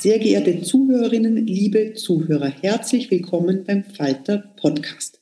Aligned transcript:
Sehr 0.00 0.18
geehrte 0.18 0.62
Zuhörerinnen, 0.62 1.46
liebe 1.46 1.92
Zuhörer, 1.92 2.50
herzlich 2.62 3.10
willkommen 3.10 3.64
beim 3.66 3.84
Falter 3.84 4.38
Podcast. 4.56 5.20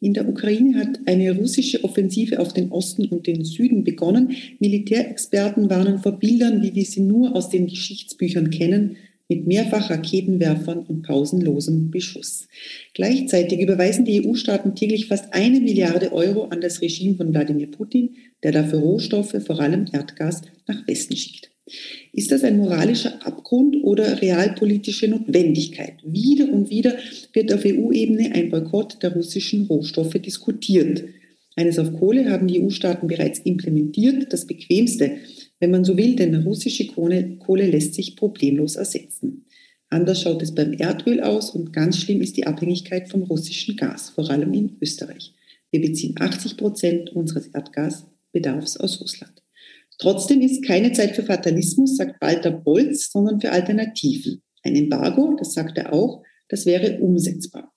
In 0.00 0.14
der 0.14 0.28
Ukraine 0.28 0.80
hat 0.80 0.98
eine 1.06 1.30
russische 1.38 1.84
Offensive 1.84 2.40
auf 2.40 2.52
den 2.52 2.72
Osten 2.72 3.04
und 3.04 3.28
den 3.28 3.44
Süden 3.44 3.84
begonnen. 3.84 4.32
Militärexperten 4.58 5.70
warnen 5.70 6.00
vor 6.00 6.18
Bildern, 6.18 6.60
wie 6.60 6.74
wir 6.74 6.84
sie 6.84 7.02
nur 7.02 7.36
aus 7.36 7.50
den 7.50 7.68
Geschichtsbüchern 7.68 8.50
kennen, 8.50 8.96
mit 9.28 9.46
mehrfach 9.46 9.90
Raketenwerfern 9.90 10.80
und 10.80 11.02
pausenlosem 11.02 11.92
Beschuss. 11.92 12.48
Gleichzeitig 12.94 13.60
überweisen 13.60 14.04
die 14.04 14.26
EU-Staaten 14.26 14.74
täglich 14.74 15.06
fast 15.06 15.32
eine 15.34 15.60
Milliarde 15.60 16.12
Euro 16.12 16.46
an 16.46 16.60
das 16.60 16.82
Regime 16.82 17.14
von 17.14 17.32
Wladimir 17.32 17.70
Putin, 17.70 18.16
der 18.42 18.50
dafür 18.50 18.80
Rohstoffe, 18.80 19.36
vor 19.46 19.60
allem 19.60 19.84
Erdgas, 19.92 20.42
nach 20.66 20.84
Westen 20.88 21.14
schickt. 21.14 21.55
Ist 22.12 22.30
das 22.30 22.44
ein 22.44 22.58
moralischer 22.58 23.26
Abgrund 23.26 23.76
oder 23.82 24.22
realpolitische 24.22 25.08
Notwendigkeit? 25.08 25.94
Wieder 26.04 26.52
und 26.52 26.70
wieder 26.70 26.96
wird 27.32 27.52
auf 27.52 27.64
EU-Ebene 27.64 28.32
ein 28.34 28.50
Boykott 28.50 29.02
der 29.02 29.12
russischen 29.14 29.66
Rohstoffe 29.66 30.14
diskutiert. 30.14 31.04
Eines 31.56 31.78
auf 31.78 31.92
Kohle 31.94 32.30
haben 32.30 32.46
die 32.46 32.62
EU-Staaten 32.62 33.08
bereits 33.08 33.40
implementiert, 33.40 34.32
das 34.32 34.46
bequemste, 34.46 35.16
wenn 35.58 35.70
man 35.70 35.84
so 35.84 35.96
will, 35.96 36.14
denn 36.14 36.34
russische 36.34 36.86
Kohle, 36.86 37.36
Kohle 37.38 37.66
lässt 37.66 37.94
sich 37.94 38.14
problemlos 38.14 38.76
ersetzen. 38.76 39.46
Anders 39.88 40.22
schaut 40.22 40.42
es 40.42 40.54
beim 40.54 40.72
Erdöl 40.74 41.20
aus 41.20 41.50
und 41.50 41.72
ganz 41.72 41.98
schlimm 41.98 42.20
ist 42.20 42.36
die 42.36 42.46
Abhängigkeit 42.46 43.08
vom 43.08 43.22
russischen 43.22 43.76
Gas, 43.76 44.10
vor 44.10 44.28
allem 44.30 44.52
in 44.52 44.76
Österreich. 44.80 45.32
Wir 45.70 45.80
beziehen 45.80 46.14
80 46.18 46.56
Prozent 46.56 47.10
unseres 47.10 47.48
Erdgasbedarfs 47.48 48.76
aus 48.76 49.00
Russland. 49.00 49.45
Trotzdem 49.98 50.40
ist 50.40 50.64
keine 50.64 50.92
Zeit 50.92 51.16
für 51.16 51.22
Fatalismus, 51.22 51.96
sagt 51.96 52.20
Walter 52.20 52.50
Bolz, 52.50 53.10
sondern 53.10 53.40
für 53.40 53.50
Alternativen. 53.50 54.42
Ein 54.62 54.76
Embargo, 54.76 55.36
das 55.38 55.54
sagt 55.54 55.78
er 55.78 55.92
auch, 55.92 56.22
das 56.48 56.66
wäre 56.66 57.00
umsetzbar. 57.00 57.72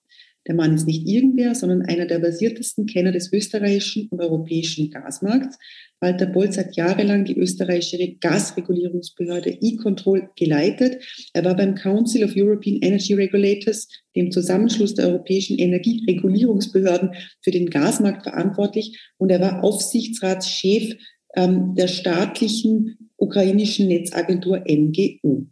Der 0.46 0.54
Mann 0.54 0.74
ist 0.74 0.86
nicht 0.86 1.06
irgendwer, 1.06 1.54
sondern 1.54 1.82
einer 1.82 2.06
der 2.06 2.18
basiertesten 2.18 2.86
Kenner 2.86 3.12
des 3.12 3.32
österreichischen 3.32 4.08
und 4.08 4.20
europäischen 4.20 4.90
Gasmarkts. 4.90 5.58
Walter 6.00 6.26
Bolz 6.26 6.56
hat 6.56 6.76
jahrelang 6.76 7.26
die 7.26 7.36
österreichische 7.36 8.16
Gasregulierungsbehörde 8.16 9.50
E-Control 9.60 10.30
geleitet. 10.36 11.04
Er 11.34 11.44
war 11.44 11.54
beim 11.54 11.74
Council 11.74 12.24
of 12.24 12.32
European 12.34 12.78
Energy 12.80 13.12
Regulators, 13.12 13.86
dem 14.16 14.32
Zusammenschluss 14.32 14.94
der 14.94 15.08
europäischen 15.08 15.58
Energieregulierungsbehörden 15.58 17.10
für 17.42 17.50
den 17.50 17.68
Gasmarkt 17.68 18.22
verantwortlich 18.22 18.98
und 19.18 19.30
er 19.30 19.40
war 19.40 19.62
Aufsichtsratschef 19.62 20.96
ähm, 21.34 21.74
der 21.74 21.88
staatlichen 21.88 23.10
ukrainischen 23.16 23.88
Netzagentur 23.88 24.64
NGU. 24.66 25.46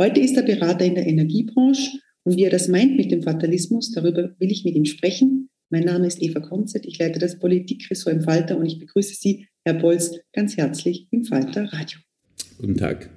Heute 0.00 0.20
ist 0.20 0.36
er 0.36 0.42
Berater 0.42 0.84
in 0.84 0.94
der 0.94 1.06
Energiebranche 1.06 1.98
und 2.24 2.36
wie 2.36 2.44
er 2.44 2.50
das 2.50 2.68
meint 2.68 2.96
mit 2.96 3.10
dem 3.10 3.22
Fatalismus, 3.22 3.92
darüber 3.92 4.34
will 4.38 4.50
ich 4.50 4.64
mit 4.64 4.74
ihm 4.74 4.84
sprechen. 4.84 5.48
Mein 5.70 5.84
Name 5.84 6.06
ist 6.06 6.22
Eva 6.22 6.40
Konzert, 6.40 6.86
ich 6.86 6.98
leite 6.98 7.18
das 7.18 7.38
Politikressort 7.38 8.16
im 8.16 8.22
Falter 8.22 8.58
und 8.58 8.66
ich 8.66 8.78
begrüße 8.78 9.14
Sie, 9.14 9.46
Herr 9.64 9.74
Bolz, 9.74 10.12
ganz 10.32 10.56
herzlich 10.56 11.08
im 11.10 11.24
Falter 11.24 11.64
Radio. 11.72 11.98
Guten 12.58 12.76
Tag. 12.76 13.10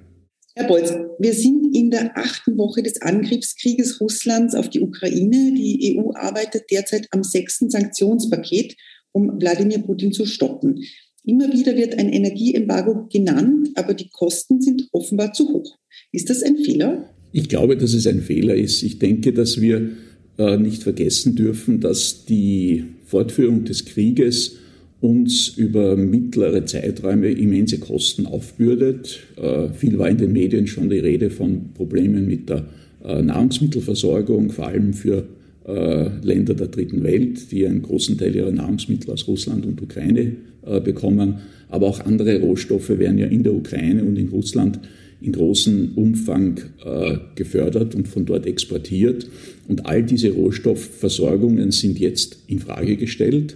Herr 0.55 0.67
Bolz, 0.67 0.93
wir 1.17 1.33
sind 1.33 1.75
in 1.75 1.91
der 1.91 2.17
achten 2.17 2.57
Woche 2.57 2.83
des 2.83 3.01
Angriffskrieges 3.01 4.01
Russlands 4.01 4.53
auf 4.53 4.69
die 4.69 4.81
Ukraine. 4.81 5.53
Die 5.53 5.97
EU 5.97 6.11
arbeitet 6.13 6.65
derzeit 6.69 7.07
am 7.11 7.23
sechsten 7.23 7.69
Sanktionspaket, 7.69 8.75
um 9.13 9.39
Wladimir 9.39 9.79
Putin 9.79 10.11
zu 10.11 10.25
stoppen. 10.25 10.83
Immer 11.23 11.53
wieder 11.53 11.75
wird 11.75 11.97
ein 11.99 12.09
Energieembargo 12.09 13.07
genannt, 13.11 13.69
aber 13.75 13.93
die 13.93 14.09
Kosten 14.09 14.59
sind 14.61 14.87
offenbar 14.91 15.33
zu 15.33 15.49
hoch. 15.49 15.77
Ist 16.11 16.29
das 16.29 16.41
ein 16.41 16.57
Fehler? 16.57 17.09
Ich 17.31 17.47
glaube, 17.47 17.77
dass 17.77 17.93
es 17.93 18.07
ein 18.07 18.21
Fehler 18.21 18.55
ist. 18.55 18.81
Ich 18.81 18.97
denke, 18.97 19.31
dass 19.31 19.61
wir 19.61 19.91
äh, 20.37 20.57
nicht 20.57 20.83
vergessen 20.83 21.35
dürfen, 21.35 21.79
dass 21.79 22.25
die 22.25 22.85
Fortführung 23.05 23.65
des 23.65 23.85
Krieges 23.85 24.57
uns 24.99 25.49
über 25.49 25.95
mittlere 25.95 26.65
Zeiträume 26.65 27.29
immense 27.31 27.79
Kosten 27.79 28.25
aufbürdet. 28.25 29.19
Äh, 29.37 29.69
viel 29.73 29.99
war 29.99 30.09
in 30.09 30.17
den 30.17 30.33
Medien 30.33 30.65
schon 30.65 30.89
die 30.89 30.99
Rede 30.99 31.29
von 31.29 31.73
Problemen 31.73 32.27
mit 32.27 32.49
der 32.49 32.65
äh, 33.03 33.21
Nahrungsmittelversorgung, 33.21 34.49
vor 34.49 34.67
allem 34.67 34.93
für 34.93 35.27
Länder 35.63 36.55
der 36.55 36.67
dritten 36.67 37.03
Welt, 37.03 37.51
die 37.51 37.67
einen 37.67 37.83
großen 37.83 38.17
Teil 38.17 38.35
ihrer 38.35 38.51
Nahrungsmittel 38.51 39.11
aus 39.11 39.27
Russland 39.27 39.63
und 39.63 39.79
Ukraine 39.79 40.35
bekommen. 40.61 41.39
Aber 41.69 41.87
auch 41.87 41.99
andere 42.01 42.39
Rohstoffe 42.41 42.89
werden 42.89 43.17
ja 43.17 43.27
in 43.27 43.43
der 43.43 43.53
Ukraine 43.53 44.03
und 44.03 44.17
in 44.17 44.29
Russland 44.29 44.79
in 45.21 45.31
großem 45.31 45.93
Umfang 45.95 46.59
äh, 46.83 47.17
gefördert 47.35 47.95
und 47.95 48.07
von 48.07 48.25
dort 48.25 48.45
exportiert. 48.45 49.27
Und 49.67 49.85
all 49.85 50.03
diese 50.03 50.31
Rohstoffversorgungen 50.31 51.71
sind 51.71 51.99
jetzt 51.99 52.39
in 52.47 52.59
Frage 52.59 52.97
gestellt. 52.97 53.55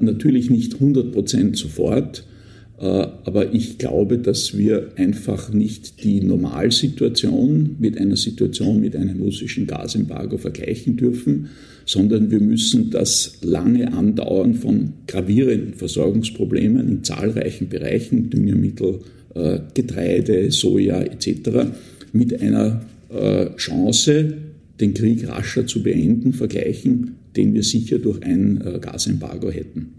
Natürlich 0.00 0.48
nicht 0.48 0.74
100 0.74 1.12
Prozent 1.12 1.58
sofort, 1.58 2.24
Äh, 2.24 2.37
aber 2.80 3.54
ich 3.54 3.78
glaube, 3.78 4.18
dass 4.18 4.56
wir 4.56 4.92
einfach 4.94 5.52
nicht 5.52 6.04
die 6.04 6.20
Normalsituation 6.20 7.76
mit 7.80 7.98
einer 7.98 8.16
Situation 8.16 8.80
mit 8.80 8.94
einem 8.94 9.20
russischen 9.20 9.66
Gasembargo 9.66 10.38
vergleichen 10.38 10.96
dürfen, 10.96 11.48
sondern 11.86 12.30
wir 12.30 12.40
müssen 12.40 12.90
das 12.90 13.38
lange 13.42 13.92
Andauern 13.92 14.54
von 14.54 14.92
gravierenden 15.08 15.74
Versorgungsproblemen 15.74 16.88
in 16.88 17.02
zahlreichen 17.02 17.68
Bereichen, 17.68 18.30
Düngemittel, 18.30 19.00
äh, 19.34 19.58
Getreide, 19.74 20.52
Soja 20.52 21.02
etc., 21.02 21.72
mit 22.12 22.40
einer 22.40 22.82
äh, 23.08 23.56
Chance, 23.56 24.34
den 24.80 24.94
Krieg 24.94 25.26
rascher 25.26 25.66
zu 25.66 25.82
beenden, 25.82 26.32
vergleichen, 26.32 27.16
den 27.34 27.54
wir 27.54 27.64
sicher 27.64 27.98
durch 27.98 28.22
ein 28.22 28.62
Gasembargo 28.80 29.50
hätten. 29.50 29.97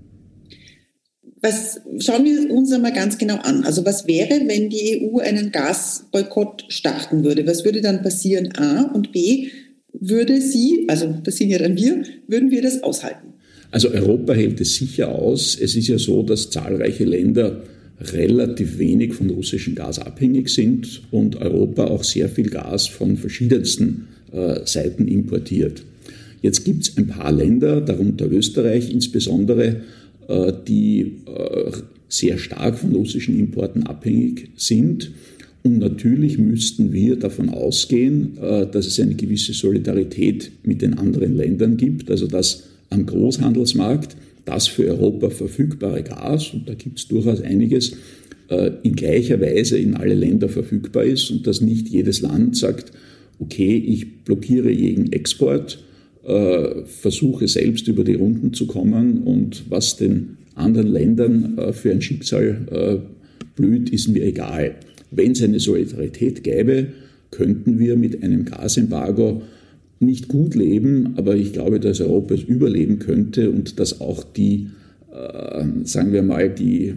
Was, 1.41 1.79
schauen 1.99 2.25
wir 2.25 2.51
uns 2.51 2.71
einmal 2.73 2.93
ganz 2.93 3.17
genau 3.17 3.37
an. 3.37 3.63
Also 3.63 3.85
was 3.85 4.07
wäre, 4.07 4.41
wenn 4.45 4.69
die 4.69 5.01
EU 5.01 5.19
einen 5.19 5.51
Gasboykott 5.51 6.65
starten 6.67 7.23
würde? 7.23 7.47
Was 7.47 7.63
würde 7.63 7.81
dann 7.81 8.01
passieren? 8.01 8.53
A 8.57 8.91
und 8.93 9.13
B, 9.13 9.47
würde 9.93 10.41
sie, 10.41 10.85
also 10.87 11.15
das 11.23 11.37
sind 11.37 11.49
ja 11.49 11.57
dann 11.57 11.77
wir, 11.77 12.03
würden 12.27 12.51
wir 12.51 12.61
das 12.61 12.83
aushalten? 12.83 13.33
Also 13.71 13.89
Europa 13.89 14.33
hält 14.33 14.59
es 14.59 14.75
sicher 14.75 15.09
aus. 15.09 15.57
Es 15.59 15.75
ist 15.75 15.87
ja 15.87 15.97
so, 15.97 16.23
dass 16.23 16.49
zahlreiche 16.49 17.05
Länder 17.05 17.61
relativ 18.01 18.77
wenig 18.77 19.13
von 19.13 19.29
russischem 19.29 19.75
Gas 19.75 19.99
abhängig 19.99 20.49
sind 20.49 21.01
und 21.11 21.35
Europa 21.37 21.85
auch 21.85 22.03
sehr 22.03 22.29
viel 22.29 22.49
Gas 22.49 22.87
von 22.87 23.17
verschiedensten 23.17 24.07
äh, 24.31 24.61
Seiten 24.65 25.07
importiert. 25.07 25.83
Jetzt 26.41 26.63
gibt 26.63 26.83
es 26.83 26.97
ein 26.97 27.07
paar 27.07 27.31
Länder, 27.31 27.81
darunter 27.81 28.31
Österreich 28.31 28.91
insbesondere, 28.91 29.81
die 30.67 31.21
äh, 31.25 31.71
sehr 32.07 32.37
stark 32.37 32.77
von 32.77 32.93
russischen 32.93 33.37
Importen 33.39 33.83
abhängig 33.83 34.49
sind. 34.55 35.11
Und 35.63 35.79
natürlich 35.79 36.37
müssten 36.37 36.93
wir 36.93 37.17
davon 37.17 37.49
ausgehen, 37.49 38.37
äh, 38.37 38.67
dass 38.67 38.85
es 38.87 38.99
eine 38.99 39.15
gewisse 39.15 39.53
Solidarität 39.53 40.51
mit 40.63 40.81
den 40.81 40.93
anderen 40.93 41.35
Ländern 41.35 41.77
gibt, 41.77 42.11
also 42.11 42.27
dass 42.27 42.63
am 42.89 43.05
Großhandelsmarkt 43.05 44.15
das 44.45 44.67
für 44.67 44.85
Europa 44.85 45.29
verfügbare 45.29 46.03
Gas, 46.03 46.53
und 46.53 46.67
da 46.67 46.73
gibt 46.73 46.99
es 46.99 47.07
durchaus 47.07 47.41
einiges, 47.41 47.93
in 48.81 48.95
gleicher 48.95 49.39
Weise 49.39 49.77
in 49.77 49.93
alle 49.93 50.15
Länder 50.15 50.49
verfügbar 50.49 51.03
ist 51.03 51.29
und 51.29 51.45
dass 51.45 51.61
nicht 51.61 51.87
jedes 51.87 52.21
Land 52.21 52.57
sagt, 52.57 52.91
okay, 53.37 53.77
ich 53.77 54.23
blockiere 54.23 54.71
jeden 54.71 55.11
Export 55.11 55.77
äh, 56.29 56.85
versuche 56.85 57.47
selbst 57.47 57.87
über 57.87 58.03
die 58.03 58.13
Runden 58.13 58.53
zu 58.53 58.67
kommen 58.67 59.23
und 59.23 59.63
was 59.69 59.97
den 59.97 60.37
anderen 60.53 60.87
Ländern 60.87 61.57
äh, 61.57 61.73
für 61.73 61.91
ein 61.91 62.01
Schicksal 62.01 62.61
äh, 62.71 62.97
blüht, 63.55 63.89
ist 63.89 64.09
mir 64.09 64.23
egal. 64.23 64.75
Wenn 65.11 65.31
es 65.31 65.41
eine 65.41 65.59
Solidarität 65.59 66.43
gäbe, 66.43 66.87
könnten 67.31 67.79
wir 67.79 67.95
mit 67.97 68.21
einem 68.21 68.45
Gasembargo 68.45 69.41
nicht 69.99 70.27
gut 70.27 70.55
leben, 70.55 71.15
aber 71.17 71.35
ich 71.35 71.51
glaube, 71.51 71.79
dass 71.79 71.99
Europa 71.99 72.35
es 72.35 72.43
überleben 72.43 72.99
könnte 72.99 73.49
und 73.49 73.79
dass 73.79 73.99
auch 73.99 74.23
die, 74.23 74.69
äh, 75.11 75.65
sagen 75.83 76.13
wir 76.13 76.23
mal, 76.23 76.49
die 76.49 76.93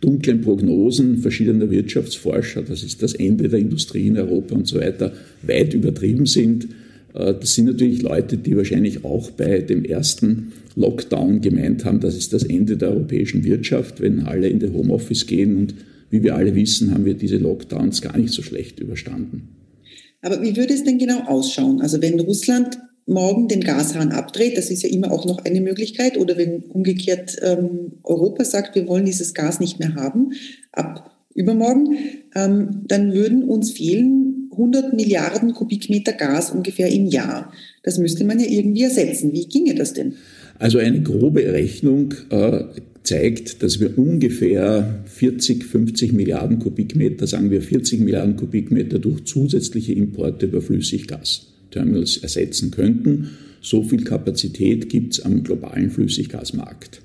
dunklen 0.00 0.40
Prognosen 0.40 1.18
verschiedener 1.18 1.70
Wirtschaftsforscher, 1.70 2.62
das 2.62 2.82
ist 2.82 3.02
das 3.02 3.14
Ende 3.14 3.48
der 3.48 3.60
Industrie 3.60 4.08
in 4.08 4.18
Europa 4.18 4.56
und 4.56 4.66
so 4.66 4.80
weiter, 4.80 5.12
weit 5.42 5.72
übertrieben 5.72 6.26
sind. 6.26 6.68
Äh, 7.14 7.34
das 7.34 7.54
sind 7.54 7.66
natürlich 7.66 8.02
Leute, 8.02 8.36
die 8.36 8.56
wahrscheinlich 8.56 9.04
auch 9.04 9.30
bei 9.30 9.60
dem 9.60 9.84
ersten 9.84 10.52
Lockdown 10.76 11.40
gemeint 11.40 11.84
haben, 11.84 12.00
das 12.00 12.16
ist 12.16 12.32
das 12.32 12.44
Ende 12.44 12.76
der 12.76 12.90
europäischen 12.90 13.44
Wirtschaft, 13.44 14.00
wenn 14.00 14.20
alle 14.20 14.48
in 14.48 14.60
den 14.60 14.72
Homeoffice 14.72 15.26
gehen. 15.26 15.56
Und 15.56 15.74
wie 16.10 16.22
wir 16.22 16.34
alle 16.34 16.54
wissen, 16.54 16.92
haben 16.92 17.04
wir 17.04 17.14
diese 17.14 17.36
Lockdowns 17.36 18.02
gar 18.02 18.16
nicht 18.16 18.32
so 18.32 18.42
schlecht 18.42 18.80
überstanden. 18.80 19.48
Aber 20.22 20.42
wie 20.42 20.56
würde 20.56 20.74
es 20.74 20.84
denn 20.84 20.98
genau 20.98 21.22
ausschauen? 21.22 21.80
Also 21.80 22.02
wenn 22.02 22.20
Russland 22.20 22.78
morgen 23.06 23.48
den 23.48 23.60
Gashahn 23.60 24.12
abdreht, 24.12 24.56
das 24.56 24.70
ist 24.70 24.82
ja 24.82 24.88
immer 24.90 25.10
auch 25.10 25.26
noch 25.26 25.44
eine 25.44 25.60
Möglichkeit, 25.60 26.18
oder 26.18 26.36
wenn 26.36 26.62
umgekehrt 26.64 27.36
ähm, 27.42 27.92
Europa 28.04 28.44
sagt, 28.44 28.74
wir 28.74 28.86
wollen 28.86 29.04
dieses 29.04 29.34
Gas 29.34 29.60
nicht 29.60 29.78
mehr 29.78 29.94
haben, 29.94 30.32
ab 30.72 31.16
übermorgen, 31.34 31.96
ähm, 32.34 32.82
dann 32.86 33.12
würden 33.12 33.44
uns 33.44 33.72
fehlen 33.72 34.39
100 34.60 34.92
Milliarden 34.92 35.54
Kubikmeter 35.54 36.12
Gas 36.12 36.50
ungefähr 36.50 36.88
im 36.88 37.06
Jahr. 37.06 37.52
Das 37.82 37.98
müsste 37.98 38.24
man 38.24 38.38
ja 38.38 38.46
irgendwie 38.46 38.82
ersetzen. 38.82 39.32
Wie 39.32 39.46
ginge 39.46 39.74
das 39.74 39.94
denn? 39.94 40.14
Also 40.58 40.78
eine 40.78 41.00
grobe 41.00 41.40
Rechnung 41.40 42.12
äh, 42.28 42.64
zeigt, 43.02 43.62
dass 43.62 43.80
wir 43.80 43.96
ungefähr 43.96 45.02
40, 45.06 45.64
50 45.64 46.12
Milliarden 46.12 46.58
Kubikmeter, 46.58 47.26
sagen 47.26 47.50
wir 47.50 47.62
40 47.62 48.00
Milliarden 48.00 48.36
Kubikmeter 48.36 48.98
durch 48.98 49.24
zusätzliche 49.24 49.94
Importe 49.94 50.46
über 50.46 50.60
Flüssiggasterminals 50.60 52.18
ersetzen 52.18 52.70
könnten. 52.70 53.30
So 53.62 53.82
viel 53.82 54.04
Kapazität 54.04 54.90
gibt 54.90 55.14
es 55.14 55.24
am 55.24 55.42
globalen 55.42 55.90
Flüssiggasmarkt. 55.90 57.00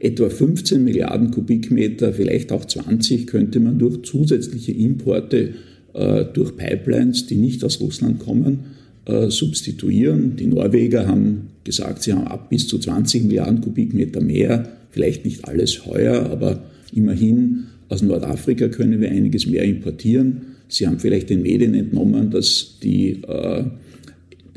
Etwa 0.00 0.28
15 0.28 0.82
Milliarden 0.82 1.30
Kubikmeter, 1.30 2.12
vielleicht 2.12 2.52
auch 2.52 2.64
20, 2.64 3.26
könnte 3.26 3.58
man 3.60 3.78
durch 3.78 4.02
zusätzliche 4.02 4.72
Importe 4.72 5.54
durch 5.92 6.56
Pipelines, 6.56 7.26
die 7.26 7.34
nicht 7.34 7.64
aus 7.64 7.80
Russland 7.80 8.20
kommen, 8.20 8.76
äh, 9.08 9.30
substituieren. 9.30 10.36
Die 10.36 10.46
Norweger 10.46 11.06
haben 11.06 11.48
gesagt, 11.64 12.02
sie 12.02 12.12
haben 12.12 12.26
ab 12.26 12.50
bis 12.50 12.68
zu 12.68 12.78
20 12.78 13.24
Milliarden 13.24 13.62
Kubikmeter 13.62 14.20
mehr, 14.20 14.68
vielleicht 14.90 15.24
nicht 15.24 15.48
alles 15.48 15.86
heuer, 15.86 16.26
aber 16.30 16.62
immerhin 16.92 17.68
aus 17.88 18.02
Nordafrika 18.02 18.68
können 18.68 19.00
wir 19.00 19.10
einiges 19.10 19.46
mehr 19.46 19.64
importieren. 19.64 20.42
Sie 20.68 20.86
haben 20.86 20.98
vielleicht 20.98 21.30
den 21.30 21.40
Medien 21.40 21.72
entnommen, 21.72 22.30
dass 22.30 22.76
die 22.82 23.22
äh, 23.26 23.64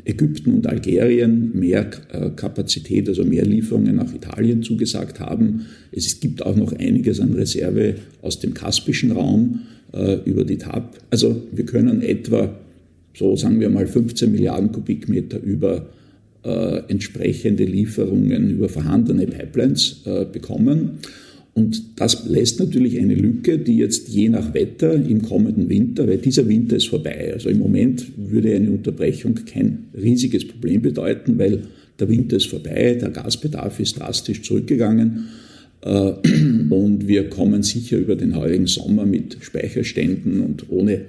Ägypten 0.04 0.52
und 0.52 0.66
Algerien 0.66 1.58
mehr 1.58 1.90
äh, 2.12 2.28
Kapazität, 2.36 3.08
also 3.08 3.24
mehr 3.24 3.46
Lieferungen 3.46 3.96
nach 3.96 4.12
Italien 4.12 4.62
zugesagt 4.62 5.18
haben. 5.18 5.64
Es 5.92 6.20
gibt 6.20 6.44
auch 6.44 6.56
noch 6.56 6.74
einiges 6.74 7.20
an 7.20 7.32
Reserve 7.32 7.94
aus 8.20 8.38
dem 8.40 8.52
kaspischen 8.52 9.12
Raum 9.12 9.60
äh, 9.92 10.18
über 10.24 10.44
die 10.44 10.58
TAP. 10.58 10.98
Also 11.10 11.42
wir 11.52 11.66
können 11.66 12.02
etwa, 12.02 12.54
so 13.14 13.36
sagen 13.36 13.60
wir 13.60 13.68
mal, 13.68 13.86
15 13.86 14.32
Milliarden 14.32 14.72
Kubikmeter 14.72 15.40
über 15.40 15.86
äh, 16.44 16.82
entsprechende 16.88 17.64
Lieferungen 17.64 18.50
über 18.50 18.68
vorhandene 18.68 19.26
Pipelines 19.26 20.02
äh, 20.04 20.24
bekommen. 20.24 20.98
Und 21.54 22.00
das 22.00 22.26
lässt 22.26 22.60
natürlich 22.60 22.98
eine 22.98 23.14
Lücke, 23.14 23.58
die 23.58 23.76
jetzt 23.76 24.08
je 24.08 24.30
nach 24.30 24.54
Wetter 24.54 24.94
im 24.94 25.20
kommenden 25.20 25.68
Winter, 25.68 26.08
weil 26.08 26.16
dieser 26.16 26.48
Winter 26.48 26.76
ist 26.76 26.88
vorbei. 26.88 27.30
Also 27.34 27.50
im 27.50 27.58
Moment 27.58 28.06
würde 28.16 28.54
eine 28.54 28.70
Unterbrechung 28.70 29.34
kein 29.44 29.84
riesiges 29.94 30.48
Problem 30.48 30.80
bedeuten, 30.80 31.38
weil 31.38 31.64
der 32.00 32.08
Winter 32.08 32.38
ist 32.38 32.46
vorbei, 32.46 32.96
der 32.98 33.10
Gasbedarf 33.10 33.78
ist 33.80 33.98
drastisch 33.98 34.42
zurückgegangen 34.42 35.28
und 35.84 37.08
wir 37.08 37.28
kommen 37.28 37.62
sicher 37.62 37.98
über 37.98 38.16
den 38.16 38.36
heurigen 38.36 38.66
Sommer 38.66 39.04
mit 39.04 39.38
Speicherständen 39.40 40.40
und 40.40 40.70
ohne 40.70 41.02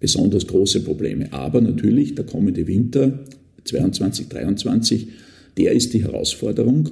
besonders 0.00 0.46
große 0.46 0.80
Probleme. 0.80 1.32
Aber 1.32 1.60
natürlich 1.60 2.14
der 2.14 2.26
kommende 2.26 2.66
Winter 2.66 3.20
22, 3.64 4.28
23, 4.28 5.08
der 5.56 5.72
ist 5.72 5.94
die 5.94 6.02
Herausforderung 6.02 6.90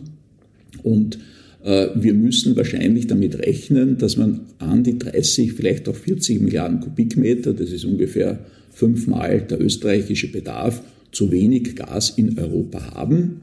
und 0.83 1.19
äh, 1.65 1.89
wir 1.95 2.15
müssen 2.15 2.57
wahrscheinlich 2.57 3.07
damit 3.07 3.39
rechnen, 3.39 3.99
dass 3.99 4.17
man 4.17 4.41
an 4.59 4.85
die 4.85 4.99
30, 4.99 5.53
vielleicht 5.53 5.89
auch 5.89 5.97
40 5.97 6.41
Milliarden 6.41 6.81
Kubikmeter, 6.81 7.53
das 7.53 7.73
ist 7.73 7.85
ungefähr 7.85 8.39
fünfmal 8.71 9.43
der 9.43 9.61
österreichische 9.61 10.31
Bedarf, 10.31 10.83
zu 11.11 11.31
wenig 11.31 11.77
Gas 11.77 12.11
in 12.17 12.39
Europa 12.39 12.95
haben. 12.95 13.43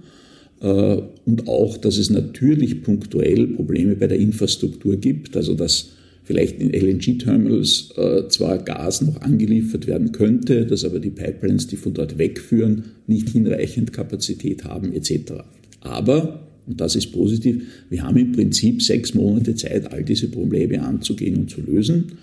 Äh, 0.62 1.02
und 1.26 1.48
auch, 1.48 1.78
dass 1.78 1.98
es 1.98 2.10
natürlich 2.10 2.84
punktuell 2.84 3.48
Probleme 3.48 3.96
bei 3.96 4.08
der 4.08 4.20
Infrastruktur 4.20 4.96
gibt, 4.98 5.36
also 5.36 5.54
dass 5.54 5.92
vielleicht 6.24 6.62
in 6.62 6.72
LNG-Terminals 6.72 7.94
äh, 7.98 8.28
zwar 8.30 8.60
Gas 8.60 9.02
noch 9.02 9.22
angeliefert 9.22 9.88
werden 9.88 10.12
könnte, 10.12 10.66
dass 10.66 10.86
aber 10.86 11.00
die 11.00 11.10
Pipelines, 11.10 11.68
die 11.68 11.78
von 11.78 11.94
dort 11.94 12.18
wegführen, 12.18 12.84
nicht 13.08 13.30
hinreichend 13.30 13.92
Kapazität 13.92 14.64
haben 14.64 14.94
etc. 14.94 15.34
Aber 15.82 16.48
und 16.68 16.80
das 16.80 16.96
ist 16.96 17.12
positiv. 17.12 17.64
Wir 17.90 18.04
haben 18.04 18.18
im 18.18 18.32
Prinzip 18.34 18.84
sechs 18.84 19.14
Monate 19.16 19.56
Zeit, 19.56 19.92
all 19.92 20.04
diese 20.04 20.28
Probleme 20.28 20.82
anzugehen 20.82 21.38
und 21.38 21.50
zu 21.50 21.60
lösen. 21.62 22.14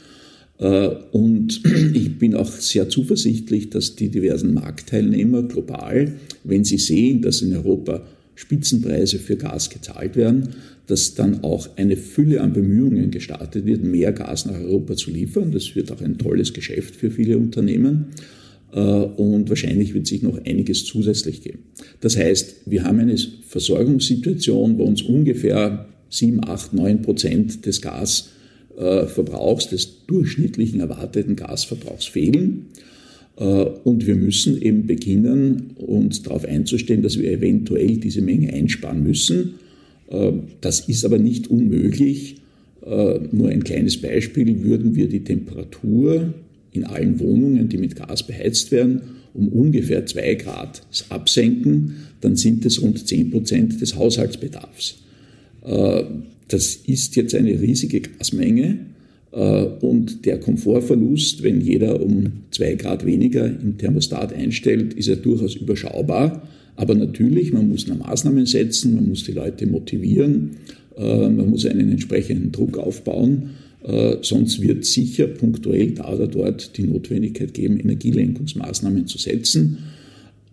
Äh, 0.58 0.90
und 1.10 1.60
ich 1.94 2.18
bin 2.18 2.34
auch 2.34 2.50
sehr 2.50 2.88
zuversichtlich, 2.88 3.70
dass 3.70 3.96
die 3.96 4.08
diversen 4.08 4.54
Marktteilnehmer 4.54 5.42
global, 5.42 6.14
wenn 6.44 6.64
sie 6.64 6.78
sehen, 6.78 7.20
dass 7.20 7.42
in 7.42 7.54
Europa 7.54 8.06
Spitzenpreise 8.38 9.18
für 9.18 9.36
Gas 9.36 9.68
gezahlt 9.68 10.14
werden, 10.14 10.50
dass 10.86 11.14
dann 11.14 11.42
auch 11.42 11.70
eine 11.76 11.96
Fülle 11.96 12.40
an 12.40 12.52
Bemühungen 12.52 13.10
gestartet 13.10 13.66
wird, 13.66 13.82
mehr 13.82 14.12
Gas 14.12 14.46
nach 14.46 14.54
Europa 14.54 14.94
zu 14.94 15.10
liefern. 15.10 15.50
Das 15.50 15.74
wird 15.74 15.90
auch 15.90 16.00
ein 16.00 16.18
tolles 16.18 16.52
Geschäft 16.52 16.94
für 16.94 17.10
viele 17.10 17.36
Unternehmen. 17.36 18.06
Äh, 18.72 18.78
und 18.78 19.48
wahrscheinlich 19.48 19.92
wird 19.92 20.06
sich 20.06 20.22
noch 20.22 20.38
einiges 20.44 20.84
zusätzlich 20.84 21.42
geben. 21.42 21.64
Das 22.00 22.16
heißt, 22.16 22.62
wir 22.66 22.84
haben 22.84 23.00
eine 23.00 23.16
Versorgungssituation, 23.48 24.78
wo 24.78 24.84
uns 24.84 25.02
ungefähr 25.02 25.88
7, 26.08 26.48
8, 26.48 26.74
9 26.74 27.02
Prozent 27.02 27.66
des 27.66 27.82
Gas 27.82 28.30
Verbrauchs, 28.76 29.70
des 29.70 30.06
durchschnittlichen 30.06 30.78
erwarteten 30.78 31.34
Gasverbrauchs 31.34 32.06
fehlen. 32.06 32.66
Und 33.38 34.06
wir 34.06 34.16
müssen 34.16 34.60
eben 34.60 34.86
beginnen, 34.86 35.70
uns 35.76 36.22
darauf 36.22 36.44
einzustellen, 36.44 37.02
dass 37.02 37.18
wir 37.18 37.30
eventuell 37.30 37.98
diese 37.98 38.20
Menge 38.20 38.52
einsparen 38.52 39.02
müssen. 39.02 39.54
Das 40.60 40.88
ist 40.88 41.04
aber 41.04 41.18
nicht 41.18 41.48
unmöglich. 41.48 42.36
Nur 42.82 43.48
ein 43.48 43.62
kleines 43.62 44.00
Beispiel, 44.00 44.64
würden 44.64 44.96
wir 44.96 45.08
die 45.08 45.22
Temperatur 45.22 46.34
in 46.72 46.84
allen 46.84 47.20
Wohnungen, 47.20 47.68
die 47.68 47.78
mit 47.78 47.94
Gas 47.94 48.26
beheizt 48.26 48.72
werden, 48.72 49.02
um 49.34 49.48
ungefähr 49.48 50.04
zwei 50.06 50.34
Grad 50.34 50.82
absenken, 51.08 51.96
dann 52.20 52.36
sind 52.36 52.64
es 52.66 52.82
rund 52.82 53.06
zehn 53.06 53.30
Prozent 53.30 53.80
des 53.80 53.94
Haushaltsbedarfs. 53.94 54.98
Äh, 55.64 56.04
das 56.48 56.76
ist 56.76 57.14
jetzt 57.16 57.34
eine 57.34 57.60
riesige 57.60 58.00
Gasmenge 58.00 58.64
äh, 58.70 58.87
und 59.30 60.24
der 60.24 60.40
Komfortverlust, 60.40 61.42
wenn 61.42 61.60
jeder 61.60 62.00
um 62.00 62.44
zwei 62.50 62.74
Grad 62.76 63.04
weniger 63.04 63.46
im 63.46 63.76
Thermostat 63.76 64.32
einstellt, 64.32 64.94
ist 64.94 65.08
ja 65.08 65.16
durchaus 65.16 65.54
überschaubar. 65.54 66.48
Aber 66.78 66.94
natürlich, 66.94 67.52
man 67.52 67.68
muss 67.68 67.88
Maßnahmen 67.88 68.46
setzen, 68.46 68.94
man 68.94 69.08
muss 69.08 69.24
die 69.24 69.32
Leute 69.32 69.66
motivieren, 69.66 70.52
äh, 70.96 71.28
man 71.28 71.50
muss 71.50 71.66
einen 71.66 71.90
entsprechenden 71.90 72.52
Druck 72.52 72.78
aufbauen. 72.78 73.50
Äh, 73.82 74.18
sonst 74.22 74.62
wird 74.62 74.84
sicher 74.84 75.26
punktuell 75.26 75.90
da 75.90 76.14
oder 76.14 76.28
dort 76.28 76.76
die 76.78 76.84
Notwendigkeit 76.84 77.52
geben, 77.52 77.80
Energielenkungsmaßnahmen 77.80 79.08
zu 79.08 79.18
setzen. 79.18 79.78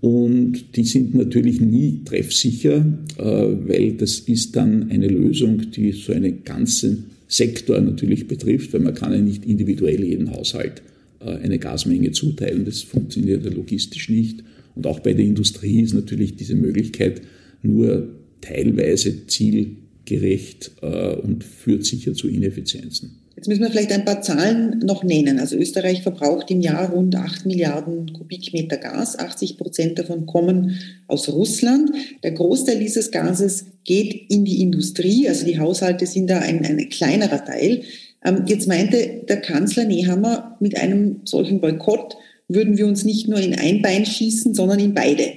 Und 0.01 0.75
die 0.75 0.84
sind 0.84 1.13
natürlich 1.13 1.62
nie 1.62 2.01
treffsicher, 2.05 2.86
äh, 3.17 3.24
weil 3.24 3.94
das 3.94 4.20
ist 4.20 4.55
dann 4.55 4.89
eine 4.89 5.08
Lösung, 5.08 5.72
die 5.72 5.91
so 5.91 6.12
einen 6.12 6.44
ganzen 6.44 7.12
Sektor 7.27 7.79
natürlich 7.82 8.27
betrifft, 8.27 8.74
weil 8.74 8.82
man 8.82 8.94
kann 8.94 9.12
ja 9.12 9.20
nicht 9.20 9.46
individuell 9.46 10.03
jeden 10.03 10.32
Haushalt 10.32 10.82
äh, 11.20 11.29
eine 11.29 11.60
Gasmenge 11.60 12.12
zuteilen. 12.12 12.65
Das 12.65 12.82
funktioniert 12.82 13.44
ja 13.46 13.51
logistisch 13.51 14.10
nicht. 14.10 14.44
Und 14.75 14.88
auch 14.88 15.00
bei 15.00 15.13
der 15.13 15.25
Industrie 15.25 15.82
ist 15.82 15.94
natürlich 15.94 16.36
diese 16.36 16.55
Möglichkeit 16.55 17.22
nur 17.63 18.10
teilweise 18.41 19.25
zielgerecht 19.25 20.72
und 20.82 21.44
führt 21.44 21.86
sicher 21.86 22.13
zu 22.13 22.27
Ineffizienzen. 22.27 23.25
Jetzt 23.35 23.47
müssen 23.49 23.63
wir 23.63 23.69
vielleicht 23.69 23.91
ein 23.91 24.05
paar 24.05 24.21
Zahlen 24.21 24.79
noch 24.79 25.03
nennen. 25.03 25.39
Also 25.39 25.57
Österreich 25.57 26.03
verbraucht 26.03 26.49
im 26.51 26.61
Jahr 26.61 26.89
rund 26.91 27.15
8 27.15 27.45
Milliarden 27.45 28.13
Kubikmeter 28.13 28.77
Gas. 28.77 29.19
80 29.19 29.57
Prozent 29.57 29.99
davon 29.99 30.25
kommen 30.25 30.79
aus 31.07 31.27
Russland. 31.27 31.91
Der 32.23 32.31
Großteil 32.31 32.79
dieses 32.79 33.11
Gases 33.11 33.65
geht 33.83 34.31
in 34.31 34.45
die 34.45 34.61
Industrie. 34.61 35.27
Also 35.27 35.45
die 35.45 35.59
Haushalte 35.59 36.05
sind 36.05 36.29
da 36.29 36.39
ein, 36.39 36.65
ein 36.65 36.89
kleinerer 36.89 37.43
Teil. 37.43 37.81
Ähm, 38.23 38.43
jetzt 38.47 38.67
meinte 38.67 39.23
der 39.27 39.41
Kanzler 39.41 39.83
Nehammer, 39.83 40.55
mit 40.61 40.77
einem 40.77 41.21
solchen 41.25 41.59
Boykott 41.59 42.15
würden 42.47 42.77
wir 42.77 42.87
uns 42.87 43.03
nicht 43.03 43.27
nur 43.27 43.39
in 43.39 43.55
ein 43.55 43.81
Bein 43.81 44.05
schießen, 44.05 44.53
sondern 44.53 44.79
in 44.79 44.93
beide 44.93 45.33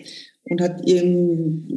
und 0.50 0.60
hat 0.60 0.82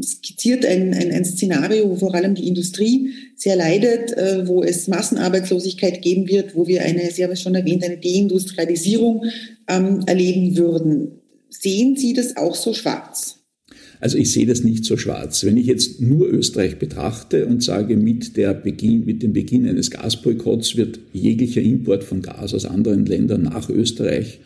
skizziert 0.02 0.66
ein, 0.66 0.94
ein, 0.94 1.12
ein, 1.12 1.26
Szenario, 1.26 1.90
wo 1.90 1.96
vor 1.96 2.16
allem 2.16 2.36
die 2.36 2.48
Industrie 2.48 3.12
sehr 3.42 3.56
leidet, 3.56 4.16
äh, 4.16 4.48
wo 4.48 4.62
es 4.62 4.88
Massenarbeitslosigkeit 4.88 6.04
geben 6.04 6.28
wird, 6.28 6.56
wo 6.56 6.68
wir 6.68 6.84
eine, 6.84 7.10
Sie 7.10 7.24
haben 7.24 7.32
es 7.32 7.42
schon 7.42 7.56
erwähnt, 7.56 7.84
eine 7.84 7.98
Deindustrialisierung 7.98 9.26
ähm, 9.68 10.04
erleben 10.06 10.56
würden. 10.58 11.14
Sehen 11.50 11.98
Sie 11.98 12.14
das 12.14 12.38
auch 12.38 12.54
so 12.54 12.76
schwarz? 12.76 13.40
Also 14.00 14.20
ich 14.20 14.32
sehe 14.32 14.46
das 14.46 14.64
nicht 14.64 14.86
so 14.86 14.96
schwarz. 14.96 15.44
Wenn 15.44 15.58
ich 15.58 15.66
jetzt 15.66 16.00
nur 16.02 16.30
Österreich 16.30 16.78
betrachte 16.78 17.48
und 17.48 17.64
sage, 17.64 17.98
mit, 17.98 18.34
Beginn, 18.64 19.06
mit 19.06 19.24
dem 19.24 19.34
Beginn 19.34 19.68
eines 19.68 19.90
Gasboykotts 19.90 20.78
wird 20.78 21.00
jeglicher 21.12 21.62
Import 21.62 22.04
von 22.04 22.22
Gas 22.22 22.54
aus 22.54 22.66
anderen 22.66 23.08
Ländern 23.08 23.42
nach 23.42 23.72
Österreich 23.72 24.40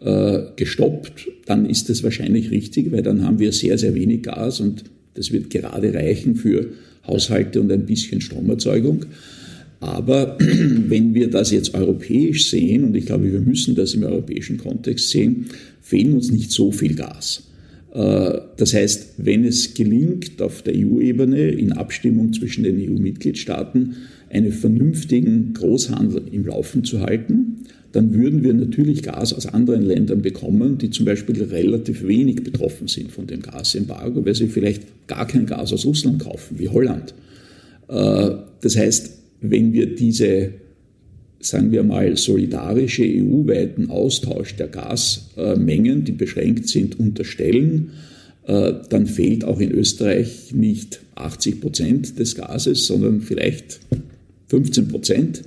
äh, 0.00 0.40
gestoppt, 0.56 1.28
dann 1.44 1.66
ist 1.66 1.90
das 1.90 2.02
wahrscheinlich 2.02 2.50
richtig, 2.50 2.92
weil 2.92 3.02
dann 3.02 3.26
haben 3.26 3.40
wir 3.40 3.52
sehr, 3.52 3.76
sehr 3.76 3.94
wenig 3.94 4.22
Gas 4.22 4.60
und 4.60 4.84
das 5.12 5.32
wird 5.32 5.50
gerade 5.50 5.92
reichen 5.92 6.34
für 6.34 6.70
Haushalte 7.08 7.60
und 7.60 7.72
ein 7.72 7.86
bisschen 7.86 8.20
Stromerzeugung. 8.20 9.06
Aber 9.80 10.36
wenn 10.40 11.14
wir 11.14 11.30
das 11.30 11.50
jetzt 11.50 11.74
europäisch 11.74 12.50
sehen, 12.50 12.84
und 12.84 12.96
ich 12.96 13.06
glaube, 13.06 13.32
wir 13.32 13.40
müssen 13.40 13.74
das 13.74 13.94
im 13.94 14.04
europäischen 14.04 14.58
Kontext 14.58 15.10
sehen, 15.10 15.46
fehlen 15.80 16.14
uns 16.14 16.30
nicht 16.30 16.50
so 16.50 16.70
viel 16.72 16.94
Gas. 16.94 17.44
Äh, 17.94 18.38
das 18.56 18.74
heißt, 18.74 19.14
wenn 19.18 19.44
es 19.44 19.74
gelingt, 19.74 20.42
auf 20.42 20.62
der 20.62 20.74
EU-Ebene 20.76 21.50
in 21.50 21.72
Abstimmung 21.72 22.32
zwischen 22.32 22.64
den 22.64 22.76
EU-Mitgliedstaaten 22.78 23.96
einen 24.30 24.52
vernünftigen 24.52 25.54
Großhandel 25.54 26.22
im 26.30 26.46
Laufen 26.46 26.84
zu 26.84 27.00
halten, 27.00 27.47
dann 27.92 28.12
würden 28.12 28.42
wir 28.42 28.52
natürlich 28.52 29.02
Gas 29.02 29.32
aus 29.32 29.46
anderen 29.46 29.82
Ländern 29.82 30.20
bekommen, 30.20 30.78
die 30.78 30.90
zum 30.90 31.06
Beispiel 31.06 31.42
relativ 31.42 32.06
wenig 32.06 32.42
betroffen 32.44 32.86
sind 32.86 33.10
von 33.10 33.26
dem 33.26 33.40
Gasembargo, 33.40 34.24
weil 34.24 34.34
sie 34.34 34.48
vielleicht 34.48 35.06
gar 35.06 35.26
kein 35.26 35.46
Gas 35.46 35.72
aus 35.72 35.86
Russland 35.86 36.20
kaufen, 36.20 36.58
wie 36.58 36.68
Holland. 36.68 37.14
Äh, 37.88 38.30
das 38.60 38.76
heißt, 38.76 39.18
wenn 39.40 39.72
wir 39.72 39.94
diese, 39.94 40.50
sagen 41.40 41.72
wir 41.72 41.82
mal, 41.82 42.16
solidarische 42.16 43.04
EU-weiten 43.04 43.88
Austausch 43.88 44.56
der 44.56 44.68
Gasmengen, 44.68 46.04
die 46.04 46.12
beschränkt 46.12 46.68
sind, 46.68 46.98
unterstellen, 46.98 47.90
äh, 48.46 48.74
dann 48.88 49.06
fehlt 49.06 49.44
auch 49.44 49.60
in 49.60 49.72
Österreich 49.72 50.52
nicht 50.52 51.00
80 51.14 51.60
Prozent 51.60 52.18
des 52.18 52.34
Gases, 52.34 52.86
sondern 52.86 53.20
vielleicht 53.20 53.80
15 54.48 54.88
Prozent. 54.88 55.42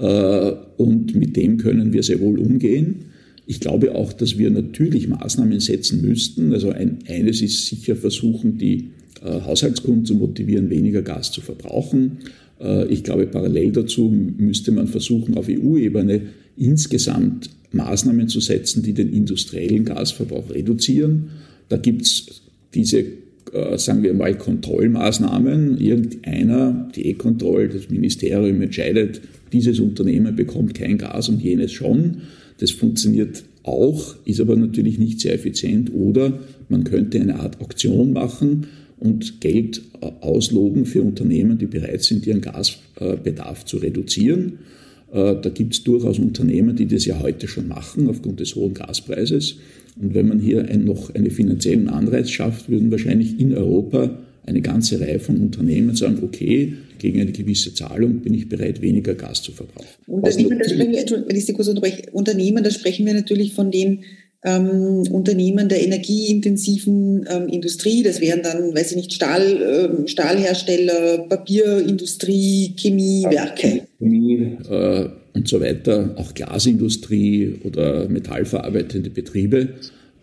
Äh, 0.00 0.52
und 0.76 1.14
mit 1.14 1.36
dem 1.36 1.58
können 1.58 1.92
wir 1.92 2.02
sehr 2.02 2.20
wohl 2.20 2.38
umgehen. 2.38 3.04
Ich 3.46 3.60
glaube 3.60 3.94
auch, 3.94 4.12
dass 4.12 4.38
wir 4.38 4.50
natürlich 4.50 5.08
Maßnahmen 5.08 5.60
setzen 5.60 6.00
müssten. 6.02 6.52
Also 6.52 6.70
ein, 6.70 6.98
eines 7.06 7.42
ist 7.42 7.66
sicher 7.66 7.96
versuchen, 7.96 8.58
die 8.58 8.90
äh, 9.22 9.40
Haushaltskunden 9.42 10.06
zu 10.06 10.14
motivieren, 10.14 10.70
weniger 10.70 11.02
Gas 11.02 11.32
zu 11.32 11.40
verbrauchen. 11.40 12.18
Äh, 12.60 12.86
ich 12.86 13.04
glaube, 13.04 13.26
parallel 13.26 13.72
dazu 13.72 14.08
müsste 14.08 14.72
man 14.72 14.86
versuchen, 14.86 15.36
auf 15.36 15.48
EU-Ebene 15.48 16.22
insgesamt 16.56 17.50
Maßnahmen 17.72 18.28
zu 18.28 18.40
setzen, 18.40 18.82
die 18.82 18.94
den 18.94 19.12
industriellen 19.12 19.84
Gasverbrauch 19.84 20.50
reduzieren. 20.50 21.30
Da 21.68 21.76
gibt 21.76 22.02
es 22.02 22.42
diese 22.74 23.04
äh, 23.52 23.78
sagen 23.78 24.02
wir 24.02 24.14
mal, 24.14 24.36
Kontrollmaßnahmen. 24.36 25.78
Irgendeiner, 25.78 26.88
die 26.94 27.06
E-Kontroll, 27.06 27.68
das 27.68 27.90
Ministerium 27.90 28.62
entscheidet, 28.62 29.20
dieses 29.52 29.80
Unternehmen 29.80 30.36
bekommt 30.36 30.74
kein 30.74 30.98
Gas 30.98 31.28
und 31.28 31.42
jenes 31.42 31.72
schon. 31.72 32.22
Das 32.58 32.70
funktioniert 32.70 33.42
auch, 33.62 34.16
ist 34.24 34.40
aber 34.40 34.56
natürlich 34.56 34.98
nicht 34.98 35.20
sehr 35.20 35.34
effizient. 35.34 35.92
Oder 35.92 36.38
man 36.68 36.84
könnte 36.84 37.20
eine 37.20 37.40
Art 37.40 37.60
Auktion 37.60 38.12
machen 38.12 38.66
und 38.98 39.40
Geld 39.40 39.82
äh, 40.00 40.10
ausloben 40.20 40.86
für 40.86 41.02
Unternehmen, 41.02 41.58
die 41.58 41.66
bereit 41.66 42.02
sind, 42.02 42.26
ihren 42.26 42.42
Gasbedarf 42.42 43.64
zu 43.64 43.78
reduzieren. 43.78 44.58
Äh, 45.12 45.36
da 45.40 45.50
gibt 45.50 45.74
es 45.74 45.82
durchaus 45.82 46.18
Unternehmen, 46.18 46.76
die 46.76 46.86
das 46.86 47.04
ja 47.06 47.20
heute 47.20 47.48
schon 47.48 47.68
machen 47.68 48.08
aufgrund 48.08 48.40
des 48.40 48.54
hohen 48.54 48.74
Gaspreises. 48.74 49.56
Und 50.00 50.14
wenn 50.14 50.28
man 50.28 50.40
hier 50.40 50.66
ein, 50.68 50.84
noch 50.84 51.14
einen 51.14 51.30
finanziellen 51.30 51.88
Anreiz 51.88 52.30
schafft, 52.30 52.68
würden 52.68 52.90
wahrscheinlich 52.90 53.38
in 53.38 53.54
Europa 53.54 54.18
eine 54.46 54.62
ganze 54.62 55.00
Reihe 55.00 55.20
von 55.20 55.36
Unternehmen 55.36 55.94
sagen, 55.94 56.18
okay, 56.22 56.74
gegen 56.98 57.20
eine 57.20 57.32
gewisse 57.32 57.74
Zahlung 57.74 58.20
bin 58.20 58.34
ich 58.34 58.48
bereit, 58.48 58.80
weniger 58.82 59.14
Gas 59.14 59.42
zu 59.42 59.52
verbrauchen. 59.52 59.86
Unternehmen, 60.06 60.58
da 60.58 60.68
sprechen 60.68 60.92
wir, 60.92 61.24
wenn 61.26 61.36
ich 61.36 61.46
Sie 61.46 61.52
kurz 61.52 61.68
unterbreche, 61.68 62.10
Unternehmen, 62.12 62.64
da 62.64 62.70
sprechen 62.70 63.06
wir 63.06 63.14
natürlich 63.14 63.54
von 63.54 63.70
den 63.70 64.00
ähm, 64.42 65.04
Unternehmen 65.10 65.68
der 65.68 65.82
energieintensiven 65.82 67.26
ähm, 67.28 67.48
Industrie. 67.48 68.02
Das 68.02 68.20
wären 68.20 68.42
dann, 68.42 68.74
weiß 68.74 68.92
ich 68.92 68.96
nicht, 68.96 69.12
Stahl, 69.12 70.02
äh, 70.04 70.08
Stahlhersteller, 70.08 71.26
Papierindustrie, 71.28 72.74
Chemiewerke. 72.76 73.82
Chemie, 73.98 74.56
äh, 74.68 75.08
und 75.32 75.48
so 75.48 75.60
weiter, 75.60 76.14
auch 76.16 76.34
Glasindustrie 76.34 77.60
oder 77.64 78.08
metallverarbeitende 78.08 79.10
Betriebe. 79.10 79.74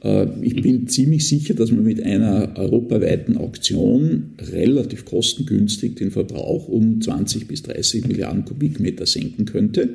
Äh, 0.04 0.28
ich 0.42 0.62
bin 0.62 0.88
ziemlich 0.88 1.28
sicher, 1.28 1.54
dass 1.54 1.72
man 1.72 1.84
mit 1.84 2.04
einer 2.04 2.54
europaweiten 2.58 3.38
Auktion 3.38 4.32
relativ 4.40 5.06
kostengünstig 5.06 5.96
den 5.96 6.12
Verbrauch 6.12 6.68
um 6.68 7.02
20 7.02 7.48
bis 7.48 7.64
30 7.64 8.08
Milliarden 8.08 8.46
Kubikmeter 8.46 9.06
senken 9.06 9.46
könnte. 9.46 9.90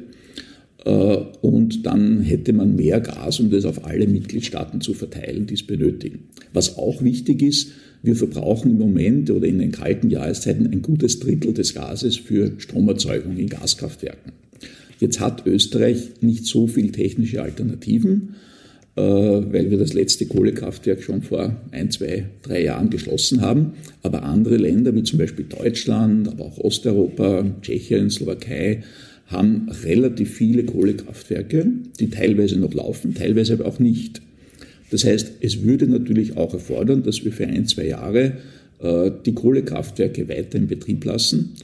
Äh, 0.84 1.16
und 1.40 1.86
dann 1.86 2.20
hätte 2.20 2.52
man 2.52 2.76
mehr 2.76 3.00
Gas, 3.00 3.40
um 3.40 3.50
das 3.50 3.64
auf 3.64 3.84
alle 3.84 4.06
Mitgliedstaaten 4.06 4.80
zu 4.80 4.94
verteilen, 4.94 5.46
die 5.46 5.54
es 5.54 5.62
benötigen. 5.62 6.24
Was 6.52 6.76
auch 6.76 7.02
wichtig 7.02 7.42
ist, 7.42 7.72
wir 8.02 8.16
verbrauchen 8.16 8.72
im 8.72 8.78
Moment 8.78 9.30
oder 9.30 9.46
in 9.46 9.60
den 9.60 9.70
kalten 9.70 10.10
Jahreszeiten 10.10 10.66
ein 10.66 10.82
gutes 10.82 11.20
Drittel 11.20 11.54
des 11.54 11.72
Gases 11.74 12.16
für 12.16 12.52
Stromerzeugung 12.58 13.36
in 13.36 13.48
Gaskraftwerken. 13.48 14.32
Jetzt 15.02 15.18
hat 15.18 15.46
Österreich 15.46 16.10
nicht 16.20 16.46
so 16.46 16.68
viel 16.68 16.92
technische 16.92 17.42
Alternativen, 17.42 18.36
äh, 18.94 19.02
weil 19.02 19.68
wir 19.68 19.76
das 19.76 19.94
letzte 19.94 20.26
Kohlekraftwerk 20.26 21.02
schon 21.02 21.22
vor 21.22 21.56
ein, 21.72 21.90
zwei, 21.90 22.26
drei 22.44 22.62
Jahren 22.62 22.88
geschlossen 22.88 23.40
haben. 23.40 23.72
Aber 24.04 24.22
andere 24.22 24.58
Länder, 24.58 24.94
wie 24.94 25.02
zum 25.02 25.18
Beispiel 25.18 25.46
Deutschland, 25.46 26.28
aber 26.28 26.44
auch 26.44 26.58
Osteuropa, 26.58 27.44
Tschechien, 27.62 28.10
Slowakei, 28.10 28.84
haben 29.26 29.68
relativ 29.82 30.34
viele 30.34 30.62
Kohlekraftwerke, 30.62 31.66
die 31.98 32.10
teilweise 32.10 32.60
noch 32.60 32.72
laufen, 32.72 33.12
teilweise 33.12 33.54
aber 33.54 33.66
auch 33.66 33.80
nicht. 33.80 34.22
Das 34.92 35.04
heißt, 35.04 35.32
es 35.40 35.64
würde 35.64 35.88
natürlich 35.88 36.36
auch 36.36 36.54
erfordern, 36.54 37.02
dass 37.02 37.24
wir 37.24 37.32
für 37.32 37.48
ein, 37.48 37.66
zwei 37.66 37.88
Jahre 37.88 38.34
äh, 38.78 39.10
die 39.26 39.34
Kohlekraftwerke 39.34 40.28
weiter 40.28 40.58
in 40.58 40.68
Betrieb 40.68 41.04
lassen 41.04 41.56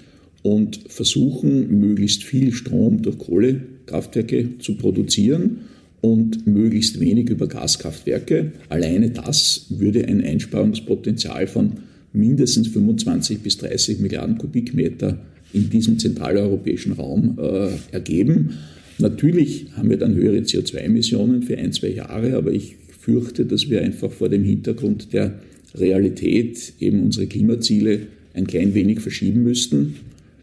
und 0.49 0.81
versuchen, 0.89 1.79
möglichst 1.79 2.25
viel 2.25 2.53
Strom 2.55 3.03
durch 3.03 3.19
Kohlekraftwerke 3.19 4.59
zu 4.59 4.77
produzieren 4.77 5.59
und 6.01 6.47
möglichst 6.47 7.01
wenig 7.01 7.29
über 7.29 7.49
Gaskraftwerke. 7.49 8.53
Alleine 8.71 9.11
das 9.11 9.67
würde 9.69 10.07
ein 10.09 10.23
Einsparungspotenzial 10.23 11.47
von 11.49 11.73
mindestens 12.15 12.69
25 12.69 13.41
bis 13.41 13.59
30 13.59 14.01
Milliarden 14.01 14.39
Kubikmeter 14.39 15.19
in 15.53 15.69
diesem 15.69 15.99
zentraleuropäischen 15.99 16.93
Raum 16.93 17.39
äh, 17.39 17.69
ergeben. 17.93 18.55
Natürlich 18.99 19.67
haben 19.77 19.91
wir 19.91 19.99
dann 19.99 20.15
höhere 20.15 20.39
CO2-Emissionen 20.39 21.43
für 21.43 21.59
ein, 21.59 21.73
zwei 21.73 21.89
Jahre, 21.89 22.37
aber 22.37 22.53
ich 22.53 22.77
fürchte, 22.99 23.45
dass 23.45 23.69
wir 23.69 23.83
einfach 23.83 24.11
vor 24.11 24.31
dem 24.31 24.45
Hintergrund 24.45 25.13
der 25.13 25.41
Realität 25.75 26.73
eben 26.81 27.03
unsere 27.03 27.27
Klimaziele 27.27 28.07
ein 28.33 28.47
klein 28.47 28.73
wenig 28.73 29.01
verschieben 29.01 29.43
müssten. 29.43 29.97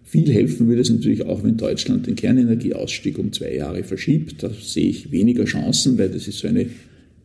Viel 0.06 0.32
helfen 0.32 0.68
würde 0.68 0.82
es 0.82 0.92
natürlich 0.92 1.26
auch, 1.26 1.44
wenn 1.44 1.58
Deutschland 1.58 2.06
den 2.06 2.16
Kernenergieausstieg 2.16 3.18
um 3.18 3.34
zwei 3.34 3.56
Jahre 3.56 3.84
verschiebt. 3.84 4.44
Da 4.44 4.52
sehe 4.52 4.88
ich 4.88 5.12
weniger 5.12 5.46
Chancen, 5.46 5.98
weil 5.98 6.10
das 6.10 6.28
ist 6.28 6.40
so 6.40 6.48
eine 6.48 6.68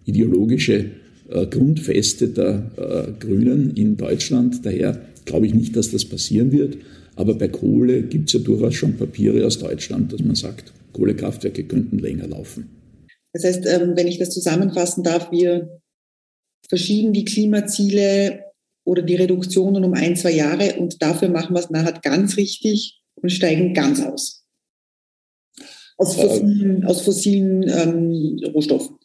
ideologische 0.06 0.86
äh, 1.28 1.46
Grundfeste 1.46 2.28
der 2.28 2.70
äh, 2.76 3.12
Grünen 3.20 3.76
in 3.76 3.98
Deutschland. 3.98 4.64
Daher 4.64 4.98
glaube 5.26 5.46
ich 5.46 5.54
nicht, 5.54 5.76
dass 5.76 5.90
das 5.90 6.06
passieren 6.06 6.52
wird. 6.52 6.78
Aber 7.16 7.34
bei 7.34 7.48
Kohle 7.48 8.02
gibt 8.02 8.28
es 8.28 8.32
ja 8.32 8.40
durchaus 8.40 8.74
schon 8.74 8.96
Papiere 8.96 9.46
aus 9.46 9.58
Deutschland, 9.58 10.12
dass 10.14 10.20
man 10.24 10.34
sagt, 10.34 10.72
Kohlekraftwerke 10.94 11.64
könnten 11.64 11.98
länger 11.98 12.28
laufen. 12.28 12.70
Das 13.34 13.44
heißt, 13.44 13.66
ähm, 13.66 13.92
wenn 13.94 14.06
ich 14.06 14.18
das 14.18 14.30
zusammenfassen 14.30 15.04
darf, 15.04 15.30
wir 15.30 15.80
verschieben 16.66 17.12
die 17.12 17.26
Klimaziele 17.26 18.40
oder 18.90 19.02
die 19.02 19.14
Reduktionen 19.14 19.84
um 19.84 19.94
ein, 19.94 20.16
zwei 20.16 20.32
Jahre 20.32 20.74
und 20.80 21.00
dafür 21.00 21.28
machen 21.28 21.54
wir 21.54 21.60
es 21.60 21.70
nachher 21.70 21.92
ganz 22.02 22.36
richtig 22.36 23.00
und 23.14 23.30
steigen 23.30 23.72
ganz 23.72 24.02
aus. 24.02 24.44
Aus 25.96 26.18
äh, 26.18 26.22
fossilen, 26.22 26.84
aus 26.84 27.02
fossilen 27.02 27.62
ähm, 27.68 28.40
Rohstoffen. 28.52 28.96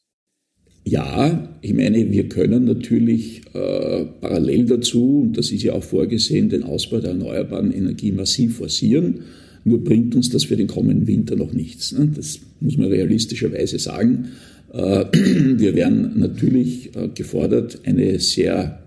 Ja, 0.88 1.56
ich 1.62 1.74
meine, 1.76 2.12
wir 2.12 2.28
können 2.30 2.66
natürlich 2.66 3.42
äh, 3.54 4.06
parallel 4.22 4.66
dazu, 4.66 5.22
und 5.22 5.38
das 5.38 5.52
ist 5.52 5.62
ja 5.62 5.74
auch 5.74 5.84
vorgesehen, 5.84 6.50
den 6.50 6.64
Ausbau 6.64 7.00
der 7.00 7.12
erneuerbaren 7.12 7.72
Energie 7.72 8.12
massiv 8.12 8.58
forcieren. 8.58 9.22
Nur 9.66 9.84
bringt 9.84 10.16
uns 10.16 10.32
das 10.32 10.46
für 10.46 10.58
den 10.58 10.68
kommenden 10.68 11.06
Winter 11.06 11.36
noch 11.36 11.54
nichts. 11.54 11.92
Ne? 11.92 12.12
Das 12.16 12.40
muss 12.60 12.78
man 12.78 12.88
realistischerweise 12.88 13.78
sagen. 13.78 14.30
Äh, 14.74 15.06
wir 15.14 15.76
werden 15.76 16.20
natürlich 16.20 16.96
äh, 16.96 17.08
gefordert, 17.14 17.82
eine 17.84 18.20
sehr 18.20 18.85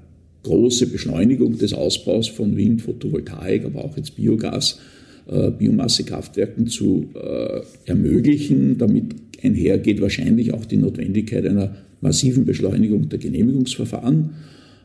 große 0.48 0.86
Beschleunigung 0.88 1.58
des 1.58 1.72
Ausbaus 1.72 2.28
von 2.28 2.56
Wind, 2.56 2.82
Photovoltaik, 2.82 3.64
aber 3.64 3.84
auch 3.84 3.96
jetzt 3.96 4.16
Biogas, 4.16 4.78
äh, 5.28 5.50
Biomassekraftwerken 5.50 6.66
zu 6.66 7.10
ermöglichen. 7.86 8.78
Damit 8.78 9.14
einhergeht 9.42 10.00
wahrscheinlich 10.00 10.52
auch 10.52 10.64
die 10.64 10.76
Notwendigkeit 10.76 11.46
einer 11.46 11.76
massiven 12.00 12.44
Beschleunigung 12.44 13.08
der 13.08 13.18
Genehmigungsverfahren, 13.18 14.30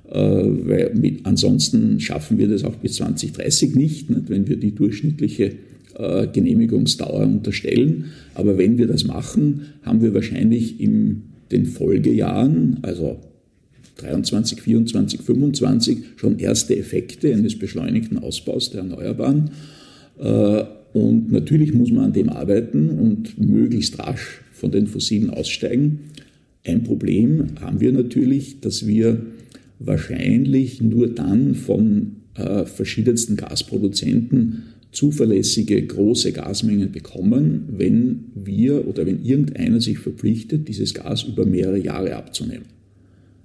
äh, 0.09 0.13
weil 0.13 0.93
mit, 0.95 1.25
ansonsten 1.25 1.99
schaffen 1.99 2.37
wir 2.37 2.47
das 2.47 2.63
auch 2.63 2.75
bis 2.75 2.95
2030 2.95 3.75
nicht, 3.75 4.09
nicht 4.09 4.29
wenn 4.29 4.47
wir 4.47 4.57
die 4.57 4.73
durchschnittliche 4.73 5.53
äh, 5.97 6.27
Genehmigungsdauer 6.27 7.23
unterstellen. 7.23 8.05
Aber 8.35 8.57
wenn 8.57 8.77
wir 8.77 8.87
das 8.87 9.05
machen, 9.05 9.61
haben 9.83 10.01
wir 10.01 10.13
wahrscheinlich 10.13 10.79
in 10.79 11.23
den 11.51 11.65
Folgejahren, 11.65 12.79
also 12.81 13.17
23, 13.97 14.61
24, 14.61 15.21
25, 15.21 15.97
schon 16.15 16.39
erste 16.39 16.77
Effekte 16.77 17.33
eines 17.33 17.57
beschleunigten 17.57 18.17
Ausbaus 18.17 18.71
der 18.71 18.81
Erneuerbaren. 18.81 19.51
Äh, 20.19 20.63
und 20.93 21.31
natürlich 21.31 21.73
muss 21.73 21.91
man 21.91 22.05
an 22.05 22.13
dem 22.13 22.29
arbeiten 22.29 22.89
und 22.89 23.39
möglichst 23.39 23.99
rasch 23.99 24.41
von 24.51 24.71
den 24.71 24.87
Fossilen 24.87 25.29
aussteigen. 25.29 25.99
Ein 26.65 26.83
Problem 26.83 27.47
haben 27.59 27.81
wir 27.81 27.91
natürlich, 27.91 28.61
dass 28.61 28.87
wir 28.87 29.21
wahrscheinlich 29.79 30.81
nur 30.81 31.07
dann 31.07 31.55
von 31.55 32.17
äh, 32.35 32.65
verschiedensten 32.65 33.35
Gasproduzenten 33.35 34.63
zuverlässige 34.91 35.81
große 35.85 36.31
Gasmengen 36.31 36.91
bekommen, 36.91 37.65
wenn 37.75 38.25
wir 38.35 38.87
oder 38.87 39.05
wenn 39.05 39.23
irgendeiner 39.23 39.81
sich 39.81 39.97
verpflichtet, 39.97 40.67
dieses 40.67 40.93
Gas 40.93 41.23
über 41.23 41.45
mehrere 41.45 41.79
Jahre 41.79 42.15
abzunehmen. 42.15 42.65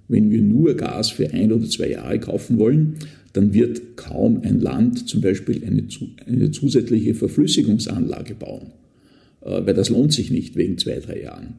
Wenn 0.09 0.31
wir 0.31 0.41
nur 0.41 0.75
Gas 0.75 1.11
für 1.11 1.31
ein 1.33 1.53
oder 1.53 1.69
zwei 1.69 1.91
Jahre 1.91 2.19
kaufen 2.19 2.59
wollen, 2.59 2.97
dann 3.33 3.53
wird 3.53 3.97
kaum 3.97 4.41
ein 4.43 4.61
Land 4.61 5.09
zum 5.09 5.21
Beispiel 5.21 5.63
eine, 5.65 5.85
eine 6.27 6.51
zusätzliche 6.51 7.15
Verflüssigungsanlage 7.15 8.35
bauen, 8.35 8.73
äh, 9.43 9.61
weil 9.65 9.75
das 9.75 9.91
lohnt 9.91 10.13
sich 10.13 10.31
nicht 10.31 10.57
wegen 10.57 10.79
zwei, 10.79 10.99
drei 10.99 11.23
Jahren. 11.23 11.55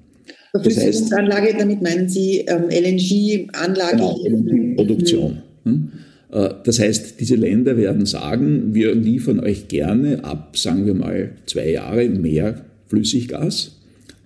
Verflüssigungsanlage, 0.51 1.47
das 1.47 1.53
heißt, 1.53 1.61
damit 1.61 1.81
meinen 1.81 2.09
Sie 2.09 2.39
ähm, 2.39 2.69
LNG-Anlage? 2.69 3.97
Genau, 3.97 4.19
LNG-Produktion. 4.25 5.37
Hm? 5.63 5.91
Äh, 6.31 6.49
das 6.63 6.79
heißt, 6.79 7.19
diese 7.19 7.35
Länder 7.35 7.77
werden 7.77 8.05
sagen, 8.05 8.73
wir 8.73 8.95
liefern 8.95 9.39
euch 9.39 9.67
gerne 9.67 10.23
ab, 10.23 10.57
sagen 10.57 10.85
wir 10.85 10.95
mal, 10.95 11.31
zwei 11.45 11.69
Jahre 11.69 12.09
mehr 12.09 12.65
Flüssiggas, 12.87 13.77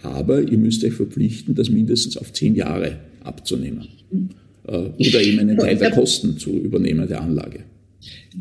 aber 0.01 0.41
ihr 0.41 0.57
müsst 0.57 0.83
euch 0.83 0.93
verpflichten, 0.93 1.55
das 1.55 1.69
mindestens 1.69 2.17
auf 2.17 2.31
zehn 2.33 2.55
Jahre 2.55 2.97
abzunehmen. 3.23 3.87
Äh, 4.67 4.71
oder 4.71 5.21
eben 5.21 5.39
einen 5.39 5.57
Teil 5.57 5.77
der 5.77 5.91
Kosten 5.91 6.37
zu 6.37 6.51
übernehmen 6.51 7.07
der 7.07 7.21
Anlage. 7.21 7.61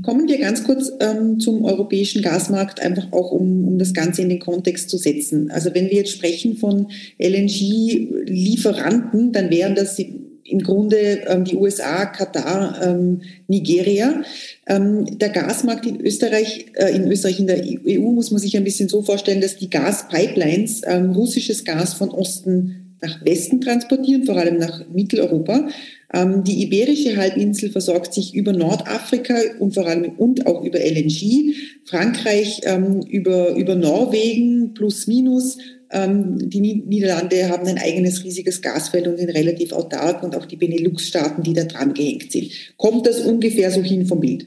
Kommen 0.02 0.26
wir 0.26 0.38
ganz 0.38 0.64
kurz 0.64 0.90
ähm, 1.00 1.38
zum 1.38 1.64
europäischen 1.64 2.22
Gasmarkt, 2.22 2.80
einfach 2.80 3.12
auch 3.12 3.30
um, 3.30 3.68
um 3.68 3.78
das 3.78 3.92
Ganze 3.92 4.22
in 4.22 4.30
den 4.30 4.38
Kontext 4.38 4.88
zu 4.88 4.96
setzen. 4.96 5.50
Also 5.50 5.74
wenn 5.74 5.90
wir 5.90 5.98
jetzt 5.98 6.12
sprechen 6.12 6.56
von 6.56 6.86
LNG-Lieferanten, 7.18 9.32
dann 9.32 9.50
wären 9.50 9.74
das 9.74 9.98
im 9.98 10.62
Grunde 10.62 11.24
ähm, 11.26 11.44
die 11.44 11.56
USA, 11.56 12.06
Katar, 12.06 12.80
ähm, 12.82 13.20
Nigeria. 13.48 14.22
Ähm, 14.66 15.18
der 15.18 15.28
Gasmarkt 15.28 15.86
in 15.86 16.00
Österreich, 16.00 16.66
äh, 16.74 16.94
in 16.94 17.10
Österreich, 17.10 17.38
in 17.38 17.46
der 17.46 17.62
EU 17.62 18.10
muss 18.10 18.30
man 18.30 18.40
sich 18.40 18.56
ein 18.56 18.64
bisschen 18.64 18.88
so 18.88 19.02
vorstellen, 19.02 19.40
dass 19.40 19.56
die 19.56 19.70
Gaspipelines 19.70 20.82
ähm, 20.86 21.12
russisches 21.12 21.64
Gas 21.64 21.94
von 21.94 22.10
Osten 22.10 22.81
nach 23.02 23.24
Westen 23.24 23.60
transportieren, 23.60 24.24
vor 24.24 24.36
allem 24.36 24.58
nach 24.58 24.88
Mitteleuropa. 24.88 25.68
Ähm, 26.14 26.44
die 26.44 26.62
Iberische 26.62 27.16
Halbinsel 27.16 27.70
versorgt 27.70 28.14
sich 28.14 28.34
über 28.34 28.52
Nordafrika 28.52 29.34
und 29.58 29.74
vor 29.74 29.86
allem 29.86 30.12
und 30.16 30.46
auch 30.46 30.64
über 30.64 30.78
LNG. 30.78 31.54
Frankreich 31.84 32.60
ähm, 32.64 33.00
über, 33.08 33.56
über 33.56 33.74
Norwegen 33.74 34.74
plus 34.74 35.06
minus. 35.06 35.58
Ähm, 35.90 36.48
die 36.48 36.60
Niederlande 36.60 37.48
haben 37.48 37.66
ein 37.66 37.78
eigenes 37.78 38.24
riesiges 38.24 38.62
Gasfeld 38.62 39.06
und 39.08 39.18
sind 39.18 39.30
relativ 39.30 39.72
autark 39.72 40.22
und 40.22 40.36
auch 40.36 40.46
die 40.46 40.56
Benelux-Staaten, 40.56 41.42
die 41.42 41.52
da 41.52 41.64
dran 41.64 41.92
gehängt 41.92 42.32
sind. 42.32 42.50
Kommt 42.76 43.06
das 43.06 43.20
ungefähr 43.20 43.70
so 43.70 43.82
hin 43.82 44.06
vom 44.06 44.20
Bild? 44.20 44.46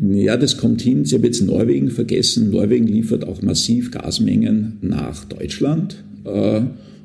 Ja, 0.00 0.36
das 0.36 0.56
kommt 0.56 0.82
hin. 0.82 1.04
Sie 1.04 1.16
haben 1.16 1.24
jetzt 1.24 1.42
Norwegen 1.42 1.90
vergessen. 1.90 2.50
Norwegen 2.50 2.86
liefert 2.86 3.26
auch 3.26 3.42
massiv 3.42 3.90
Gasmengen 3.90 4.78
nach 4.82 5.24
Deutschland. 5.24 6.04
Äh, 6.24 6.62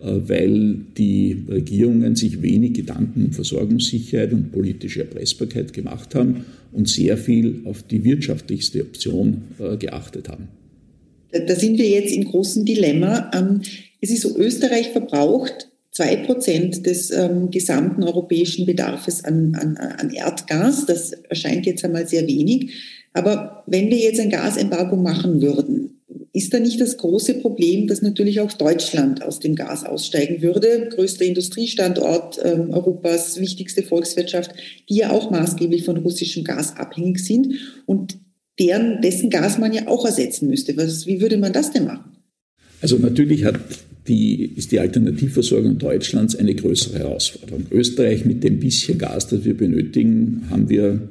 äh, 0.03 0.17
weil 0.23 0.81
die 0.99 1.45
Regierungen 1.49 2.15
sich 2.15 2.43
wenig 2.43 2.75
Gedanken 2.75 3.25
um 3.25 3.33
Versorgungssicherheit 3.33 4.35
und 4.35 4.53
politische 4.53 5.01
Erpressbarkeit 5.01 5.73
gemacht 5.73 6.15
haben 6.15 6.45
und 6.71 6.91
sehr 6.91 7.17
viel 7.17 7.63
auf 7.65 7.85
die 7.85 8.05
wirtschaftlichste 8.05 8.83
Option 8.83 9.45
geachtet 9.79 10.29
haben. 10.29 10.49
Da 11.31 11.57
sind 11.57 11.79
wir 11.79 11.89
jetzt 11.89 12.15
im 12.15 12.25
großen 12.25 12.67
Dilemma. 12.67 13.31
Ähm, 13.35 13.63
es 14.03 14.11
ist 14.11 14.21
so, 14.21 14.37
Österreich 14.37 14.91
verbraucht 14.91 15.68
zwei 15.91 16.17
Prozent 16.17 16.87
des 16.87 17.11
ähm, 17.11 17.51
gesamten 17.51 18.03
europäischen 18.03 18.67
Bedarfs 18.67 19.25
an, 19.25 19.55
an, 19.55 19.77
an 19.77 20.11
Erdgas. 20.11 20.87
Das 20.87 21.13
erscheint 21.13 21.67
jetzt 21.67 21.85
einmal 21.85 22.07
sehr 22.07 22.27
wenig. 22.27 22.73
Aber 23.13 23.65
wenn 23.67 23.91
wir 23.91 23.99
jetzt 23.99 24.21
ein 24.21 24.31
Gasembargo 24.31 24.97
machen 24.97 25.41
würden, 25.41 25.99
ist 26.33 26.55
da 26.55 26.61
nicht 26.61 26.81
das 26.81 26.97
große 26.99 27.35
Problem, 27.35 27.89
dass 27.89 28.03
natürlich 28.03 28.41
auch 28.41 28.53
Deutschland 28.53 29.23
aus 29.23 29.41
dem 29.41 29.57
Gas 29.57 29.85
aussteigen 29.85 30.41
würde, 30.41 30.89
größter 30.95 31.25
Industriestandort 31.25 32.39
ähm, 32.45 32.71
Europas, 32.71 33.41
wichtigste 33.41 33.83
Volkswirtschaft, 33.83 34.53
die 34.89 34.97
ja 34.97 35.11
auch 35.11 35.31
maßgeblich 35.31 35.85
von 35.85 35.97
russischem 35.97 36.45
Gas 36.45 36.77
abhängig 36.77 37.19
sind 37.19 37.55
und 37.87 38.19
deren, 38.59 39.01
dessen 39.01 39.31
Gas 39.31 39.59
man 39.59 39.73
ja 39.73 39.89
auch 39.89 40.05
ersetzen 40.05 40.49
müsste. 40.49 40.77
Was, 40.77 41.07
wie 41.07 41.21
würde 41.21 41.39
man 41.39 41.53
das 41.53 41.73
denn 41.73 41.87
machen? 41.87 42.17
Also 42.81 42.99
natürlich 42.99 43.45
hat 43.45 43.59
die, 44.09 44.53
ist 44.57 44.73
die 44.73 44.81
Alternativversorgung 44.81 45.79
Deutschlands 45.79 46.35
eine 46.35 46.55
größere 46.55 46.99
Herausforderung. 46.99 47.67
Österreich 47.71 48.25
mit 48.25 48.43
dem 48.43 48.59
bisschen 48.59 48.99
Gas, 48.99 49.29
das 49.29 49.45
wir 49.45 49.57
benötigen, 49.57 50.43
haben 50.51 50.69
wir 50.69 51.09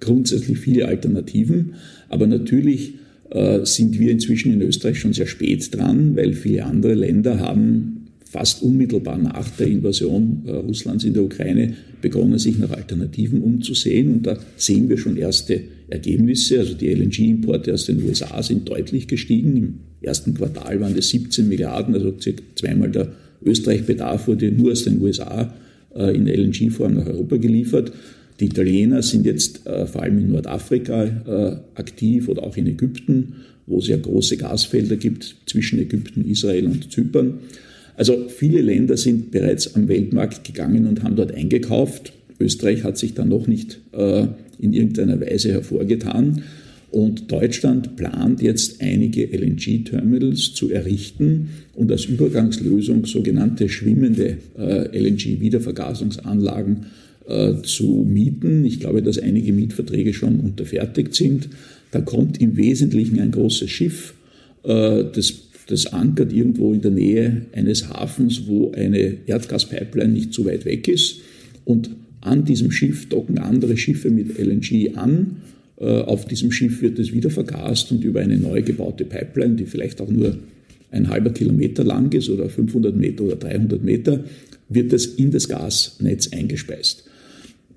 grundsätzlich 0.00 0.58
viele 0.58 0.86
Alternativen. 0.86 1.74
Aber 2.08 2.26
natürlich 2.26 2.94
äh, 3.30 3.64
sind 3.64 3.98
wir 3.98 4.10
inzwischen 4.10 4.52
in 4.52 4.62
Österreich 4.62 5.00
schon 5.00 5.12
sehr 5.12 5.26
spät 5.26 5.74
dran, 5.74 6.14
weil 6.16 6.34
viele 6.34 6.64
andere 6.64 6.94
Länder 6.94 7.38
haben 7.38 8.03
fast 8.34 8.64
unmittelbar 8.64 9.16
nach 9.16 9.48
der 9.50 9.68
Invasion 9.68 10.42
äh, 10.44 10.50
Russlands 10.50 11.04
in 11.04 11.14
der 11.14 11.22
Ukraine 11.22 11.74
begonnen, 12.02 12.36
sich 12.40 12.58
nach 12.58 12.72
Alternativen 12.72 13.40
umzusehen. 13.42 14.12
Und 14.12 14.26
da 14.26 14.36
sehen 14.56 14.88
wir 14.88 14.98
schon 14.98 15.16
erste 15.16 15.60
Ergebnisse. 15.88 16.58
Also 16.58 16.74
die 16.74 16.92
LNG-Importe 16.92 17.72
aus 17.72 17.86
den 17.86 18.02
USA 18.02 18.42
sind 18.42 18.68
deutlich 18.68 19.06
gestiegen. 19.06 19.56
Im 19.56 19.74
ersten 20.00 20.34
Quartal 20.34 20.80
waren 20.80 20.96
das 20.96 21.10
17 21.10 21.48
Milliarden, 21.48 21.94
also 21.94 22.12
circa 22.20 22.42
zweimal 22.56 22.90
der 22.90 23.12
Österreich-Bedarf 23.44 24.26
wurde 24.26 24.50
nur 24.50 24.72
aus 24.72 24.82
den 24.82 25.00
USA 25.00 25.54
äh, 25.94 26.16
in 26.16 26.26
LNG-Form 26.26 26.94
nach 26.94 27.06
Europa 27.06 27.36
geliefert. 27.36 27.92
Die 28.40 28.46
Italiener 28.46 29.00
sind 29.02 29.26
jetzt 29.26 29.64
äh, 29.64 29.86
vor 29.86 30.02
allem 30.02 30.18
in 30.18 30.32
Nordafrika 30.32 31.04
äh, 31.04 31.56
aktiv 31.80 32.28
oder 32.28 32.42
auch 32.42 32.56
in 32.56 32.66
Ägypten, 32.66 33.34
wo 33.68 33.78
es 33.78 33.86
ja 33.86 33.96
große 33.96 34.38
Gasfelder 34.38 34.96
gibt 34.96 35.36
zwischen 35.46 35.78
Ägypten, 35.78 36.28
Israel 36.28 36.66
und 36.66 36.90
Zypern. 36.90 37.34
Also 37.96 38.28
viele 38.28 38.60
Länder 38.60 38.96
sind 38.96 39.30
bereits 39.30 39.74
am 39.74 39.88
Weltmarkt 39.88 40.44
gegangen 40.44 40.86
und 40.86 41.02
haben 41.02 41.16
dort 41.16 41.32
eingekauft. 41.32 42.12
Österreich 42.40 42.82
hat 42.82 42.98
sich 42.98 43.14
da 43.14 43.24
noch 43.24 43.46
nicht 43.46 43.80
äh, 43.92 44.26
in 44.58 44.72
irgendeiner 44.72 45.20
Weise 45.20 45.52
hervorgetan. 45.52 46.42
Und 46.90 47.32
Deutschland 47.32 47.96
plant 47.96 48.40
jetzt 48.40 48.80
einige 48.80 49.26
LNG-Terminals 49.26 50.54
zu 50.54 50.70
errichten 50.70 51.48
und 51.74 51.90
als 51.90 52.04
Übergangslösung 52.04 53.04
sogenannte 53.04 53.68
schwimmende 53.68 54.38
äh, 54.56 54.96
LNG-Wiedervergasungsanlagen 54.96 56.86
äh, 57.26 57.54
zu 57.62 58.06
mieten. 58.08 58.64
Ich 58.64 58.78
glaube, 58.78 59.02
dass 59.02 59.18
einige 59.18 59.52
Mietverträge 59.52 60.14
schon 60.14 60.38
unterfertigt 60.38 61.14
sind. 61.14 61.48
Da 61.90 62.00
kommt 62.00 62.40
im 62.40 62.56
Wesentlichen 62.56 63.18
ein 63.18 63.32
großes 63.32 63.70
Schiff, 63.70 64.14
äh, 64.62 65.04
das, 65.12 65.34
das 65.66 65.86
ankert 65.86 66.32
irgendwo 66.32 66.72
in 66.72 66.82
der 66.82 66.90
Nähe 66.90 67.46
eines 67.52 67.88
Hafens, 67.88 68.46
wo 68.46 68.72
eine 68.72 69.16
Erdgaspipeline 69.26 70.12
nicht 70.12 70.34
zu 70.34 70.44
weit 70.44 70.64
weg 70.64 70.88
ist. 70.88 71.20
Und 71.64 71.90
an 72.20 72.44
diesem 72.44 72.70
Schiff 72.70 73.08
docken 73.08 73.38
andere 73.38 73.76
Schiffe 73.76 74.10
mit 74.10 74.38
LNG 74.38 74.96
an 74.96 75.36
äh, 75.76 75.84
auf 75.84 76.26
diesem 76.26 76.52
Schiff 76.52 76.82
wird 76.82 76.98
es 76.98 77.12
wieder 77.12 77.30
vergast 77.30 77.90
und 77.90 78.04
über 78.04 78.20
eine 78.20 78.36
neu 78.36 78.62
gebaute 78.62 79.04
Pipeline, 79.04 79.56
die 79.56 79.66
vielleicht 79.66 80.00
auch 80.00 80.10
nur 80.10 80.36
ein 80.90 81.08
halber 81.08 81.30
Kilometer 81.30 81.82
lang 81.82 82.12
ist 82.12 82.30
oder 82.30 82.48
500 82.48 82.96
Meter 82.96 83.24
oder 83.24 83.36
300 83.36 83.82
Meter, 83.82 84.24
wird 84.68 84.92
es 84.92 85.06
in 85.06 85.30
das 85.30 85.48
Gasnetz 85.48 86.32
eingespeist. 86.32 87.04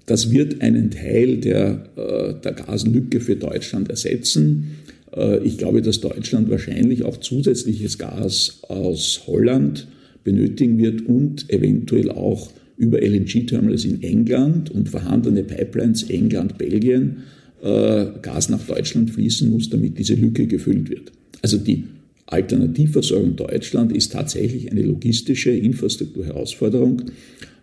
Das 0.05 0.31
wird 0.31 0.61
einen 0.61 0.91
Teil 0.91 1.37
der, 1.37 1.89
äh, 1.97 2.41
der 2.41 2.53
Gaslücke 2.53 3.19
für 3.19 3.35
Deutschland 3.35 3.89
ersetzen. 3.89 4.77
Äh, 5.17 5.39
ich 5.43 5.57
glaube, 5.57 5.81
dass 5.81 5.99
Deutschland 5.99 6.49
wahrscheinlich 6.49 7.03
auch 7.03 7.17
zusätzliches 7.17 7.97
Gas 7.97 8.59
aus 8.67 9.23
Holland 9.27 9.87
benötigen 10.23 10.77
wird 10.77 11.05
und 11.05 11.49
eventuell 11.49 12.11
auch 12.11 12.51
über 12.77 13.01
LNG-Terminals 13.01 13.85
in 13.85 14.03
England 14.03 14.69
und 14.69 14.89
vorhandene 14.89 15.43
Pipelines 15.43 16.03
England, 16.03 16.57
Belgien 16.57 17.23
äh, 17.63 18.05
Gas 18.21 18.49
nach 18.49 18.61
Deutschland 18.65 19.09
fließen 19.09 19.49
muss, 19.49 19.69
damit 19.69 19.97
diese 19.97 20.13
Lücke 20.13 20.45
gefüllt 20.45 20.89
wird. 20.89 21.11
Also 21.41 21.57
die 21.57 21.85
Alternativversorgung 22.27 23.35
Deutschland 23.35 23.95
ist 23.95 24.11
tatsächlich 24.11 24.71
eine 24.71 24.83
logistische 24.83 25.51
Infrastrukturherausforderung. 25.51 27.03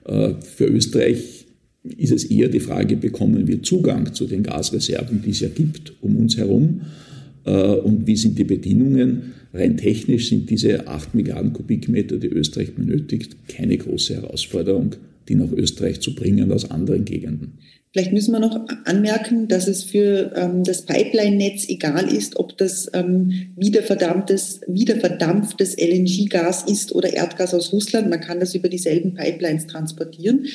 Äh, 0.05 0.35
für 0.40 0.67
Österreich 0.67 1.47
ist 1.99 2.12
es 2.12 2.25
eher 2.25 2.49
die 2.49 2.61
Frage, 2.61 2.97
bekommen 2.97 3.47
wir 3.47 3.62
Zugang 3.62 4.14
zu 4.14 4.27
den 4.27 4.43
Gasreserven, 4.43 5.23
die 5.23 5.31
es 5.31 5.40
ja 5.40 5.49
gibt 5.49 5.93
um 6.01 6.17
uns 6.17 6.38
herum 6.38 6.81
und 7.44 8.07
wie 8.07 8.16
sind 8.16 8.38
die 8.38 8.44
Bedingungen. 8.44 9.35
Rein 9.52 9.76
technisch 9.76 10.30
sind 10.30 10.50
diese 10.50 10.88
8 10.88 11.14
Milliarden 11.14 11.52
Kubikmeter, 11.52 12.16
die 12.16 12.26
Österreich 12.28 12.74
benötigt, 12.74 13.37
keine 13.48 13.78
große 13.78 14.14
Herausforderung, 14.14 14.96
die 15.28 15.37
nach 15.37 15.52
Österreich 15.52 16.00
zu 16.00 16.14
bringen 16.14 16.50
aus 16.50 16.70
anderen 16.70 17.04
Gegenden. 17.04 17.59
Vielleicht 17.94 18.12
müssen 18.12 18.33
wir 18.33 18.40
noch 18.40 18.59
anmerken, 18.87 19.46
dass 19.46 19.68
es 19.68 19.85
für 19.85 20.33
ähm, 20.35 20.64
das 20.64 20.83
Pipeline-Netz 20.83 21.68
egal 21.68 22.12
ist, 22.12 22.35
ob 22.35 22.59
das 22.59 22.90
ähm, 22.92 23.52
wiederverdampftes, 23.54 24.62
wiederverdampftes 24.66 25.76
LNG-Gas 25.76 26.64
ist 26.68 26.92
oder 26.92 27.12
Erdgas 27.12 27.54
aus 27.54 27.72
Russland. 27.72 28.11
Man 28.11 28.20
kann 28.20 28.40
das 28.40 28.57
über 28.57 28.68
dieselben 28.68 29.14
Pipelines 29.14 29.68
transportieren. 29.68 30.46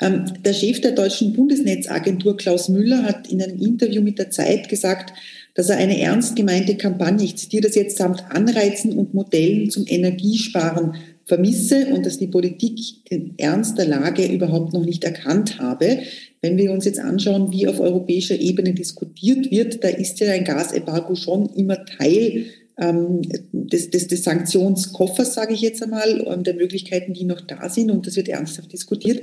Ähm, 0.00 0.24
der 0.42 0.54
Chef 0.54 0.80
der 0.80 0.92
deutschen 0.92 1.34
Bundesnetzagentur 1.34 2.38
Klaus 2.38 2.70
Müller 2.70 3.02
hat 3.02 3.30
in 3.30 3.42
einem 3.42 3.60
Interview 3.60 4.00
mit 4.00 4.18
der 4.18 4.30
Zeit 4.30 4.70
gesagt, 4.70 5.12
dass 5.56 5.70
er 5.70 5.78
eine 5.78 5.98
ernst 5.98 6.36
gemeinte 6.36 6.76
Kampagne, 6.76 7.24
ich 7.24 7.36
zitiere 7.36 7.62
das 7.62 7.74
jetzt, 7.74 7.96
samt 7.96 8.24
Anreizen 8.30 8.92
und 8.92 9.14
Modellen 9.14 9.70
zum 9.70 9.84
Energiesparen 9.88 10.94
vermisse 11.24 11.86
und 11.86 12.06
dass 12.06 12.18
die 12.18 12.28
Politik 12.28 13.04
den 13.10 13.34
Ernst 13.38 13.78
der 13.78 13.86
Lage 13.86 14.26
überhaupt 14.26 14.74
noch 14.74 14.84
nicht 14.84 15.02
erkannt 15.02 15.58
habe. 15.58 16.00
Wenn 16.42 16.58
wir 16.58 16.70
uns 16.70 16.84
jetzt 16.84 17.00
anschauen, 17.00 17.52
wie 17.52 17.66
auf 17.66 17.80
europäischer 17.80 18.38
Ebene 18.38 18.74
diskutiert 18.74 19.50
wird, 19.50 19.82
da 19.82 19.88
ist 19.88 20.20
ja 20.20 20.30
ein 20.30 20.44
Gasembargo 20.44 21.16
schon 21.16 21.48
immer 21.54 21.84
Teil 21.86 22.46
ähm, 22.78 23.22
des, 23.50 23.88
des, 23.90 24.08
des 24.08 24.24
Sanktionskoffers, 24.24 25.34
sage 25.34 25.54
ich 25.54 25.62
jetzt 25.62 25.82
einmal, 25.82 26.22
ähm, 26.26 26.44
der 26.44 26.54
Möglichkeiten, 26.54 27.14
die 27.14 27.24
noch 27.24 27.40
da 27.40 27.70
sind 27.70 27.90
und 27.90 28.06
das 28.06 28.16
wird 28.16 28.28
ernsthaft 28.28 28.72
diskutiert. 28.72 29.22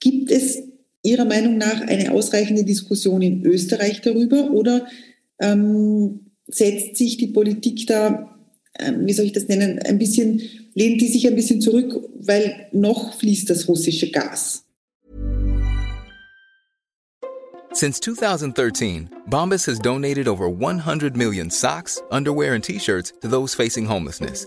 Gibt 0.00 0.30
es 0.30 0.62
Ihrer 1.02 1.26
Meinung 1.26 1.58
nach 1.58 1.82
eine 1.82 2.12
ausreichende 2.12 2.64
Diskussion 2.64 3.20
in 3.20 3.44
Österreich 3.44 4.00
darüber 4.00 4.50
oder 4.52 4.86
ähm, 5.40 6.20
setzt 6.46 6.96
sich 6.96 7.16
die 7.16 7.28
Politik 7.28 7.86
da, 7.86 8.36
ähm, 8.78 9.06
wie 9.06 9.12
soll 9.12 9.26
ich 9.26 9.32
das 9.32 9.48
nennen, 9.48 9.78
ein 9.80 9.98
bisschen, 9.98 10.42
lehnt 10.74 11.00
die 11.00 11.08
sich 11.08 11.26
ein 11.26 11.34
bisschen 11.34 11.60
zurück, 11.60 12.08
weil 12.20 12.66
noch 12.72 13.14
fließt 13.14 13.48
das 13.48 13.68
russische 13.68 14.10
Gas? 14.10 14.64
Since 17.72 17.98
2013, 18.00 19.10
Bombas 19.26 19.66
has 19.66 19.80
donated 19.80 20.28
over 20.28 20.48
100 20.48 21.16
million 21.16 21.50
socks, 21.50 22.00
underwear, 22.08 22.54
and 22.54 22.62
t-shirts 22.62 23.14
to 23.20 23.26
those 23.26 23.52
facing 23.56 23.84
homelessness. 23.84 24.46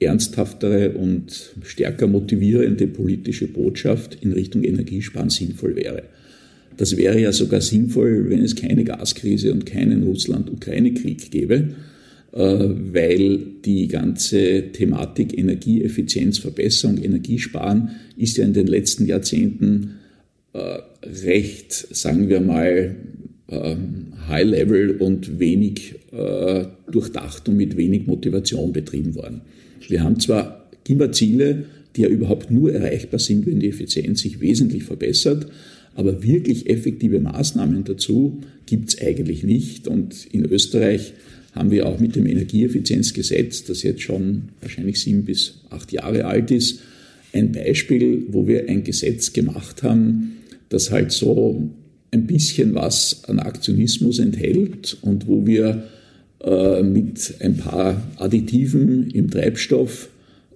ernsthaftere 0.00 0.92
und 0.92 1.54
stärker 1.62 2.06
motivierende 2.06 2.86
politische 2.86 3.48
Botschaft 3.48 4.18
in 4.20 4.32
Richtung 4.32 4.62
Energiesparen 4.64 5.30
sinnvoll 5.30 5.74
wäre. 5.76 6.04
Das 6.76 6.96
wäre 6.96 7.20
ja 7.20 7.32
sogar 7.32 7.60
sinnvoll, 7.60 8.30
wenn 8.30 8.42
es 8.42 8.54
keine 8.54 8.84
Gaskrise 8.84 9.52
und 9.52 9.66
keinen 9.66 10.04
Russland-Ukraine-Krieg 10.04 11.30
gäbe, 11.32 11.74
äh, 12.32 12.38
weil 12.38 13.40
die 13.64 13.88
ganze 13.88 14.70
Thematik 14.72 15.36
Energieeffizienzverbesserung, 15.36 17.02
Energiesparen 17.02 17.90
ist 18.16 18.36
ja 18.36 18.44
in 18.44 18.52
den 18.52 18.68
letzten 18.68 19.06
Jahrzehnten 19.06 19.94
äh, 20.52 20.78
recht, 21.24 21.72
sagen 21.72 22.28
wir 22.28 22.40
mal, 22.40 22.94
ähm, 23.48 24.12
High 24.28 24.46
Level 24.46 24.90
und 24.98 25.40
wenig 25.40 25.96
äh, 26.12 26.66
durchdacht 26.90 27.48
und 27.48 27.56
mit 27.56 27.76
wenig 27.76 28.06
Motivation 28.06 28.72
betrieben 28.72 29.16
worden. 29.16 29.40
Wir 29.88 30.04
haben 30.04 30.20
zwar 30.20 30.68
immer 30.86 31.12
Ziele, 31.12 31.64
die 31.96 32.02
ja 32.02 32.08
überhaupt 32.08 32.50
nur 32.50 32.72
erreichbar 32.72 33.18
sind, 33.18 33.46
wenn 33.46 33.60
die 33.60 33.68
Effizienz 33.68 34.20
sich 34.20 34.40
wesentlich 34.40 34.84
verbessert, 34.84 35.46
aber 35.94 36.22
wirklich 36.22 36.70
effektive 36.70 37.18
Maßnahmen 37.18 37.84
dazu 37.84 38.40
gibt 38.66 38.90
es 38.90 39.00
eigentlich 39.00 39.42
nicht. 39.42 39.88
Und 39.88 40.26
in 40.30 40.44
Österreich 40.44 41.14
haben 41.52 41.70
wir 41.70 41.86
auch 41.86 41.98
mit 41.98 42.14
dem 42.14 42.26
Energieeffizienzgesetz, 42.26 43.64
das 43.64 43.82
jetzt 43.82 44.02
schon 44.02 44.50
wahrscheinlich 44.60 45.00
sieben 45.00 45.24
bis 45.24 45.54
acht 45.70 45.90
Jahre 45.90 46.26
alt 46.26 46.50
ist, 46.50 46.80
ein 47.32 47.52
Beispiel, 47.52 48.26
wo 48.28 48.46
wir 48.46 48.68
ein 48.68 48.84
Gesetz 48.84 49.32
gemacht 49.32 49.82
haben, 49.82 50.38
das 50.68 50.90
halt 50.90 51.12
so 51.12 51.68
ein 52.10 52.26
bisschen 52.26 52.74
was 52.74 53.24
an 53.24 53.38
Aktionismus 53.38 54.18
enthält 54.18 54.96
und 55.02 55.26
wo 55.26 55.46
wir 55.46 55.84
mit 56.40 57.34
ein 57.40 57.56
paar 57.56 58.00
Additiven 58.16 59.10
im 59.10 59.28
Treibstoff 59.28 60.08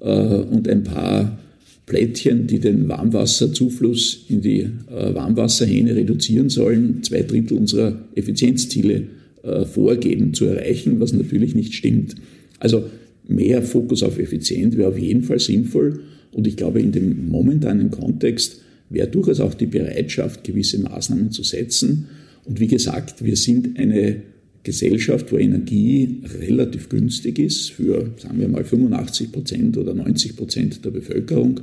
äh, 0.03 0.07
und 0.07 0.69
ein 0.69 0.85
paar 0.85 1.39
Plättchen, 1.87 2.47
die 2.47 2.61
den 2.61 2.89
Warmwasserzufluss 2.89 4.27
in 4.29 4.41
die 4.41 4.61
äh, 4.61 5.15
Warmwasserhähne 5.15 5.95
reduzieren 5.95 6.49
sollen, 6.49 7.03
zwei 7.03 7.23
Drittel 7.23 7.59
unserer 7.59 7.97
Effizienzziele 8.15 9.05
äh, 9.43 9.65
vorgeben 9.65 10.35
zu 10.35 10.47
erreichen, 10.47 11.01
was 11.01 11.13
natürlich 11.13 11.55
nicht 11.55 11.75
stimmt. 11.75 12.15
Also 12.61 12.85
mehr 13.27 13.63
Fokus 13.63 14.03
auf 14.03 14.19
Effizienz 14.19 14.77
wäre 14.77 14.89
auf 14.89 14.99
jeden 14.99 15.25
Fall 15.25 15.39
sinnvoll 15.39 16.01
und 16.33 16.47
ich 16.47 16.57
glaube, 16.57 16.81
in 16.81 16.93
dem 16.93 17.29
momentanen 17.29 17.91
Kontext 17.91 18.61
wäre 18.89 19.09
durchaus 19.09 19.41
auch 19.41 19.55
die 19.55 19.67
Bereitschaft, 19.67 20.45
gewisse 20.45 20.79
Maßnahmen 20.79 21.31
zu 21.31 21.43
setzen. 21.43 22.09
Und 22.45 22.61
wie 22.61 22.67
gesagt, 22.67 23.25
wir 23.25 23.37
sind 23.37 23.79
eine 23.79 24.23
Gesellschaft, 24.65 25.33
wo 25.33 25.39
Energie 25.39 26.23
relativ 26.41 26.89
günstig 26.89 27.39
ist 27.39 27.71
für, 27.71 28.11
sagen 28.17 28.39
wir 28.39 28.49
mal, 28.49 28.65
85 28.65 29.33
Prozent 29.33 29.77
oder 29.77 29.95
90 29.95 30.37
Prozent 30.37 30.85
der 30.85 30.91
Bevölkerung. 30.91 31.61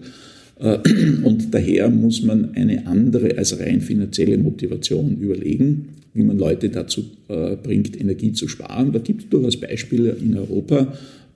Äh, 0.60 0.80
und 1.24 1.54
daher 1.54 1.90
muss 1.90 2.24
man 2.24 2.54
eine 2.56 2.88
andere 2.88 3.38
als 3.38 3.58
rein 3.60 3.82
finanzielle 3.82 4.38
Motivation 4.38 5.18
überlegen, 5.18 5.90
wie 6.14 6.24
man 6.24 6.38
Leute 6.38 6.70
dazu 6.70 7.06
äh, 7.30 7.56
bringt, 7.56 8.00
Energie 8.00 8.34
zu 8.34 8.48
sparen. 8.48 8.92
Da 8.92 9.00
gibt 9.00 9.24
es 9.24 9.30
durchaus 9.30 9.58
Beispiele 9.58 10.18
in 10.22 10.36
Europa. 10.36 10.94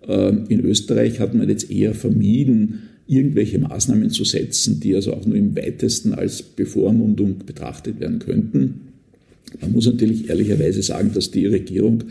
Äh, 0.08 0.34
in 0.50 0.66
Österreich 0.66 1.20
hat 1.20 1.34
man 1.34 1.48
jetzt 1.48 1.72
eher 1.72 1.94
vermieden, 1.94 2.90
irgendwelche 3.08 3.60
Maßnahmen 3.60 4.10
zu 4.10 4.24
setzen, 4.24 4.80
die 4.80 4.96
also 4.96 5.14
auch 5.14 5.26
nur 5.26 5.36
im 5.36 5.56
weitesten 5.56 6.14
als 6.14 6.42
Bevormundung 6.42 7.40
betrachtet 7.46 8.00
werden 8.00 8.20
könnten. 8.20 8.93
Man 9.62 9.72
muss 9.72 9.86
natürlich 9.86 10.30
ehrlicherweise 10.30 10.82
sagen, 10.82 11.12
dass 11.14 11.32
die 11.32 11.46
Regierung 11.48 12.04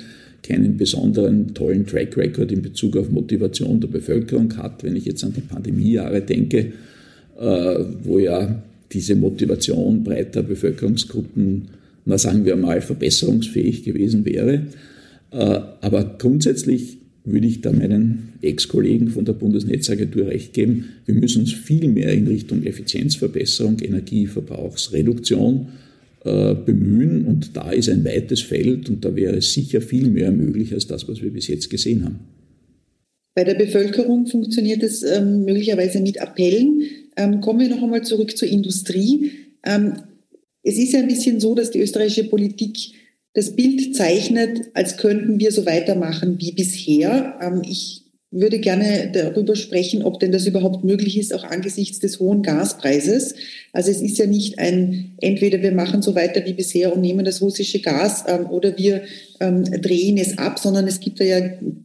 keinen 0.42 0.76
besonderen 0.76 1.55
tollen 1.55 1.87
Track 1.87 2.16
Record 2.16 2.50
in 2.52 2.62
Bezug 2.62 2.96
auf 2.96 3.11
Motivation 3.11 3.81
der 3.81 3.88
Bevölkerung 3.88 4.57
hat. 4.57 4.83
Wenn 4.83 4.96
ich 4.96 5.05
jetzt 5.05 5.22
an 5.24 5.33
die 5.33 5.40
Pandemiejahre 5.40 6.20
denke, 6.20 6.72
äh, 7.38 7.85
wo 8.02 8.18
ja 8.18 8.62
diese 8.92 9.14
Motivation 9.14 10.02
breiter 10.02 10.42
Bevölkerungsgruppen, 10.42 11.68
na 12.05 12.18
sagen 12.18 12.44
wir 12.44 12.57
mal, 12.57 12.81
verbesserungsfähig 12.81 13.85
gewesen 13.85 14.24
wäre. 14.24 14.66
Äh, 15.31 15.61
aber 15.81 16.16
grundsätzlich 16.18 16.98
würde 17.24 17.46
ich 17.46 17.61
da 17.61 17.70
meinen 17.70 18.33
Ex-Kollegen 18.42 19.09
von 19.09 19.24
der 19.24 19.35
Bundesnetzagentur 19.35 20.26
recht 20.26 20.52
geben. 20.52 20.88
Wir 21.07 21.14
müssen 21.14 21.42
uns 21.42 21.52
viel 21.52 21.88
mehr 21.88 22.12
in 22.12 22.26
Richtung 22.26 22.64
Effizienzverbesserung, 22.64 23.78
Energieverbrauchsreduktion 23.78 25.68
äh, 26.24 26.54
bemühen. 26.54 27.24
Und 27.26 27.56
da 27.56 27.70
ist 27.70 27.88
ein 27.88 28.04
weites 28.04 28.40
Feld 28.40 28.88
und 28.88 29.04
da 29.04 29.14
wäre 29.16 29.40
sicher 29.40 29.80
viel 29.80 30.08
mehr 30.08 30.30
möglich 30.30 30.72
als 30.72 30.87
das, 30.87 31.08
was 31.08 31.22
wir 31.22 31.32
bis 31.32 31.48
jetzt 31.48 31.68
gesehen 31.70 32.04
haben. 32.04 32.20
Bei 33.35 33.44
der 33.44 33.54
Bevölkerung 33.54 34.26
funktioniert 34.26 34.82
es 34.82 35.02
ähm, 35.02 35.44
möglicherweise 35.44 36.00
mit 36.00 36.20
Appellen. 36.20 36.82
Ähm, 37.16 37.40
kommen 37.40 37.61
wir 37.61 37.68
noch 37.68 37.82
einmal 37.82 38.04
zurück 38.04 38.37
zur 38.37 38.48
Industrie. 38.48 39.32
Ähm, 39.64 39.94
es 40.62 40.78
ist 40.78 40.92
ja 40.92 41.00
ein 41.00 41.08
bisschen 41.08 41.40
so, 41.40 41.54
dass 41.54 41.70
die 41.70 41.80
österreichische 41.80 42.24
Politik 42.24 42.76
das 43.35 43.56
Bild 43.56 43.96
zeichnet, 43.96 44.70
als 44.74 44.98
könnten 44.98 45.40
wir 45.40 45.50
so 45.50 45.64
weitermachen 45.64 46.38
wie 46.38 46.52
bisher. 46.52 47.38
Ähm, 47.40 47.62
ich 47.68 48.01
würde 48.32 48.58
gerne 48.58 49.10
darüber 49.12 49.54
sprechen, 49.54 50.02
ob 50.02 50.18
denn 50.18 50.32
das 50.32 50.46
überhaupt 50.46 50.84
möglich 50.84 51.18
ist, 51.18 51.34
auch 51.34 51.44
angesichts 51.44 51.98
des 51.98 52.18
hohen 52.18 52.42
Gaspreises. 52.42 53.34
Also 53.74 53.90
es 53.90 54.00
ist 54.00 54.16
ja 54.16 54.26
nicht 54.26 54.58
ein, 54.58 55.12
entweder 55.20 55.60
wir 55.60 55.72
machen 55.72 56.00
so 56.00 56.14
weiter 56.14 56.44
wie 56.46 56.54
bisher 56.54 56.94
und 56.94 57.02
nehmen 57.02 57.26
das 57.26 57.42
russische 57.42 57.80
Gas 57.80 58.24
ähm, 58.26 58.46
oder 58.48 58.76
wir 58.78 59.02
ähm, 59.40 59.64
drehen 59.64 60.16
es 60.16 60.38
ab, 60.38 60.58
sondern 60.58 60.88
es 60.88 60.98
gibt 60.98 61.20
da 61.20 61.24
ja 61.24 61.40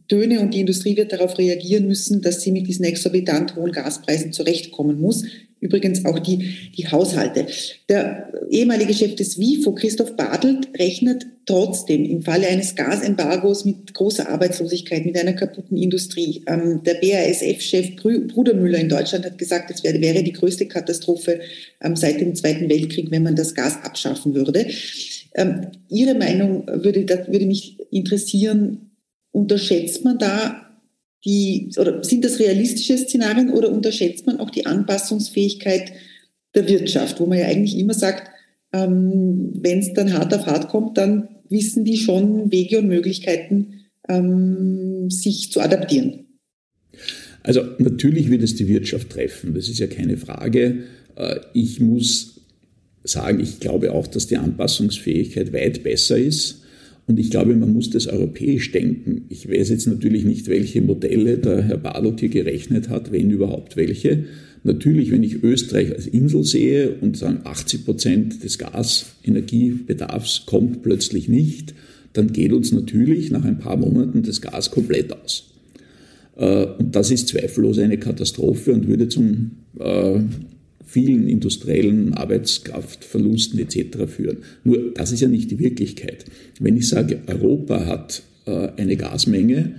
Töne 0.08 0.40
und 0.40 0.54
die 0.54 0.60
Industrie 0.60 0.96
wird 0.96 1.12
darauf 1.12 1.36
reagieren 1.36 1.86
müssen, 1.86 2.22
dass 2.22 2.40
sie 2.40 2.50
mit 2.50 2.66
diesen 2.66 2.86
exorbitant 2.86 3.54
hohen 3.54 3.72
Gaspreisen 3.72 4.32
zurechtkommen 4.32 4.98
muss. 4.98 5.24
Übrigens 5.60 6.04
auch 6.04 6.18
die, 6.18 6.70
die 6.76 6.86
Haushalte. 6.86 7.46
Der 7.88 8.32
ehemalige 8.50 8.94
Chef 8.94 9.16
des 9.16 9.38
WIFO, 9.38 9.74
Christoph 9.74 10.16
Bartelt, 10.16 10.68
rechnet 10.78 11.26
trotzdem 11.46 12.04
im 12.04 12.22
Falle 12.22 12.46
eines 12.46 12.74
Gasembargos 12.74 13.64
mit 13.64 13.94
großer 13.94 14.28
Arbeitslosigkeit, 14.28 15.04
mit 15.04 15.18
einer 15.18 15.32
kaputten 15.32 15.76
Industrie. 15.76 16.44
Ähm, 16.46 16.82
der 16.84 16.94
BASF-Chef 16.94 17.96
Brudermüller 17.96 18.78
in 18.78 18.88
Deutschland 18.88 19.24
hat 19.24 19.38
gesagt, 19.38 19.70
es 19.70 19.82
wäre, 19.82 20.00
wäre 20.00 20.22
die 20.22 20.32
größte 20.32 20.66
Katastrophe 20.66 21.40
ähm, 21.80 21.96
seit 21.96 22.20
dem 22.20 22.34
Zweiten 22.34 22.68
Weltkrieg, 22.68 23.10
wenn 23.10 23.22
man 23.22 23.34
das 23.34 23.54
Gas 23.54 23.78
abschaffen 23.82 24.34
würde. 24.34 24.66
Ähm, 25.34 25.68
Ihre 25.88 26.14
Meinung 26.14 26.66
würde, 26.66 27.06
würde 27.28 27.46
mich 27.46 27.78
interessieren. 27.90 28.90
Unterschätzt 29.32 30.04
man 30.04 30.18
da 30.18 30.67
die, 31.24 31.70
oder 31.78 32.04
sind 32.04 32.24
das 32.24 32.38
realistische 32.38 32.96
Szenarien 32.96 33.50
oder 33.50 33.70
unterschätzt 33.70 34.26
man 34.26 34.38
auch 34.38 34.50
die 34.50 34.66
Anpassungsfähigkeit 34.66 35.92
der 36.54 36.68
Wirtschaft, 36.68 37.20
wo 37.20 37.26
man 37.26 37.38
ja 37.38 37.46
eigentlich 37.46 37.76
immer 37.76 37.94
sagt, 37.94 38.30
ähm, 38.72 39.50
wenn 39.54 39.80
es 39.80 39.92
dann 39.94 40.12
hart 40.12 40.32
auf 40.34 40.46
hart 40.46 40.68
kommt, 40.68 40.96
dann 40.98 41.28
wissen 41.48 41.84
die 41.84 41.96
schon 41.96 42.52
Wege 42.52 42.78
und 42.78 42.88
Möglichkeiten, 42.88 43.84
ähm, 44.08 45.10
sich 45.10 45.50
zu 45.50 45.60
adaptieren. 45.60 46.26
Also 47.42 47.62
natürlich 47.78 48.30
wird 48.30 48.42
es 48.42 48.56
die 48.56 48.68
Wirtschaft 48.68 49.10
treffen, 49.10 49.54
das 49.54 49.68
ist 49.68 49.78
ja 49.78 49.86
keine 49.86 50.16
Frage. 50.16 50.84
Äh, 51.16 51.40
ich 51.54 51.80
muss 51.80 52.40
sagen, 53.04 53.40
ich 53.40 53.60
glaube 53.60 53.92
auch, 53.92 54.06
dass 54.06 54.26
die 54.26 54.36
Anpassungsfähigkeit 54.36 55.52
weit 55.52 55.82
besser 55.82 56.18
ist. 56.18 56.62
Und 57.08 57.18
ich 57.18 57.30
glaube, 57.30 57.56
man 57.56 57.72
muss 57.72 57.88
das 57.88 58.06
europäisch 58.06 58.70
denken. 58.70 59.24
Ich 59.30 59.48
weiß 59.48 59.70
jetzt 59.70 59.86
natürlich 59.86 60.24
nicht, 60.24 60.46
welche 60.46 60.82
Modelle 60.82 61.38
der 61.38 61.62
Herr 61.62 61.78
Barlot 61.78 62.20
hier 62.20 62.28
gerechnet 62.28 62.90
hat, 62.90 63.10
wenn 63.10 63.30
überhaupt 63.30 63.76
welche. 63.76 64.26
Natürlich, 64.62 65.10
wenn 65.10 65.22
ich 65.22 65.42
Österreich 65.42 65.90
als 65.92 66.06
Insel 66.06 66.44
sehe 66.44 66.96
und 67.00 67.16
sagen, 67.16 67.40
80 67.44 67.84
Prozent 67.86 68.44
des 68.44 68.58
Gasenergiebedarfs 68.58 70.44
kommt 70.44 70.82
plötzlich 70.82 71.28
nicht, 71.28 71.74
dann 72.12 72.32
geht 72.32 72.52
uns 72.52 72.72
natürlich 72.72 73.30
nach 73.30 73.44
ein 73.44 73.58
paar 73.58 73.78
Monaten 73.78 74.22
das 74.22 74.42
Gas 74.42 74.70
komplett 74.70 75.10
aus. 75.10 75.54
Äh, 76.36 76.66
und 76.78 76.94
das 76.94 77.10
ist 77.10 77.28
zweifellos 77.28 77.78
eine 77.78 77.96
Katastrophe 77.96 78.72
und 78.72 78.86
würde 78.86 79.08
zum 79.08 79.52
äh, 79.78 80.20
vielen 80.88 81.28
industriellen 81.28 82.14
Arbeitskraftverlusten 82.14 83.60
etc. 83.60 84.06
führen. 84.06 84.38
Nur 84.64 84.92
das 84.94 85.12
ist 85.12 85.20
ja 85.20 85.28
nicht 85.28 85.50
die 85.50 85.58
Wirklichkeit. 85.58 86.24
Wenn 86.58 86.76
ich 86.78 86.88
sage, 86.88 87.20
Europa 87.26 87.84
hat 87.84 88.22
äh, 88.46 88.68
eine 88.76 88.96
Gasmenge, 88.96 89.72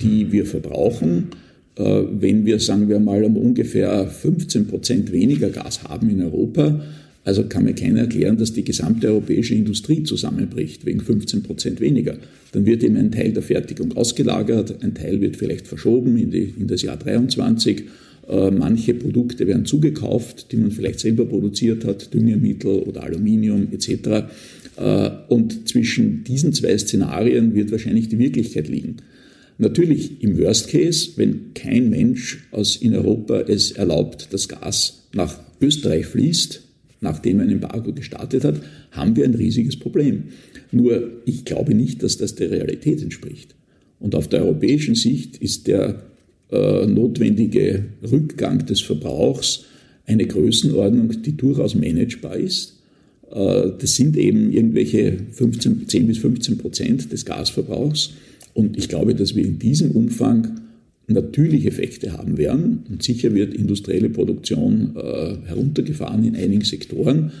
die 0.00 0.30
wir 0.30 0.44
verbrauchen, 0.44 1.28
äh, 1.76 2.02
wenn 2.10 2.44
wir, 2.44 2.60
sagen 2.60 2.90
wir 2.90 3.00
mal, 3.00 3.24
um 3.24 3.38
ungefähr 3.38 4.06
15 4.06 4.66
Prozent 4.66 5.10
weniger 5.10 5.48
Gas 5.48 5.84
haben 5.84 6.10
in 6.10 6.22
Europa, 6.22 6.82
also 7.24 7.44
kann 7.44 7.64
mir 7.64 7.74
keiner 7.74 8.00
erklären, 8.00 8.36
dass 8.36 8.52
die 8.52 8.64
gesamte 8.64 9.08
europäische 9.08 9.54
Industrie 9.54 10.02
zusammenbricht 10.02 10.84
wegen 10.84 11.00
15 11.00 11.44
Prozent 11.44 11.80
weniger. 11.80 12.16
Dann 12.50 12.66
wird 12.66 12.82
eben 12.84 12.96
ein 12.96 13.12
Teil 13.12 13.32
der 13.32 13.42
Fertigung 13.42 13.96
ausgelagert, 13.96 14.82
ein 14.82 14.94
Teil 14.94 15.20
wird 15.22 15.36
vielleicht 15.36 15.66
verschoben 15.66 16.18
in, 16.18 16.30
die, 16.30 16.52
in 16.58 16.66
das 16.66 16.82
Jahr 16.82 16.98
23 16.98 17.80
äh, 17.80 17.84
manche 18.28 18.94
Produkte 18.94 19.46
werden 19.46 19.64
zugekauft, 19.64 20.52
die 20.52 20.56
man 20.56 20.70
vielleicht 20.70 21.00
selber 21.00 21.26
produziert 21.26 21.84
hat, 21.84 22.14
Düngemittel 22.14 22.80
oder 22.80 23.02
Aluminium 23.02 23.68
etc. 23.72 24.28
Äh, 24.76 25.10
und 25.28 25.68
zwischen 25.68 26.24
diesen 26.24 26.52
zwei 26.52 26.76
Szenarien 26.78 27.54
wird 27.54 27.72
wahrscheinlich 27.72 28.08
die 28.08 28.18
Wirklichkeit 28.18 28.68
liegen. 28.68 28.96
Natürlich 29.58 30.22
im 30.22 30.38
Worst 30.38 30.68
Case, 30.68 31.10
wenn 31.16 31.54
kein 31.54 31.90
Mensch 31.90 32.48
aus 32.50 32.76
in 32.76 32.94
Europa 32.94 33.40
es 33.40 33.72
erlaubt, 33.72 34.32
dass 34.32 34.48
Gas 34.48 35.08
nach 35.14 35.38
Österreich 35.60 36.06
fließt, 36.06 36.62
nachdem 37.00 37.40
ein 37.40 37.50
Embargo 37.50 37.92
gestartet 37.92 38.44
hat, 38.44 38.60
haben 38.92 39.14
wir 39.14 39.24
ein 39.24 39.34
riesiges 39.34 39.76
Problem. 39.76 40.24
Nur 40.70 41.20
ich 41.26 41.44
glaube 41.44 41.74
nicht, 41.74 42.02
dass 42.02 42.16
das 42.16 42.34
der 42.34 42.50
Realität 42.50 43.02
entspricht. 43.02 43.54
Und 44.00 44.14
auf 44.14 44.26
der 44.26 44.42
europäischen 44.42 44.94
Sicht 44.94 45.36
ist 45.36 45.66
der 45.66 46.02
äh, 46.52 46.86
notwendige 46.86 47.84
Rückgang 48.02 48.64
des 48.66 48.80
Verbrauchs 48.80 49.64
eine 50.06 50.26
Größenordnung, 50.26 51.22
die 51.22 51.36
durchaus 51.36 51.74
managebar 51.74 52.36
ist. 52.36 52.78
Äh, 53.30 53.70
das 53.78 53.96
sind 53.96 54.16
eben 54.16 54.52
irgendwelche 54.52 55.16
15, 55.32 55.88
10 55.88 56.06
bis 56.06 56.18
15 56.18 56.58
Prozent 56.58 57.12
des 57.12 57.24
Gasverbrauchs. 57.24 58.10
Und 58.54 58.76
ich 58.76 58.88
glaube, 58.88 59.14
dass 59.14 59.34
wir 59.34 59.44
in 59.44 59.58
diesem 59.58 59.92
Umfang 59.92 60.60
natürlich 61.06 61.66
Effekte 61.66 62.12
haben 62.12 62.38
werden. 62.38 62.84
Und 62.88 63.02
sicher 63.02 63.34
wird 63.34 63.54
industrielle 63.54 64.10
Produktion 64.10 64.94
äh, 64.96 65.36
heruntergefahren 65.46 66.24
in 66.24 66.36
einigen 66.36 66.64
Sektoren. 66.64 67.32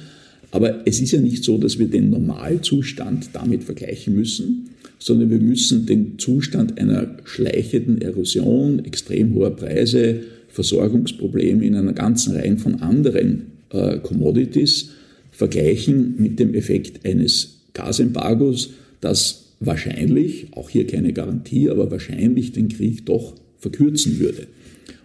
Aber 0.50 0.86
es 0.86 1.00
ist 1.00 1.12
ja 1.12 1.20
nicht 1.20 1.44
so, 1.44 1.58
dass 1.58 1.78
wir 1.78 1.86
den 1.86 2.10
Normalzustand 2.10 3.30
damit 3.32 3.64
vergleichen 3.64 4.14
müssen, 4.14 4.68
sondern 5.04 5.30
wir 5.30 5.38
müssen 5.38 5.86
den 5.86 6.18
Zustand 6.18 6.78
einer 6.78 7.16
schleichenden 7.24 8.00
Erosion, 8.00 8.84
extrem 8.84 9.34
hoher 9.34 9.54
Preise, 9.54 10.20
Versorgungsprobleme 10.48 11.64
in 11.64 11.74
einer 11.74 11.92
ganzen 11.92 12.36
Reihe 12.36 12.56
von 12.58 12.76
anderen 12.76 13.52
äh, 13.70 13.98
Commodities 13.98 14.90
vergleichen 15.30 16.16
mit 16.18 16.38
dem 16.38 16.54
Effekt 16.54 17.06
eines 17.06 17.60
Gasembargos, 17.72 18.70
das 19.00 19.54
wahrscheinlich, 19.60 20.48
auch 20.52 20.68
hier 20.68 20.86
keine 20.86 21.12
Garantie, 21.12 21.70
aber 21.70 21.90
wahrscheinlich 21.90 22.52
den 22.52 22.68
Krieg 22.68 23.06
doch 23.06 23.34
verkürzen 23.58 24.18
würde. 24.18 24.46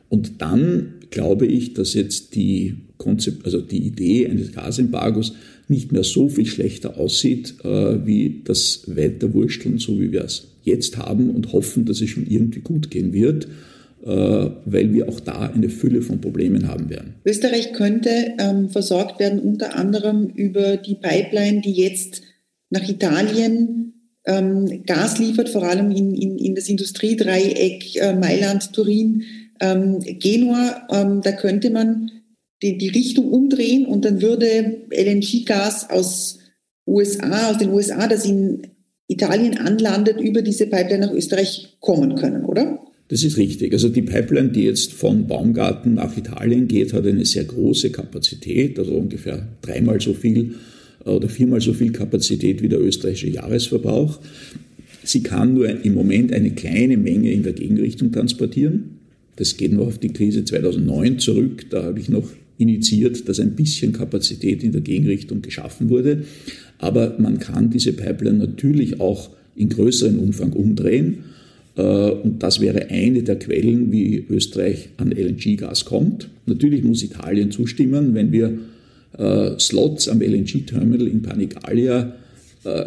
Und 0.09 0.41
dann 0.41 0.93
glaube 1.09 1.45
ich, 1.45 1.73
dass 1.73 1.93
jetzt 1.93 2.35
die, 2.35 2.75
Konzept, 2.97 3.45
also 3.45 3.61
die 3.61 3.85
Idee 3.85 4.27
eines 4.27 4.51
Gasembargos 4.51 5.33
nicht 5.69 5.91
mehr 5.91 6.03
so 6.03 6.29
viel 6.29 6.45
schlechter 6.45 6.97
aussieht, 6.97 7.55
äh, 7.63 8.05
wie 8.05 8.41
das 8.43 8.83
Weiterwursteln, 8.87 9.79
so 9.79 9.99
wie 9.99 10.11
wir 10.11 10.23
es 10.23 10.47
jetzt 10.63 10.97
haben 10.97 11.29
und 11.29 11.53
hoffen, 11.53 11.85
dass 11.85 12.01
es 12.01 12.09
schon 12.09 12.27
irgendwie 12.27 12.61
gut 12.61 12.91
gehen 12.91 13.13
wird, 13.13 13.47
äh, 14.05 14.09
weil 14.65 14.93
wir 14.93 15.09
auch 15.09 15.19
da 15.19 15.51
eine 15.53 15.69
Fülle 15.69 16.01
von 16.01 16.21
Problemen 16.21 16.67
haben 16.67 16.89
werden. 16.89 17.15
Österreich 17.25 17.73
könnte 17.73 18.33
ähm, 18.39 18.69
versorgt 18.69 19.19
werden 19.19 19.39
unter 19.39 19.75
anderem 19.75 20.27
über 20.27 20.77
die 20.77 20.95
Pipeline, 20.95 21.61
die 21.61 21.73
jetzt 21.73 22.21
nach 22.69 22.87
Italien 22.87 23.93
ähm, 24.25 24.83
Gas 24.85 25.19
liefert, 25.19 25.49
vor 25.49 25.63
allem 25.63 25.91
in, 25.91 26.13
in, 26.13 26.37
in 26.37 26.55
das 26.55 26.67
Industriedreieck 26.67 27.95
äh, 27.95 28.13
Mailand, 28.13 28.73
Turin, 28.73 29.23
ähm, 29.59 29.99
Genua. 29.99 30.87
Ähm, 30.91 31.21
da 31.21 31.31
könnte 31.31 31.69
man 31.69 32.11
die, 32.61 32.77
die 32.77 32.89
Richtung 32.89 33.31
umdrehen 33.31 33.85
und 33.85 34.05
dann 34.05 34.21
würde 34.21 34.81
LNG-Gas 34.89 35.89
aus 35.89 36.39
USA, 36.87 37.51
aus 37.51 37.57
den 37.57 37.69
USA, 37.69 38.07
das 38.07 38.25
in 38.25 38.61
Italien 39.07 39.57
anlandet, 39.57 40.19
über 40.19 40.41
diese 40.41 40.67
Pipeline 40.67 41.05
nach 41.05 41.13
Österreich 41.13 41.77
kommen 41.79 42.15
können, 42.15 42.45
oder? 42.45 42.79
Das 43.09 43.23
ist 43.23 43.37
richtig. 43.37 43.71
Also 43.71 43.87
die 43.89 44.01
Pipeline, 44.01 44.49
die 44.49 44.63
jetzt 44.63 44.91
von 44.91 45.27
Baumgarten 45.27 45.93
nach 45.93 46.17
Italien 46.17 46.67
geht, 46.67 46.93
hat 46.93 47.05
eine 47.05 47.25
sehr 47.25 47.45
große 47.45 47.89
Kapazität, 47.91 48.77
also 48.77 48.93
ungefähr 48.93 49.47
dreimal 49.61 50.01
so 50.01 50.13
viel 50.13 50.55
oder 51.05 51.29
viermal 51.29 51.61
so 51.61 51.73
viel 51.73 51.91
Kapazität 51.93 52.61
wie 52.61 52.67
der 52.67 52.81
österreichische 52.81 53.29
Jahresverbrauch. 53.29 54.19
Sie 55.03 55.23
kann 55.23 55.53
nur 55.53 55.69
im 55.85 55.93
Moment 55.93 56.33
eine 56.33 56.51
kleine 56.51 56.97
Menge 56.97 57.31
in 57.31 57.43
der 57.43 57.53
Gegenrichtung 57.53 58.11
transportieren. 58.11 58.99
Das 59.37 59.55
geht 59.55 59.71
noch 59.71 59.87
auf 59.87 59.99
die 59.99 60.11
Krise 60.11 60.43
2009 60.43 61.19
zurück. 61.19 61.69
Da 61.69 61.83
habe 61.83 61.99
ich 61.99 62.09
noch 62.09 62.27
initiiert, 62.57 63.27
dass 63.29 63.39
ein 63.39 63.55
bisschen 63.55 63.93
Kapazität 63.93 64.63
in 64.63 64.71
der 64.71 64.81
Gegenrichtung 64.81 65.41
geschaffen 65.41 65.89
wurde. 65.89 66.23
Aber 66.79 67.15
man 67.19 67.39
kann 67.39 67.69
diese 67.69 67.93
Pipeline 67.93 68.37
natürlich 68.37 68.99
auch 68.99 69.29
in 69.55 69.69
größerem 69.69 70.19
Umfang 70.19 70.53
umdrehen. 70.53 71.19
Äh, 71.75 71.81
und 71.81 72.43
das 72.43 72.59
wäre 72.59 72.89
eine 72.89 73.23
der 73.23 73.39
Quellen, 73.39 73.91
wie 73.91 74.25
Österreich 74.29 74.89
an 74.97 75.11
LNG-Gas 75.11 75.85
kommt. 75.85 76.29
Natürlich 76.45 76.83
muss 76.83 77.03
Italien 77.03 77.51
zustimmen, 77.51 78.13
wenn 78.13 78.31
wir 78.31 78.57
äh, 79.17 79.59
Slots 79.59 80.07
am 80.07 80.21
LNG-Terminal 80.21 81.07
in 81.07 81.21
Panigaglia, 81.21 82.15
äh, 82.63 82.85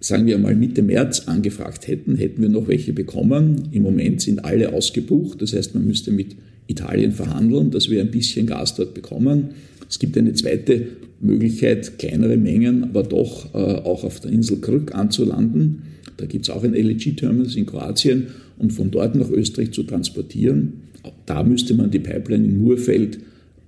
sagen 0.00 0.26
wir 0.26 0.38
mal 0.38 0.56
Mitte 0.56 0.82
März 0.82 1.24
angefragt 1.26 1.86
hätten, 1.86 2.16
hätten 2.16 2.40
wir 2.40 2.48
noch 2.48 2.68
welche 2.68 2.92
bekommen. 2.92 3.68
Im 3.72 3.82
Moment 3.82 4.22
sind 4.22 4.44
alle 4.44 4.72
ausgebucht, 4.72 5.42
das 5.42 5.52
heißt, 5.52 5.74
man 5.74 5.86
müsste 5.86 6.10
mit 6.10 6.36
Italien 6.70 7.12
verhandeln, 7.12 7.70
dass 7.70 7.90
wir 7.90 8.00
ein 8.00 8.10
bisschen 8.10 8.46
Gas 8.46 8.74
dort 8.74 8.94
bekommen. 8.94 9.50
Es 9.88 9.98
gibt 9.98 10.16
eine 10.16 10.32
zweite 10.34 10.86
Möglichkeit, 11.20 11.98
kleinere 11.98 12.36
Mengen, 12.36 12.84
aber 12.84 13.02
doch 13.02 13.54
äh, 13.54 13.58
auch 13.58 14.04
auf 14.04 14.20
der 14.20 14.30
Insel 14.30 14.58
Krk 14.58 14.94
anzulanden. 14.94 15.82
Da 16.16 16.26
gibt 16.26 16.44
es 16.44 16.50
auch 16.50 16.62
ein 16.62 16.74
LNG-Terminal 16.74 17.54
in 17.56 17.66
Kroatien 17.66 18.28
und 18.58 18.72
von 18.72 18.90
dort 18.90 19.14
nach 19.14 19.30
Österreich 19.30 19.72
zu 19.72 19.82
transportieren. 19.82 20.82
Da 21.26 21.42
müsste 21.42 21.74
man 21.74 21.90
die 21.90 21.98
Pipeline 21.98 22.44
in 22.44 22.62
Murfeld 22.62 23.18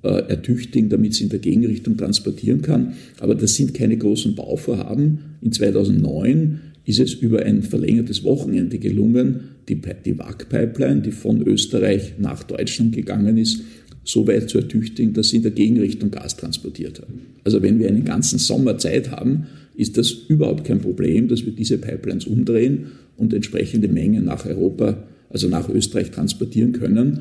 äh, 0.03 0.09
ertüchtigen, 0.29 0.89
damit 0.89 1.15
sie 1.15 1.25
in 1.25 1.31
der 1.31 1.39
Gegenrichtung 1.39 1.97
transportieren 1.97 2.63
kann. 2.63 2.95
Aber 3.21 3.35
das 3.35 3.55
sind 3.55 3.75
keine 3.75 3.97
großen 3.97 4.35
Bauvorhaben. 4.35 5.19
In 5.41 5.53
2009 5.53 6.61
ist 6.85 7.01
es 7.01 7.15
über 7.15 7.43
ein 7.43 7.63
verlängertes 7.63 8.25
Wochenende 8.25 8.79
gelungen, 8.79 9.41
die, 9.69 9.81
die 10.05 10.19
WAG-Pipeline, 10.19 11.03
die 11.03 11.13
von 11.13 11.43
Österreich 11.47 12.15
nach 12.19 12.43
Deutschland 12.43 12.95
gegangen 12.95 13.39
ist, 13.39 13.61
so 14.05 14.27
weit 14.27 14.51
zu 14.51 14.59
ertüchtigen, 14.59 15.13
dass 15.13 15.29
sie 15.29 15.37
in 15.37 15.43
der 15.43 15.53
Gegenrichtung 15.53 16.11
Gas 16.11 16.37
transportiert 16.37 17.01
hat. 17.01 17.09
Also 17.45 17.63
wenn 17.63 17.79
wir 17.79 17.89
einen 17.89 18.05
ganzen 18.05 18.39
Sommer 18.39 18.79
Zeit 18.79 19.11
haben, 19.11 19.47
ist 19.77 19.97
das 19.97 20.11
überhaupt 20.11 20.65
kein 20.65 20.81
Problem, 20.81 21.29
dass 21.29 21.47
wir 21.47 21.53
diese 21.53 21.79
Pipelines 21.79 22.27
umdrehen 22.27 22.87
und 23.17 23.33
entsprechende 23.33 23.89
Mengen 23.89 24.25
nach 24.25 24.45
Europa, 24.45 25.05
also 25.31 25.49
nach 25.49 25.69
Österreich 25.69 26.11
transportieren 26.11 26.73
können. 26.73 27.21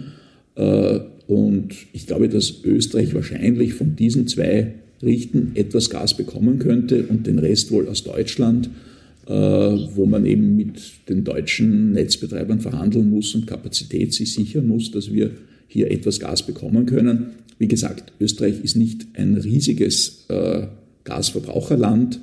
Äh, 0.56 1.00
und 1.28 1.76
ich 1.94 2.08
glaube, 2.08 2.28
dass 2.28 2.64
Österreich 2.66 3.14
wahrscheinlich 3.14 3.74
von 3.74 3.96
diesen 3.96 4.28
zwei 4.28 4.74
Richten 5.02 5.52
etwas 5.56 5.90
Gas 5.90 6.18
bekommen 6.18 6.60
könnte 6.60 7.06
und 7.06 7.26
den 7.26 7.40
Rest 7.40 7.72
wohl 7.72 7.88
aus 7.88 8.04
Deutschland, 8.04 8.70
wo 9.28 10.06
man 10.06 10.26
eben 10.26 10.56
mit 10.56 11.08
den 11.10 11.24
deutschen 11.24 11.94
Netzbetreibern 11.94 12.60
verhandeln 12.60 13.10
muss 13.10 13.36
und 13.36 13.48
Kapazität 13.48 14.14
sich 14.14 14.34
sichern 14.34 14.68
muss, 14.68 14.92
dass 14.92 15.14
wir 15.14 15.32
hier 15.68 15.92
etwas 15.92 16.20
Gas 16.20 16.46
bekommen 16.46 16.86
können. 16.86 17.32
Wie 17.60 17.68
gesagt, 17.68 18.12
Österreich 18.20 18.64
ist 18.64 18.76
nicht 18.76 19.06
ein 19.14 19.38
riesiges 19.38 20.26
äh, 20.30 20.64
Gasverbraucherland 21.04 22.20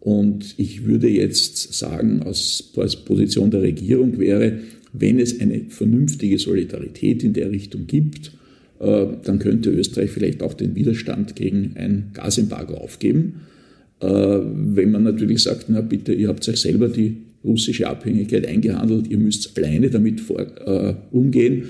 und 0.00 0.54
ich 0.56 0.84
würde 0.84 1.08
jetzt 1.08 1.72
sagen, 1.72 2.22
aus, 2.22 2.72
aus 2.76 3.04
Position 3.04 3.50
der 3.50 3.62
Regierung 3.62 4.18
wäre, 4.18 4.58
wenn 4.92 5.18
es 5.18 5.40
eine 5.40 5.66
vernünftige 5.68 6.38
Solidarität 6.38 7.22
in 7.22 7.32
der 7.32 7.50
Richtung 7.50 7.86
gibt, 7.86 8.32
äh, 8.80 9.06
dann 9.22 9.38
könnte 9.38 9.70
Österreich 9.70 10.10
vielleicht 10.10 10.42
auch 10.42 10.54
den 10.54 10.74
Widerstand 10.74 11.36
gegen 11.36 11.74
ein 11.76 12.10
Gasembargo 12.12 12.74
aufgeben. 12.74 13.42
Äh, 14.02 14.06
wenn 14.06 14.90
man 14.90 15.04
natürlich 15.04 15.42
sagt, 15.42 15.66
na 15.68 15.80
bitte, 15.80 16.12
ihr 16.12 16.28
habt 16.28 16.46
euch 16.48 16.60
selber 16.60 16.88
die 16.88 17.18
russische 17.44 17.88
Abhängigkeit 17.88 18.46
eingehandelt, 18.46 19.08
ihr 19.08 19.18
müsst 19.18 19.56
alleine 19.56 19.90
damit 19.90 20.20
vor, 20.20 20.40
äh, 20.40 20.94
umgehen, 21.12 21.64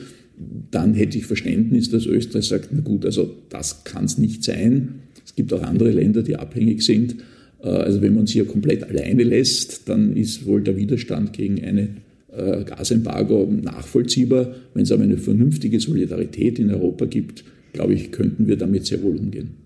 dann 0.70 0.94
hätte 0.94 1.18
ich 1.18 1.26
Verständnis, 1.26 1.90
dass 1.90 2.06
Österreich 2.06 2.46
sagt, 2.46 2.70
na 2.72 2.80
gut, 2.80 3.04
also 3.04 3.34
das 3.50 3.84
kann 3.84 4.06
es 4.06 4.18
nicht 4.18 4.42
sein. 4.44 5.00
Es 5.24 5.34
gibt 5.34 5.52
auch 5.52 5.62
andere 5.62 5.90
Länder, 5.90 6.22
die 6.22 6.36
abhängig 6.36 6.82
sind. 6.82 7.16
Äh, 7.62 7.68
also 7.68 8.00
wenn 8.00 8.14
man 8.14 8.26
sie 8.26 8.34
hier 8.34 8.46
komplett 8.46 8.82
alleine 8.84 9.24
lässt, 9.24 9.88
dann 9.88 10.16
ist 10.16 10.46
wohl 10.46 10.62
der 10.62 10.76
Widerstand 10.76 11.34
gegen 11.34 11.62
eine 11.62 11.88
äh, 12.34 12.64
Gasembargo 12.64 13.50
nachvollziehbar. 13.62 14.54
Wenn 14.72 14.84
es 14.84 14.92
aber 14.92 15.02
eine 15.02 15.18
vernünftige 15.18 15.80
Solidarität 15.80 16.58
in 16.58 16.70
Europa 16.70 17.04
gibt, 17.04 17.44
glaube 17.74 17.94
ich, 17.94 18.10
könnten 18.10 18.46
wir 18.46 18.56
damit 18.56 18.86
sehr 18.86 19.02
wohl 19.02 19.16
umgehen. 19.16 19.61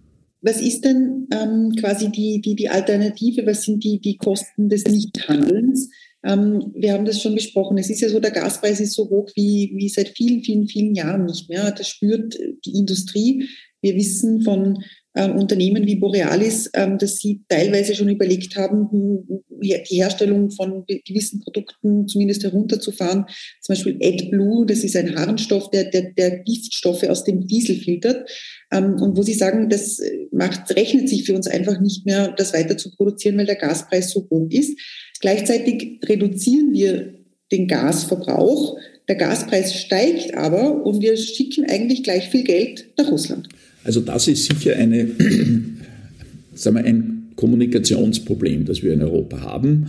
Was 0.46 0.60
ist 0.60 0.84
denn 0.84 1.26
ähm, 1.32 1.72
quasi 1.74 2.08
die, 2.08 2.40
die, 2.40 2.54
die 2.54 2.68
Alternative? 2.68 3.44
Was 3.46 3.62
sind 3.62 3.82
die, 3.82 3.98
die 3.98 4.16
Kosten 4.16 4.68
des 4.68 4.84
Nichthandelns? 4.84 5.90
Ähm, 6.24 6.72
wir 6.72 6.92
haben 6.92 7.04
das 7.04 7.20
schon 7.20 7.34
besprochen. 7.34 7.78
Es 7.78 7.90
ist 7.90 8.00
ja 8.00 8.08
so, 8.08 8.20
der 8.20 8.30
Gaspreis 8.30 8.78
ist 8.78 8.92
so 8.92 9.10
hoch 9.10 9.28
wie, 9.34 9.72
wie 9.74 9.88
seit 9.88 10.10
vielen, 10.10 10.44
vielen, 10.44 10.68
vielen 10.68 10.94
Jahren 10.94 11.24
nicht 11.24 11.48
mehr. 11.48 11.72
Das 11.72 11.88
spürt 11.88 12.38
die 12.64 12.78
Industrie. 12.78 13.48
Wir 13.82 13.96
wissen 13.96 14.42
von 14.42 14.84
äh, 15.16 15.30
Unternehmen 15.30 15.86
wie 15.86 15.96
Borealis, 15.96 16.70
ähm, 16.74 16.98
dass 16.98 17.16
sie 17.16 17.42
teilweise 17.48 17.94
schon 17.94 18.10
überlegt 18.10 18.54
haben, 18.56 18.90
hm, 18.90 19.42
die 19.60 19.96
Herstellung 19.96 20.50
von 20.50 20.84
gewissen 20.86 21.40
Produkten 21.40 22.06
zumindest 22.06 22.44
herunterzufahren. 22.44 23.24
Zum 23.62 23.74
Beispiel 23.74 23.98
AdBlue, 24.02 24.66
das 24.66 24.84
ist 24.84 24.94
ein 24.94 25.16
Harnstoff, 25.16 25.70
der, 25.70 25.84
der, 25.84 26.12
der 26.12 26.40
Giftstoffe 26.40 27.04
aus 27.04 27.24
dem 27.24 27.46
Diesel 27.46 27.76
filtert. 27.76 28.28
Ähm, 28.70 28.96
und 29.00 29.16
wo 29.16 29.22
sie 29.22 29.34
sagen, 29.34 29.70
das 29.70 30.00
macht, 30.32 30.76
rechnet 30.76 31.08
sich 31.08 31.24
für 31.24 31.34
uns 31.34 31.46
einfach 31.46 31.80
nicht 31.80 32.04
mehr, 32.04 32.34
das 32.36 32.52
weiter 32.52 32.76
zu 32.76 32.94
produzieren, 32.94 33.38
weil 33.38 33.46
der 33.46 33.56
Gaspreis 33.56 34.10
so 34.10 34.28
hoch 34.30 34.48
ist. 34.50 34.78
Gleichzeitig 35.20 36.00
reduzieren 36.04 36.74
wir 36.74 37.14
den 37.50 37.68
Gasverbrauch. 37.68 38.78
Der 39.08 39.16
Gaspreis 39.16 39.74
steigt 39.74 40.34
aber 40.34 40.84
und 40.84 41.00
wir 41.00 41.16
schicken 41.16 41.64
eigentlich 41.70 42.02
gleich 42.02 42.28
viel 42.28 42.44
Geld 42.44 42.92
nach 42.98 43.10
Russland. 43.10 43.48
Also 43.86 44.00
das 44.00 44.26
ist 44.26 44.46
sicher 44.46 44.74
eine, 44.74 45.06
sagen 46.54 46.76
wir, 46.76 46.84
ein 46.84 47.28
Kommunikationsproblem, 47.36 48.64
das 48.64 48.82
wir 48.82 48.92
in 48.92 49.00
Europa 49.00 49.40
haben. 49.42 49.86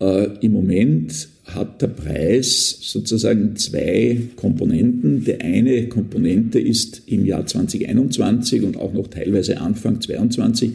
Äh, 0.00 0.28
Im 0.40 0.52
Moment 0.52 1.28
hat 1.44 1.82
der 1.82 1.88
Preis 1.88 2.78
sozusagen 2.80 3.54
zwei 3.56 4.18
Komponenten. 4.36 5.24
Die 5.24 5.38
eine 5.42 5.88
Komponente 5.88 6.58
ist 6.58 7.02
im 7.04 7.26
Jahr 7.26 7.44
2021 7.44 8.62
und 8.62 8.78
auch 8.78 8.94
noch 8.94 9.08
teilweise 9.08 9.60
Anfang 9.60 10.00
2022 10.00 10.70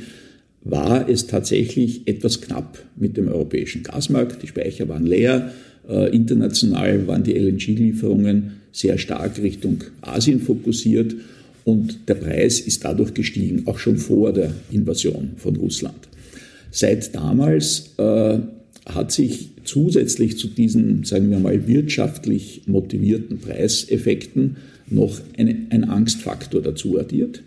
war 0.63 1.09
es 1.09 1.25
tatsächlich 1.25 2.07
etwas 2.07 2.39
knapp 2.39 2.77
mit 2.95 3.17
dem 3.17 3.29
europäischen 3.29 3.81
Gasmarkt. 3.81 4.43
Die 4.43 4.47
Speicher 4.47 4.87
waren 4.87 5.07
leer. 5.07 5.53
Äh, 5.89 6.15
international 6.15 7.07
waren 7.07 7.23
die 7.23 7.33
LNG-Lieferungen 7.33 8.51
sehr 8.71 8.99
stark 8.99 9.41
Richtung 9.41 9.83
Asien 10.01 10.39
fokussiert 10.39 11.15
und 11.69 12.09
der 12.09 12.15
Preis 12.15 12.59
ist 12.59 12.83
dadurch 12.83 13.13
gestiegen, 13.13 13.67
auch 13.67 13.77
schon 13.77 13.97
vor 13.97 14.33
der 14.33 14.53
Invasion 14.71 15.31
von 15.37 15.55
Russland. 15.55 16.09
Seit 16.71 17.13
damals 17.13 17.93
äh, 17.97 18.39
hat 18.87 19.11
sich 19.11 19.49
zusätzlich 19.65 20.37
zu 20.37 20.47
diesen, 20.47 21.03
sagen 21.03 21.29
wir 21.29 21.37
mal, 21.37 21.67
wirtschaftlich 21.67 22.63
motivierten 22.65 23.39
Preiseffekten 23.39 24.57
noch 24.89 25.19
eine, 25.37 25.55
ein 25.69 25.83
Angstfaktor 25.83 26.61
dazu 26.61 26.99
addiert. 26.99 27.43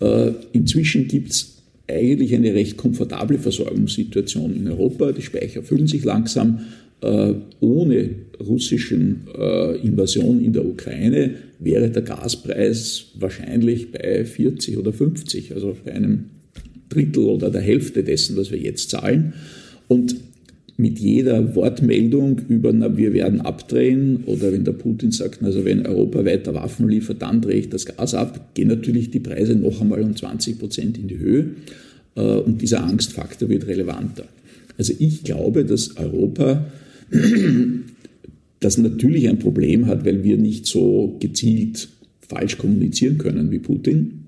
Äh, 0.00 0.32
inzwischen 0.52 1.06
gibt 1.06 1.30
es 1.30 1.54
eigentlich 1.86 2.34
eine 2.34 2.54
recht 2.54 2.78
komfortable 2.78 3.38
Versorgungssituation 3.38 4.56
in 4.56 4.68
Europa. 4.68 5.12
Die 5.12 5.20
Speicher 5.20 5.62
füllen 5.62 5.86
sich 5.86 6.02
langsam. 6.04 6.60
Äh, 7.00 7.34
ohne 7.60 8.10
russischen 8.40 9.26
äh, 9.36 9.76
Invasion 9.78 10.42
in 10.42 10.52
der 10.52 10.64
Ukraine 10.64 11.34
wäre 11.58 11.90
der 11.90 12.02
Gaspreis 12.02 13.06
wahrscheinlich 13.18 13.92
bei 13.92 14.24
40 14.24 14.78
oder 14.78 14.92
50, 14.92 15.54
also 15.54 15.76
bei 15.84 15.92
einem 15.92 16.26
Drittel 16.88 17.24
oder 17.24 17.50
der 17.50 17.60
Hälfte 17.60 18.04
dessen, 18.04 18.36
was 18.36 18.50
wir 18.50 18.58
jetzt 18.58 18.90
zahlen. 18.90 19.34
Und 19.88 20.16
mit 20.76 20.98
jeder 20.98 21.54
Wortmeldung 21.54 22.40
über, 22.48 22.72
na, 22.72 22.96
wir 22.96 23.12
werden 23.12 23.40
abdrehen 23.40 24.24
oder 24.26 24.52
wenn 24.52 24.64
der 24.64 24.72
Putin 24.72 25.12
sagt, 25.12 25.42
also 25.42 25.64
wenn 25.64 25.86
Europa 25.86 26.24
weiter 26.24 26.54
Waffen 26.54 26.88
liefert, 26.88 27.22
dann 27.22 27.40
drehe 27.40 27.60
ich 27.60 27.68
das 27.68 27.86
Gas 27.86 28.14
ab, 28.14 28.54
gehen 28.54 28.68
natürlich 28.68 29.10
die 29.10 29.20
Preise 29.20 29.54
noch 29.54 29.80
einmal 29.80 30.02
um 30.02 30.16
20 30.16 30.58
Prozent 30.58 30.98
in 30.98 31.06
die 31.06 31.18
Höhe 31.18 31.50
äh, 32.16 32.20
und 32.20 32.60
dieser 32.60 32.82
Angstfaktor 32.82 33.48
wird 33.48 33.68
relevanter. 33.68 34.24
Also 34.76 34.92
ich 34.98 35.22
glaube, 35.22 35.64
dass 35.64 35.96
Europa 35.96 36.66
das 38.60 38.78
natürlich 38.78 39.28
ein 39.28 39.38
Problem 39.38 39.86
hat, 39.86 40.04
weil 40.04 40.24
wir 40.24 40.36
nicht 40.36 40.66
so 40.66 41.16
gezielt 41.20 41.88
falsch 42.26 42.58
kommunizieren 42.58 43.18
können 43.18 43.50
wie 43.50 43.58
Putin. 43.58 44.24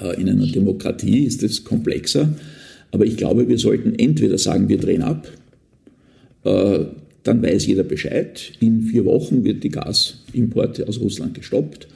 Äh, 0.00 0.20
in 0.20 0.28
einer 0.28 0.46
Demokratie 0.46 1.24
ist 1.24 1.42
es 1.42 1.64
komplexer. 1.64 2.34
Aber 2.90 3.06
ich 3.06 3.16
glaube, 3.16 3.48
wir 3.48 3.58
sollten 3.58 3.94
entweder 3.94 4.38
sagen, 4.38 4.68
wir 4.68 4.78
drehen 4.78 5.02
ab, 5.02 5.26
äh, 6.44 6.84
dann 7.22 7.42
weiß 7.42 7.66
jeder 7.66 7.84
Bescheid. 7.84 8.52
In 8.60 8.82
vier 8.82 9.04
Wochen 9.04 9.44
wird 9.44 9.64
die 9.64 9.70
Gasimporte 9.70 10.86
aus 10.88 11.00
Russland 11.00 11.34
gestoppt. 11.34 11.88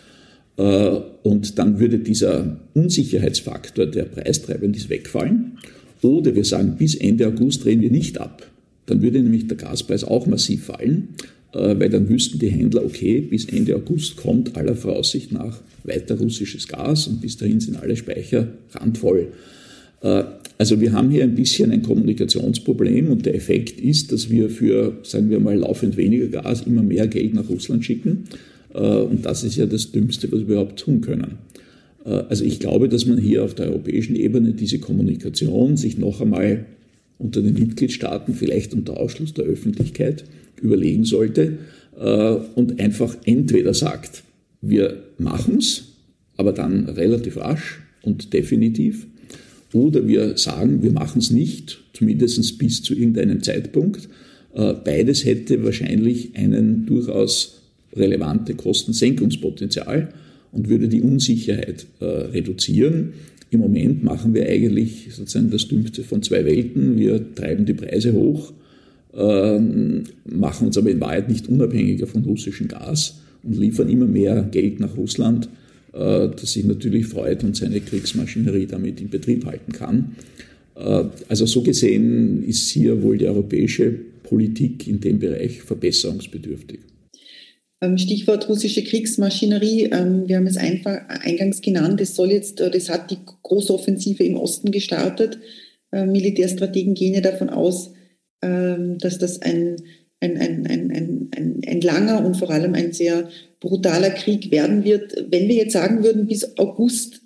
Äh, 0.56 0.96
und 1.22 1.58
dann 1.58 1.78
würde 1.78 1.98
dieser 1.98 2.60
Unsicherheitsfaktor, 2.74 3.86
der 3.86 4.04
preistreibend 4.04 4.76
ist, 4.76 4.88
wegfallen. 4.88 5.58
Oder 6.02 6.34
wir 6.34 6.44
sagen, 6.44 6.76
bis 6.78 6.94
Ende 6.94 7.26
August 7.26 7.64
drehen 7.64 7.80
wir 7.80 7.90
nicht 7.90 8.18
ab. 8.18 8.46
Dann 8.86 9.02
würde 9.02 9.20
nämlich 9.20 9.46
der 9.48 9.56
Gaspreis 9.56 10.04
auch 10.04 10.26
massiv 10.26 10.64
fallen, 10.64 11.08
äh, 11.52 11.78
weil 11.78 11.90
dann 11.90 12.08
wüssten 12.08 12.38
die 12.38 12.48
Händler, 12.48 12.84
okay, 12.84 13.20
bis 13.20 13.46
Ende 13.46 13.76
August 13.76 14.16
kommt 14.16 14.56
aller 14.56 14.76
Voraussicht 14.76 15.32
nach 15.32 15.60
weiter 15.84 16.18
russisches 16.18 16.66
Gas 16.66 17.06
und 17.06 17.20
bis 17.20 17.36
dahin 17.36 17.60
sind 17.60 17.76
alle 17.76 17.96
Speicher 17.96 18.48
randvoll. 18.72 19.28
Also 20.58 20.80
wir 20.80 20.92
haben 20.92 21.10
hier 21.10 21.24
ein 21.24 21.34
bisschen 21.34 21.70
ein 21.70 21.82
Kommunikationsproblem 21.82 23.10
und 23.10 23.26
der 23.26 23.34
Effekt 23.34 23.78
ist, 23.80 24.12
dass 24.12 24.30
wir 24.30 24.48
für, 24.48 24.98
sagen 25.02 25.28
wir 25.28 25.38
mal, 25.38 25.56
laufend 25.56 25.96
weniger 25.96 26.28
Gas 26.28 26.62
immer 26.62 26.82
mehr 26.82 27.06
Geld 27.08 27.34
nach 27.34 27.48
Russland 27.48 27.84
schicken. 27.84 28.24
Äh, 28.74 28.78
und 28.78 29.26
das 29.26 29.44
ist 29.44 29.56
ja 29.56 29.66
das 29.66 29.92
Dümmste, 29.92 30.30
was 30.32 30.40
wir 30.40 30.54
überhaupt 30.54 30.78
tun 30.78 31.02
können. 31.02 31.38
Äh, 32.04 32.10
also 32.10 32.44
ich 32.44 32.58
glaube, 32.58 32.88
dass 32.88 33.04
man 33.04 33.18
hier 33.18 33.44
auf 33.44 33.54
der 33.54 33.66
europäischen 33.66 34.16
Ebene 34.16 34.54
diese 34.54 34.78
Kommunikation 34.78 35.76
sich 35.76 35.98
noch 35.98 36.22
einmal 36.22 36.64
unter 37.18 37.42
den 37.42 37.54
Mitgliedstaaten, 37.54 38.34
vielleicht 38.34 38.74
unter 38.74 38.98
Ausschluss 38.98 39.34
der 39.34 39.44
Öffentlichkeit, 39.44 40.24
überlegen 40.60 41.04
sollte 41.04 41.58
äh, 41.98 42.36
und 42.54 42.80
einfach 42.80 43.16
entweder 43.24 43.74
sagt, 43.74 44.22
wir 44.60 45.02
machen 45.18 45.58
es, 45.58 45.84
aber 46.36 46.52
dann 46.52 46.88
relativ 46.88 47.36
rasch 47.36 47.80
und 48.02 48.32
definitiv, 48.32 49.06
oder 49.72 50.06
wir 50.06 50.36
sagen, 50.38 50.82
wir 50.82 50.92
machen 50.92 51.18
es 51.18 51.30
nicht, 51.30 51.82
zumindest 51.92 52.58
bis 52.58 52.82
zu 52.82 52.94
irgendeinem 52.94 53.42
Zeitpunkt. 53.42 54.08
Äh, 54.54 54.74
beides 54.84 55.24
hätte 55.24 55.64
wahrscheinlich 55.64 56.36
einen 56.36 56.86
durchaus 56.86 57.62
relevante 57.94 58.54
Kostensenkungspotenzial 58.54 60.12
und 60.52 60.68
würde 60.68 60.88
die 60.88 61.02
Unsicherheit 61.02 61.86
äh, 62.00 62.04
reduzieren. 62.04 63.14
Im 63.50 63.60
Moment 63.60 64.02
machen 64.02 64.34
wir 64.34 64.48
eigentlich 64.48 65.08
sozusagen 65.10 65.50
das 65.50 65.68
Dümmste 65.68 66.02
von 66.02 66.22
zwei 66.22 66.44
Welten. 66.44 66.98
Wir 66.98 67.34
treiben 67.34 67.64
die 67.64 67.74
Preise 67.74 68.12
hoch, 68.12 68.52
ähm, 69.14 70.04
machen 70.24 70.66
uns 70.66 70.76
aber 70.76 70.90
in 70.90 71.00
Wahrheit 71.00 71.28
nicht 71.28 71.48
unabhängiger 71.48 72.06
von 72.06 72.24
russischem 72.24 72.68
Gas 72.68 73.20
und 73.42 73.56
liefern 73.56 73.88
immer 73.88 74.06
mehr 74.06 74.42
Geld 74.50 74.80
nach 74.80 74.96
Russland 74.96 75.48
äh, 75.96 76.28
das 76.28 76.52
sich 76.52 76.64
natürlich 76.64 77.06
freut 77.06 77.42
und 77.42 77.56
seine 77.56 77.80
Kriegsmaschinerie 77.80 78.66
damit 78.66 79.00
in 79.00 79.08
Betrieb 79.08 79.46
halten 79.46 79.72
kann. 79.72 80.16
Äh, 80.74 81.04
also 81.28 81.46
so 81.46 81.62
gesehen 81.62 82.44
ist 82.44 82.68
hier 82.70 83.02
wohl 83.02 83.16
die 83.16 83.26
europäische 83.26 83.94
Politik 84.22 84.86
in 84.86 85.00
dem 85.00 85.18
Bereich 85.18 85.62
verbesserungsbedürftig. 85.62 86.80
Ähm, 87.80 87.98
Stichwort 87.98 88.48
russische 88.48 88.84
Kriegsmaschinerie. 88.84 89.90
Ähm, 89.92 90.28
wir 90.28 90.36
haben 90.36 90.46
es 90.46 90.56
einfach 90.56 91.08
eingangs 91.08 91.60
genannt. 91.60 92.00
Es 92.00 92.14
soll 92.14 92.32
jetzt, 92.32 92.60
äh, 92.60 92.70
das 92.70 92.88
hat 92.88 93.10
die 93.10 93.18
große 93.42 93.72
Offensive 93.72 94.24
im 94.24 94.36
Osten 94.36 94.70
gestartet. 94.70 95.38
Militärstrategen 95.92 96.94
gehen 96.94 97.14
ja 97.14 97.20
davon 97.20 97.48
aus, 97.48 97.92
ähm, 98.42 98.98
dass 98.98 99.18
das 99.18 99.40
ein 99.40 99.76
ein, 100.20 100.38
ein, 100.38 100.66
ein, 100.66 101.30
ein, 101.36 101.60
ein 101.66 101.80
langer 101.80 102.24
und 102.24 102.36
vor 102.36 102.50
allem 102.50 102.74
ein 102.74 102.92
sehr 102.92 103.28
brutaler 103.60 104.10
Krieg 104.10 104.50
werden 104.50 104.84
wird. 104.84 105.26
Wenn 105.30 105.48
wir 105.48 105.56
jetzt 105.56 105.72
sagen 105.72 106.02
würden, 106.02 106.26
bis 106.26 106.56
August 106.58 107.22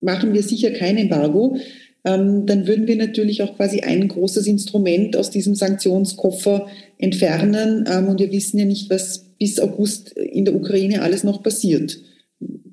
machen 0.00 0.32
wir 0.32 0.42
sicher 0.42 0.70
kein 0.70 0.96
Embargo, 0.96 1.56
ähm, 2.04 2.46
dann 2.46 2.66
würden 2.66 2.86
wir 2.86 2.96
natürlich 2.96 3.42
auch 3.42 3.56
quasi 3.56 3.80
ein 3.80 4.08
großes 4.08 4.46
Instrument 4.46 5.16
aus 5.16 5.30
diesem 5.30 5.54
Sanktionskoffer 5.54 6.66
entfernen. 6.98 7.84
Ähm, 7.90 8.08
und 8.08 8.20
wir 8.20 8.32
wissen 8.32 8.58
ja 8.58 8.64
nicht, 8.64 8.88
was 8.88 9.29
bis 9.40 9.58
August 9.58 10.12
in 10.12 10.44
der 10.44 10.54
Ukraine 10.54 11.02
alles 11.02 11.24
noch 11.24 11.42
passiert. 11.42 11.98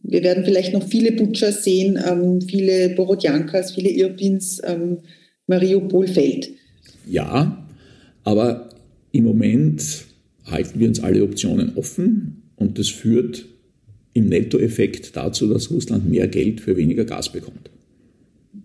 Wir 0.03 0.21
werden 0.21 0.45
vielleicht 0.45 0.73
noch 0.73 0.87
viele 0.87 1.13
Butchers 1.13 1.63
sehen, 1.63 1.97
ähm, 2.05 2.41
viele 2.41 2.89
Borodjankas, 2.89 3.73
viele 3.73 3.89
Irpins, 3.89 4.61
ähm, 4.63 4.99
Mariupol 5.47 6.07
fällt. 6.07 6.49
Ja, 7.09 7.65
aber 8.23 8.69
im 9.11 9.23
Moment 9.23 10.05
halten 10.45 10.79
wir 10.79 10.87
uns 10.87 10.99
alle 10.99 11.23
Optionen 11.23 11.75
offen 11.75 12.51
und 12.55 12.77
das 12.77 12.89
führt 12.89 13.45
im 14.13 14.27
Nettoeffekt 14.29 15.15
dazu, 15.15 15.47
dass 15.47 15.71
Russland 15.71 16.09
mehr 16.09 16.27
Geld 16.27 16.61
für 16.61 16.75
weniger 16.75 17.05
Gas 17.05 17.31
bekommt. 17.31 17.69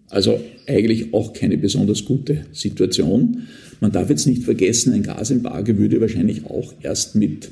Also 0.09 0.41
eigentlich 0.67 1.15
auch 1.15 1.33
keine 1.33 1.57
besonders 1.57 2.05
gute 2.05 2.47
Situation. 2.53 3.45
Man 3.81 3.93
darf 3.93 4.11
jetzt 4.11 4.27
nicht 4.27 4.43
vergessen, 4.43 4.93
ein 4.93 5.03
Gasembargo 5.03 5.79
würde 5.79 6.01
wahrscheinlich 6.01 6.45
auch 6.47 6.75
erst 6.83 7.15
mit, 7.17 7.51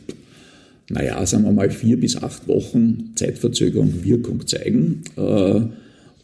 naja, 0.91 1.25
sagen 1.25 1.45
wir 1.45 1.53
mal 1.53 1.71
vier 1.71 1.99
bis 1.99 2.17
acht 2.17 2.49
Wochen 2.49 3.13
Zeitverzögerung 3.15 4.05
Wirkung 4.05 4.47
zeigen. 4.47 5.03
Äh, 5.17 5.61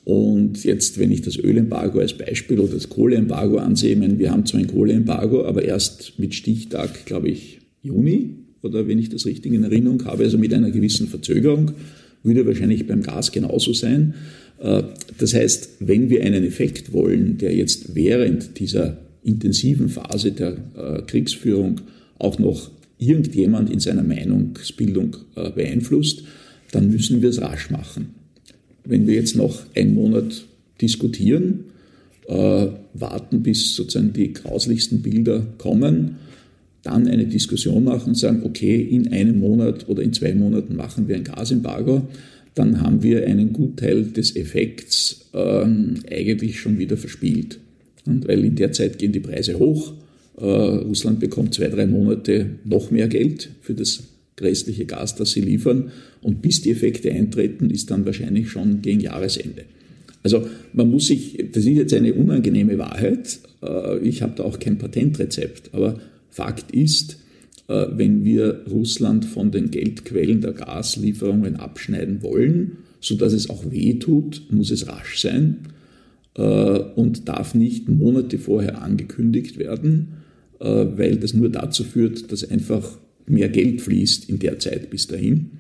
und 0.05 0.65
jetzt, 0.65 0.99
wenn 0.99 1.11
ich 1.11 1.23
das 1.23 1.39
Ölembargo 1.39 2.01
als 2.01 2.15
Beispiel 2.15 2.61
oder 2.61 2.75
das 2.75 2.89
Kohleembargo 2.89 3.59
ansehe, 3.59 3.97
meine, 3.97 4.19
wir 4.19 4.31
haben 4.31 4.45
zwar 4.45 4.61
ein 4.61 4.67
Kohleembargo, 4.67 5.45
aber 5.45 5.65
erst 5.65 6.19
mit 6.19 6.35
Stichtag, 6.35 7.07
glaube 7.07 7.29
ich, 7.29 7.59
Juni, 7.83 8.37
oder 8.63 8.87
wenn 8.89 8.99
ich 8.99 9.09
das 9.09 9.27
richtig 9.27 9.53
in 9.53 9.65
Erinnerung 9.65 10.05
habe, 10.05 10.25
also 10.25 10.39
mit 10.39 10.53
einer 10.53 10.71
gewissen 10.71 11.07
Verzögerung, 11.07 11.73
würde 12.23 12.47
wahrscheinlich 12.47 12.87
beim 12.87 13.03
Gas 13.03 13.33
genauso 13.33 13.73
sein. 13.73 14.15
Äh, 14.59 14.83
das 15.19 15.35
heißt, 15.35 15.77
wenn 15.81 16.11
wir 16.11 16.25
einen 16.25 16.45
Effekt 16.45 16.93
wollen, 16.93 17.39
der 17.39 17.55
jetzt 17.55 17.95
während 17.95 18.59
dieser 18.59 18.99
intensiven 19.23 19.89
Phase 19.89 20.33
der 20.33 20.57
äh, 20.77 21.03
Kriegsführung 21.03 21.81
auch 22.19 22.39
noch 22.39 22.71
irgendjemand 22.99 23.71
in 23.71 23.81
seiner 23.81 24.03
Meinungsbildung 24.03 25.17
äh, 25.35 25.51
beeinflusst, 25.51 26.23
dann 26.73 26.91
müssen 26.91 27.23
wir 27.23 27.31
es 27.31 27.41
rasch 27.41 27.71
machen 27.71 28.15
wenn 28.87 29.07
wir 29.07 29.15
jetzt 29.15 29.37
noch 29.37 29.63
einen 29.75 29.95
Monat 29.95 30.45
diskutieren, 30.81 31.65
äh, 32.29 32.67
warten, 32.95 33.43
bis 33.43 33.77
sozusagen 33.77 34.13
die 34.13 34.33
grauslichsten 34.33 35.03
Bilder 35.03 35.47
kommen, 35.59 36.17
dann 36.83 37.09
eine 37.09 37.27
Diskussion 37.27 37.85
machen 37.85 38.11
und 38.11 38.15
sagen, 38.15 38.43
okay, 38.45 38.81
in 38.81 39.13
einem 39.13 39.41
Monat 39.41 39.89
oder 39.89 40.03
in 40.03 40.13
zwei 40.13 40.35
Monaten 40.35 40.77
machen 40.77 41.09
wir 41.09 41.17
ein 41.17 41.25
Gasembargo, 41.25 42.07
dann 42.55 42.81
haben 42.81 43.03
wir 43.03 43.27
einen 43.27 43.53
Gutteil 43.53 44.05
des 44.05 44.35
Effekts 44.37 45.27
ähm, 45.35 45.95
eigentlich 46.11 46.61
schon 46.61 46.79
wieder 46.79 46.97
verspielt. 46.97 47.59
Und 48.07 48.29
weil 48.29 48.45
in 48.45 48.55
der 48.55 48.73
Zeit 48.73 48.99
gehen 48.99 49.13
die 49.13 49.21
Preise 49.21 49.59
hoch, 49.59 49.93
Russland 50.39 51.19
bekommt 51.21 51.55
zwei, 51.55 51.69
drei 51.69 51.87
Monate 51.87 52.51
noch 52.65 52.91
mehr 52.91 53.09
Geld 53.09 53.51
für 53.63 53.75
das 53.75 54.05
restliche 54.41 54.85
Gas, 54.85 55.15
das 55.15 55.33
sie 55.33 55.41
liefern. 55.41 55.91
Und 56.21 56.43
bis 56.43 56.61
die 56.61 56.71
Effekte 56.71 57.11
eintreten, 57.11 57.71
ist 57.71 57.91
dann 57.91 58.05
wahrscheinlich 58.05 58.51
schon 58.51 58.83
gegen 58.83 59.01
Jahresende. 59.01 59.65
Also 60.23 60.47
man 60.73 60.91
muss 60.91 61.07
sich, 61.07 61.39
das 61.53 61.65
ist 61.65 61.77
jetzt 61.77 61.95
eine 61.95 62.13
unangenehme 62.13 62.79
Wahrheit, 62.79 63.39
äh, 63.63 63.99
ich 64.01 64.23
habe 64.23 64.33
da 64.37 64.43
auch 64.43 64.59
kein 64.59 64.77
Patentrezept, 64.77 65.71
aber 65.73 66.01
Fakt 66.31 66.73
ist, 66.73 67.19
äh, 67.69 67.87
wenn 67.93 68.25
wir 68.25 68.63
Russland 68.69 69.25
von 69.25 69.53
den 69.53 69.71
Geldquellen 69.71 70.41
der 70.41 70.53
Gaslieferungen 70.53 71.57
abschneiden 71.57 72.23
wollen, 72.23 72.79
sodass 73.01 73.33
es 73.33 73.49
auch 73.51 73.71
weh 73.71 73.95
tut, 74.01 74.43
muss 74.51 74.73
es 74.73 74.89
rasch 74.89 75.21
sein 75.21 75.59
äh, 76.35 76.43
und 76.43 77.29
darf 77.29 77.55
nicht 77.55 77.89
Monate 77.89 78.39
vorher 78.39 78.83
angekündigt 78.83 79.61
werden, 79.61 80.16
weil 80.59 81.17
das 81.17 81.35
nur 81.35 81.51
dazu 81.51 81.85
führt, 81.85 82.31
dass 82.33 82.49
einfach 82.49 82.99
mehr 83.27 83.49
Geld 83.49 83.81
fließt 83.81 84.29
in 84.29 84.39
der 84.39 84.59
Zeit 84.59 84.91
bis 84.91 85.07
dahin. 85.07 85.59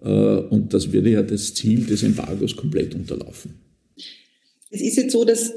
Und 0.00 0.74
das 0.74 0.92
würde 0.92 1.10
ja 1.10 1.22
das 1.22 1.54
Ziel 1.54 1.86
des 1.86 2.02
Embargos 2.02 2.56
komplett 2.56 2.94
unterlaufen. 2.94 3.54
Es 4.70 4.80
ist 4.80 4.96
jetzt 4.96 5.12
so, 5.12 5.24
dass 5.24 5.52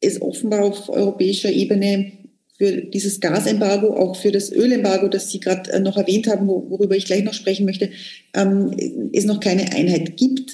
es 0.00 0.20
offenbar 0.20 0.64
auf 0.64 0.88
europäischer 0.88 1.50
Ebene 1.50 2.12
für 2.58 2.72
dieses 2.82 3.20
Gasembargo, 3.20 3.94
auch 3.94 4.16
für 4.16 4.32
das 4.32 4.50
Ölembargo, 4.50 5.08
das 5.08 5.30
Sie 5.30 5.40
gerade 5.40 5.70
äh, 5.72 5.80
noch 5.80 5.96
erwähnt 5.96 6.26
haben, 6.26 6.48
worüber 6.48 6.96
ich 6.96 7.04
gleich 7.04 7.22
noch 7.22 7.34
sprechen 7.34 7.66
möchte, 7.66 7.90
ähm, 8.34 8.74
es 9.12 9.24
noch 9.24 9.40
keine 9.40 9.72
Einheit 9.72 10.16
gibt. 10.16 10.52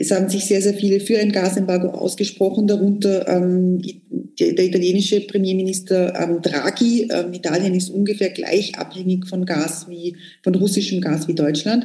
Es 0.00 0.10
haben 0.10 0.30
sich 0.30 0.46
sehr, 0.46 0.62
sehr 0.62 0.72
viele 0.72 0.98
für 0.98 1.18
ein 1.18 1.30
Gasembargo 1.30 1.88
ausgesprochen, 1.88 2.66
darunter 2.66 3.28
ähm, 3.28 3.82
der 4.40 4.64
italienische 4.64 5.20
Premierminister 5.20 6.18
ähm, 6.18 6.40
Draghi. 6.40 7.08
Ähm, 7.10 7.34
Italien 7.34 7.74
ist 7.74 7.90
ungefähr 7.90 8.30
gleich 8.30 8.78
abhängig 8.78 9.26
von 9.28 9.44
Gas 9.44 9.88
wie, 9.90 10.16
von 10.42 10.54
russischem 10.54 11.02
Gas 11.02 11.28
wie 11.28 11.34
Deutschland. 11.34 11.84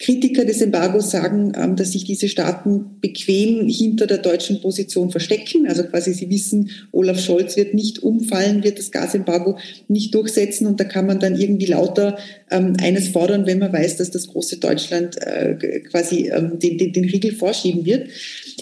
Kritiker 0.00 0.46
des 0.46 0.62
Embargos 0.62 1.10
sagen, 1.10 1.52
ähm, 1.54 1.76
dass 1.76 1.92
sich 1.92 2.04
diese 2.04 2.30
Staaten 2.30 2.98
bequem 3.02 3.68
hinter 3.68 4.06
der 4.06 4.16
deutschen 4.16 4.62
Position 4.62 5.10
verstecken. 5.10 5.68
Also 5.68 5.82
quasi 5.84 6.14
sie 6.14 6.30
wissen, 6.30 6.70
Olaf 6.90 7.20
Scholz 7.20 7.54
wird 7.58 7.74
nicht 7.74 8.02
umfallen, 8.02 8.64
wird 8.64 8.78
das 8.78 8.90
Gasembargo 8.90 9.58
nicht 9.88 10.14
durchsetzen 10.14 10.66
und 10.66 10.80
da 10.80 10.84
kann 10.84 11.06
man 11.06 11.20
dann 11.20 11.38
irgendwie 11.38 11.66
lauter 11.66 12.16
ähm, 12.50 12.76
eines 12.80 13.08
fordern, 13.08 13.44
wenn 13.44 13.58
man 13.58 13.74
weiß, 13.74 13.98
dass 13.98 14.10
das 14.10 14.28
große 14.28 14.56
Deutschland 14.56 15.18
äh, 15.20 15.80
quasi 15.90 16.30
ähm, 16.34 16.58
den, 16.58 16.78
den, 16.78 16.94
den 16.94 17.04
Riegel 17.04 17.32
vorschieben 17.32 17.84
wird. 17.84 18.08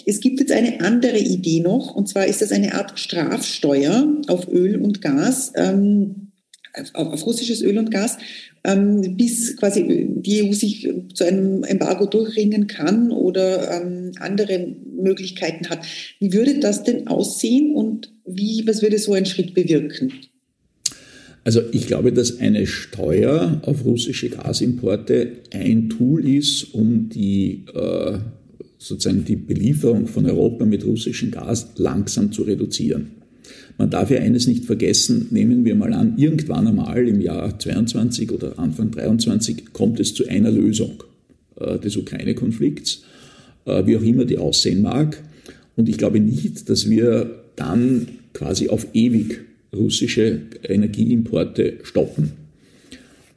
Es 0.05 0.19
gibt 0.19 0.41
jetzt 0.41 0.51
eine 0.51 0.81
andere 0.81 1.19
Idee 1.19 1.61
noch 1.61 1.95
und 1.95 2.09
zwar 2.09 2.25
ist 2.25 2.41
das 2.41 2.51
eine 2.51 2.73
Art 2.73 2.99
Strafsteuer 2.99 4.13
auf 4.27 4.51
Öl 4.51 4.75
und 4.75 5.01
Gas. 5.01 5.53
Auf 6.93 7.25
russisches 7.25 7.61
Öl 7.61 7.77
und 7.77 7.91
Gas, 7.91 8.17
ähm, 8.63 9.15
bis 9.15 9.55
quasi 9.57 10.07
die 10.15 10.43
EU 10.43 10.53
sich 10.53 10.89
zu 11.13 11.23
einem 11.23 11.63
Embargo 11.63 12.05
durchringen 12.05 12.67
kann 12.67 13.11
oder 13.11 13.81
ähm, 13.81 14.11
andere 14.19 14.75
Möglichkeiten 14.95 15.69
hat. 15.69 15.85
Wie 16.19 16.33
würde 16.33 16.59
das 16.59 16.83
denn 16.83 17.07
aussehen 17.07 17.73
und 17.73 18.11
wie, 18.25 18.63
was 18.65 18.81
würde 18.81 18.97
so 18.97 19.13
ein 19.13 19.25
Schritt 19.25 19.53
bewirken? 19.53 20.13
Also 21.43 21.61
ich 21.71 21.87
glaube, 21.87 22.11
dass 22.11 22.39
eine 22.39 22.67
Steuer 22.67 23.61
auf 23.65 23.85
russische 23.85 24.29
Gasimporte 24.29 25.31
ein 25.51 25.89
Tool 25.89 26.27
ist, 26.27 26.73
um 26.73 27.09
die 27.09 27.65
äh, 27.73 28.19
sozusagen 28.77 29.25
die 29.25 29.35
Belieferung 29.35 30.07
von 30.07 30.25
Europa 30.25 30.65
mit 30.65 30.85
russischem 30.85 31.31
Gas 31.31 31.71
langsam 31.77 32.31
zu 32.31 32.43
reduzieren. 32.43 33.18
Man 33.79 33.89
darf 33.89 34.11
ja 34.11 34.19
eines 34.19 34.45
nicht 34.45 34.65
vergessen, 34.65 35.27
nehmen 35.31 35.63
wir 35.63 35.73
mal 35.73 35.93
an, 35.93 36.17
irgendwann 36.17 36.67
einmal 36.67 37.07
im 37.07 37.21
Jahr 37.21 37.57
22 37.57 38.29
oder 38.29 38.59
Anfang 38.59 38.91
23 38.91 39.71
kommt 39.71 40.01
es 40.01 40.13
zu 40.13 40.27
einer 40.27 40.51
Lösung 40.51 41.01
äh, 41.55 41.79
des 41.79 41.95
Ukraine-Konflikts, 41.95 43.03
äh, 43.63 43.85
wie 43.85 43.95
auch 43.95 44.01
immer 44.01 44.25
die 44.25 44.37
aussehen 44.37 44.81
mag. 44.81 45.23
Und 45.77 45.87
ich 45.87 45.97
glaube 45.97 46.19
nicht, 46.19 46.69
dass 46.69 46.89
wir 46.89 47.43
dann 47.55 48.09
quasi 48.33 48.67
auf 48.67 48.85
ewig 48.93 49.39
russische 49.73 50.41
Energieimporte 50.61 51.75
stoppen. 51.83 52.33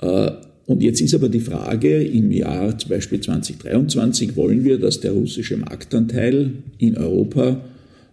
Äh, 0.01 0.32
und 0.66 0.82
jetzt 0.82 1.01
ist 1.01 1.14
aber 1.14 1.28
die 1.28 1.38
Frage, 1.38 2.03
im 2.03 2.32
Jahr 2.32 2.76
zum 2.76 2.88
Beispiel 2.90 3.20
2023 3.20 4.34
wollen 4.34 4.64
wir, 4.64 4.78
dass 4.78 4.99
der 4.99 5.12
russische 5.12 5.57
Marktanteil 5.57 6.51
in 6.78 6.97
Europa 6.97 7.61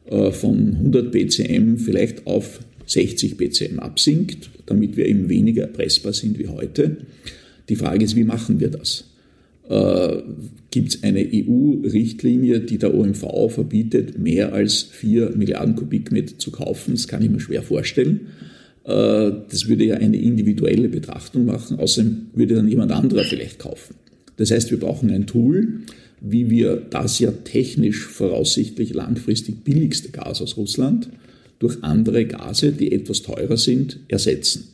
von 0.10 0.76
100 0.76 1.12
BCM 1.12 1.78
vielleicht 1.78 2.26
auf 2.26 2.62
60 2.88 3.38
BCM 3.38 3.80
absinkt, 3.80 4.50
damit 4.66 4.98
wir 4.98 5.06
eben 5.06 5.30
weniger 5.30 5.64
erpressbar 5.64 6.14
sind 6.14 6.40
wie 6.40 6.48
heute. 6.48 6.98
Die 7.70 7.76
Frage 7.76 8.04
ist, 8.04 8.16
wie 8.16 8.24
machen 8.24 8.60
wir 8.60 8.70
das? 8.70 9.06
Äh, 9.70 10.24
Gibt 10.72 10.90
es 10.90 11.04
eine 11.04 11.20
EU-Richtlinie, 11.20 12.60
die 12.62 12.80
der 12.80 12.94
OMV 12.94 13.50
verbietet, 13.50 14.18
mehr 14.18 14.54
als 14.54 14.84
4 14.84 15.32
Milliarden 15.36 15.76
Kubikmeter 15.76 16.38
zu 16.38 16.52
kaufen? 16.52 16.94
Das 16.94 17.08
kann 17.08 17.22
ich 17.22 17.30
mir 17.30 17.40
schwer 17.40 17.62
vorstellen. 17.62 18.28
Äh, 18.86 19.32
das 19.50 19.68
würde 19.68 19.86
ja 19.86 19.96
eine 19.96 20.18
individuelle 20.18 20.90
Betrachtung 20.90 21.46
machen. 21.46 21.80
Außerdem 21.80 22.28
würde 22.34 22.56
dann 22.56 22.68
jemand 22.68 22.92
anderer 22.92 23.24
vielleicht 23.24 23.60
kaufen. 23.60 23.96
Das 24.38 24.50
heißt, 24.52 24.72
wir 24.72 24.80
brauchen 24.80 25.12
ein 25.12 25.28
Tool, 25.28 25.82
wie 26.22 26.50
wir 26.50 26.76
das 26.76 27.20
ja 27.20 27.32
technisch 27.32 28.06
voraussichtlich 28.06 28.94
langfristig 28.94 29.64
billigste 29.64 30.10
Gas 30.10 30.42
aus 30.42 30.58
Russland 30.58 31.10
durch 31.60 31.84
andere 31.84 32.26
Gase, 32.26 32.72
die 32.72 32.92
etwas 32.92 33.22
teurer 33.22 33.58
sind, 33.58 34.00
ersetzen. 34.08 34.70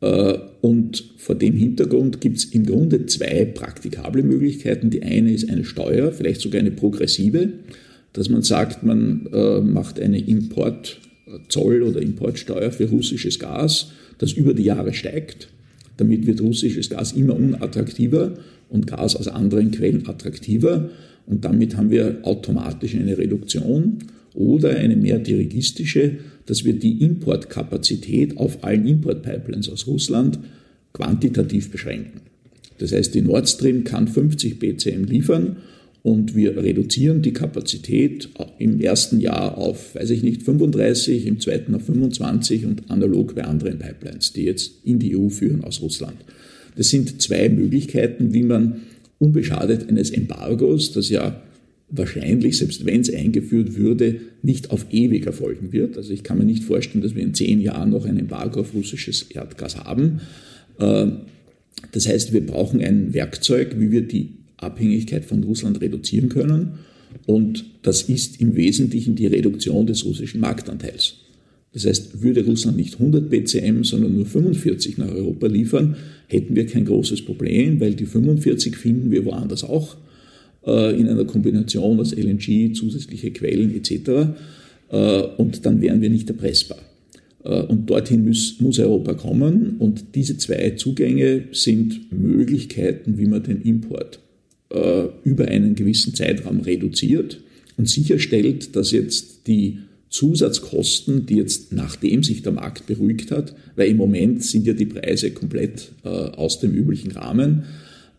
Äh, 0.00 0.38
und 0.60 1.04
vor 1.16 1.34
dem 1.34 1.54
Hintergrund 1.54 2.20
gibt 2.20 2.38
es 2.38 2.44
im 2.46 2.66
Grunde 2.66 3.06
zwei 3.06 3.44
praktikable 3.44 4.22
Möglichkeiten. 4.22 4.90
Die 4.90 5.02
eine 5.02 5.32
ist 5.32 5.48
eine 5.48 5.64
Steuer, 5.64 6.12
vielleicht 6.12 6.40
sogar 6.40 6.60
eine 6.60 6.70
progressive, 6.70 7.50
dass 8.12 8.28
man 8.28 8.42
sagt, 8.42 8.82
man 8.84 9.26
äh, 9.32 9.60
macht 9.60 9.98
eine 9.98 10.20
Importzoll 10.20 11.82
oder 11.82 12.00
Importsteuer 12.00 12.70
für 12.70 12.88
russisches 12.88 13.38
Gas, 13.38 13.90
das 14.18 14.32
über 14.32 14.54
die 14.54 14.64
Jahre 14.64 14.94
steigt. 14.94 15.48
Damit 15.96 16.26
wird 16.26 16.40
russisches 16.40 16.90
Gas 16.90 17.12
immer 17.12 17.34
unattraktiver 17.36 18.36
und 18.74 18.88
Gas 18.88 19.16
aus 19.16 19.28
anderen 19.28 19.70
Quellen 19.70 20.06
attraktiver 20.08 20.90
und 21.26 21.44
damit 21.44 21.76
haben 21.76 21.90
wir 21.90 22.18
automatisch 22.22 22.94
eine 22.94 23.16
Reduktion 23.16 23.98
oder 24.34 24.70
eine 24.76 24.96
mehr 24.96 25.18
dirigistische, 25.18 26.16
dass 26.46 26.64
wir 26.64 26.74
die 26.74 27.00
Importkapazität 27.02 28.36
auf 28.36 28.64
allen 28.64 28.86
Importpipelines 28.86 29.70
aus 29.70 29.86
Russland 29.86 30.40
quantitativ 30.92 31.70
beschränken. 31.70 32.20
Das 32.78 32.92
heißt, 32.92 33.14
die 33.14 33.22
Nord 33.22 33.48
Stream 33.48 33.84
kann 33.84 34.08
50 34.08 34.58
BCM 34.58 35.04
liefern 35.04 35.56
und 36.02 36.34
wir 36.34 36.56
reduzieren 36.56 37.22
die 37.22 37.32
Kapazität 37.32 38.28
im 38.58 38.80
ersten 38.80 39.20
Jahr 39.20 39.56
auf, 39.56 39.94
weiß 39.94 40.10
ich 40.10 40.22
nicht, 40.22 40.42
35, 40.42 41.26
im 41.26 41.40
zweiten 41.40 41.74
auf 41.74 41.84
25 41.84 42.66
und 42.66 42.90
analog 42.90 43.36
bei 43.36 43.44
anderen 43.44 43.78
Pipelines, 43.78 44.32
die 44.32 44.42
jetzt 44.42 44.72
in 44.84 44.98
die 44.98 45.16
EU 45.16 45.28
führen 45.28 45.62
aus 45.64 45.80
Russland. 45.80 46.16
Das 46.76 46.90
sind 46.90 47.22
zwei 47.22 47.48
Möglichkeiten, 47.48 48.32
wie 48.32 48.42
man 48.42 48.82
unbeschadet 49.18 49.88
eines 49.88 50.10
Embargos, 50.10 50.92
das 50.92 51.08
ja 51.08 51.42
wahrscheinlich, 51.88 52.58
selbst 52.58 52.84
wenn 52.84 53.00
es 53.00 53.12
eingeführt 53.12 53.76
würde, 53.76 54.20
nicht 54.42 54.70
auf 54.70 54.86
ewig 54.90 55.26
erfolgen 55.26 55.72
wird. 55.72 55.96
Also 55.96 56.12
ich 56.12 56.24
kann 56.24 56.38
mir 56.38 56.44
nicht 56.44 56.64
vorstellen, 56.64 57.02
dass 57.02 57.14
wir 57.14 57.22
in 57.22 57.34
zehn 57.34 57.60
Jahren 57.60 57.90
noch 57.90 58.04
ein 58.04 58.18
Embargo 58.18 58.60
auf 58.60 58.74
russisches 58.74 59.22
Erdgas 59.30 59.76
haben. 59.76 60.20
Äh, 60.78 61.06
das 61.92 62.08
heißt, 62.08 62.32
wir 62.32 62.44
brauchen 62.44 62.80
ein 62.80 63.14
Werkzeug, 63.14 63.76
wie 63.78 63.90
wir 63.90 64.02
die 64.02 64.30
Abhängigkeit 64.56 65.24
von 65.24 65.44
Russland 65.44 65.80
reduzieren 65.80 66.28
können. 66.28 66.78
Und 67.26 67.64
das 67.82 68.02
ist 68.02 68.40
im 68.40 68.56
Wesentlichen 68.56 69.14
die 69.14 69.26
Reduktion 69.26 69.86
des 69.86 70.04
russischen 70.04 70.40
Marktanteils. 70.40 71.16
Das 71.74 71.84
heißt, 71.86 72.22
würde 72.22 72.44
Russland 72.44 72.76
nicht 72.76 72.94
100 72.94 73.28
BCM, 73.28 73.82
sondern 73.82 74.14
nur 74.14 74.26
45 74.26 74.96
nach 74.96 75.12
Europa 75.12 75.48
liefern, 75.48 75.96
hätten 76.28 76.54
wir 76.54 76.66
kein 76.66 76.84
großes 76.84 77.22
Problem, 77.22 77.80
weil 77.80 77.94
die 77.94 78.06
45 78.06 78.76
finden 78.76 79.10
wir 79.10 79.24
woanders 79.24 79.64
auch 79.64 79.96
äh, 80.66 80.98
in 80.98 81.08
einer 81.08 81.24
Kombination 81.24 81.98
aus 81.98 82.12
LNG, 82.12 82.74
zusätzliche 82.74 83.32
Quellen 83.32 83.74
etc. 83.74 84.34
Äh, 84.90 85.22
und 85.36 85.66
dann 85.66 85.82
wären 85.82 86.00
wir 86.00 86.10
nicht 86.10 86.30
erpressbar. 86.30 86.78
Äh, 87.42 87.62
und 87.62 87.90
dorthin 87.90 88.24
muss, 88.24 88.78
Europa 88.78 89.14
kommen. 89.14 89.76
Und 89.78 90.14
diese 90.14 90.38
zwei 90.38 90.70
Zugänge 90.70 91.48
sind 91.50 92.12
Möglichkeiten, 92.12 93.18
wie 93.18 93.26
man 93.26 93.42
den 93.42 93.62
Import 93.62 94.20
über 95.22 95.44
einen 95.44 95.76
gewissen 95.76 96.14
Zeitraum 96.14 96.58
reduziert 96.58 97.38
und 97.76 97.88
sicherstellt, 97.88 98.74
dass 98.74 98.90
jetzt 98.90 99.46
die 99.46 99.78
Zusatzkosten, 100.14 101.26
die 101.26 101.36
jetzt 101.36 101.72
nachdem 101.72 102.22
sich 102.22 102.42
der 102.42 102.52
Markt 102.52 102.86
beruhigt 102.86 103.32
hat, 103.32 103.54
weil 103.74 103.88
im 103.88 103.96
Moment 103.96 104.44
sind 104.44 104.66
ja 104.66 104.72
die 104.72 104.86
Preise 104.86 105.32
komplett 105.32 105.90
äh, 106.04 106.08
aus 106.08 106.60
dem 106.60 106.72
üblichen 106.72 107.10
Rahmen, 107.10 107.64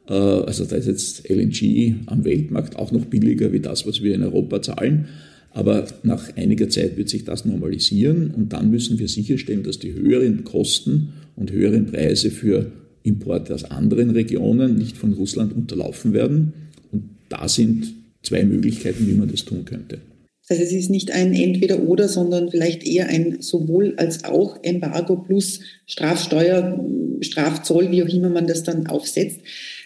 Äh, 0.08 0.14
also 0.14 0.66
da 0.66 0.76
ist 0.76 0.88
jetzt 0.88 1.30
LNG 1.30 1.96
am 2.06 2.26
Weltmarkt 2.26 2.76
auch 2.76 2.92
noch 2.92 3.06
billiger 3.06 3.52
wie 3.54 3.60
das, 3.60 3.88
was 3.88 4.02
wir 4.02 4.16
in 4.16 4.24
Europa 4.24 4.62
zahlen. 4.62 5.06
Aber 5.52 5.88
nach 6.04 6.36
einiger 6.36 6.70
Zeit 6.70 6.98
wird 6.98 7.10
sich 7.10 7.24
das 7.24 7.46
normalisieren 7.46 8.32
und 8.32 8.52
dann 8.52 8.70
müssen 8.70 9.00
wir 9.00 9.08
sicherstellen, 9.08 9.64
dass 9.64 9.80
die 9.80 9.94
höheren 9.94 10.44
Kosten 10.44 11.14
und 11.38 11.52
höheren 11.52 11.86
Preise 11.86 12.30
für 12.30 12.72
Importe 13.04 13.54
aus 13.54 13.64
anderen 13.64 14.10
Regionen 14.10 14.76
nicht 14.76 14.98
von 14.98 15.14
Russland 15.14 15.54
unterlaufen 15.56 16.12
werden. 16.12 16.54
Und 16.92 17.04
da 17.30 17.48
sind 17.48 17.94
zwei 18.22 18.44
Möglichkeiten, 18.44 19.08
wie 19.08 19.14
man 19.14 19.30
das 19.30 19.46
tun 19.46 19.64
könnte. 19.64 20.00
Das 20.48 20.60
heißt, 20.60 20.72
es 20.72 20.78
ist 20.78 20.90
nicht 20.90 21.12
ein 21.12 21.34
Entweder-Oder, 21.34 22.08
sondern 22.08 22.52
vielleicht 22.52 22.86
eher 22.86 23.08
ein 23.08 23.42
sowohl 23.42 23.96
als 23.98 24.26
auch 24.26 24.58
Embargo 24.62 25.18
plus 25.18 25.62
Strafsteuer, 25.88 26.80
Strafzoll, 27.22 27.92
wie 27.92 28.04
auch 28.04 28.10
immer 28.10 28.30
man 28.30 28.46
das 28.46 28.64
dann 28.64 28.88
aufsetzt. 28.88 29.40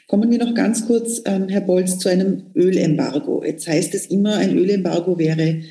Kommen 0.08 0.32
wir 0.32 0.40
noch 0.40 0.56
ganz 0.56 0.86
kurz, 0.88 1.22
ähm, 1.26 1.48
Herr 1.50 1.62
Bolz, 1.62 2.00
zu 2.00 2.10
einem 2.10 2.48
Ölembargo. 2.56 3.44
Jetzt 3.46 3.68
heißt 3.68 3.94
es 3.94 4.08
immer, 4.08 4.36
ein 4.36 4.58
Ölembargo 4.58 5.18
wäre 5.18 5.62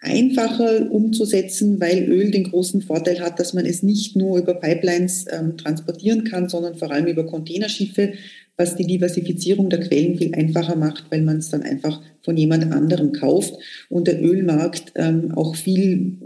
einfacher 0.00 0.90
umzusetzen, 0.90 1.80
weil 1.80 2.04
Öl 2.04 2.30
den 2.30 2.44
großen 2.44 2.80
Vorteil 2.82 3.20
hat, 3.20 3.38
dass 3.38 3.52
man 3.52 3.66
es 3.66 3.82
nicht 3.82 4.16
nur 4.16 4.38
über 4.38 4.54
Pipelines 4.54 5.26
ähm, 5.30 5.58
transportieren 5.58 6.24
kann, 6.24 6.48
sondern 6.48 6.76
vor 6.76 6.90
allem 6.90 7.06
über 7.06 7.26
Containerschiffe, 7.26 8.14
was 8.56 8.76
die 8.76 8.86
Diversifizierung 8.86 9.68
der 9.68 9.80
Quellen 9.80 10.16
viel 10.16 10.34
einfacher 10.34 10.76
macht, 10.76 11.10
weil 11.10 11.22
man 11.22 11.38
es 11.38 11.50
dann 11.50 11.62
einfach 11.62 12.00
von 12.22 12.36
jemand 12.36 12.72
anderem 12.72 13.12
kauft 13.12 13.54
und 13.88 14.06
der 14.06 14.22
Ölmarkt 14.22 14.92
ähm, 14.96 15.32
auch 15.32 15.56
viel 15.56 16.18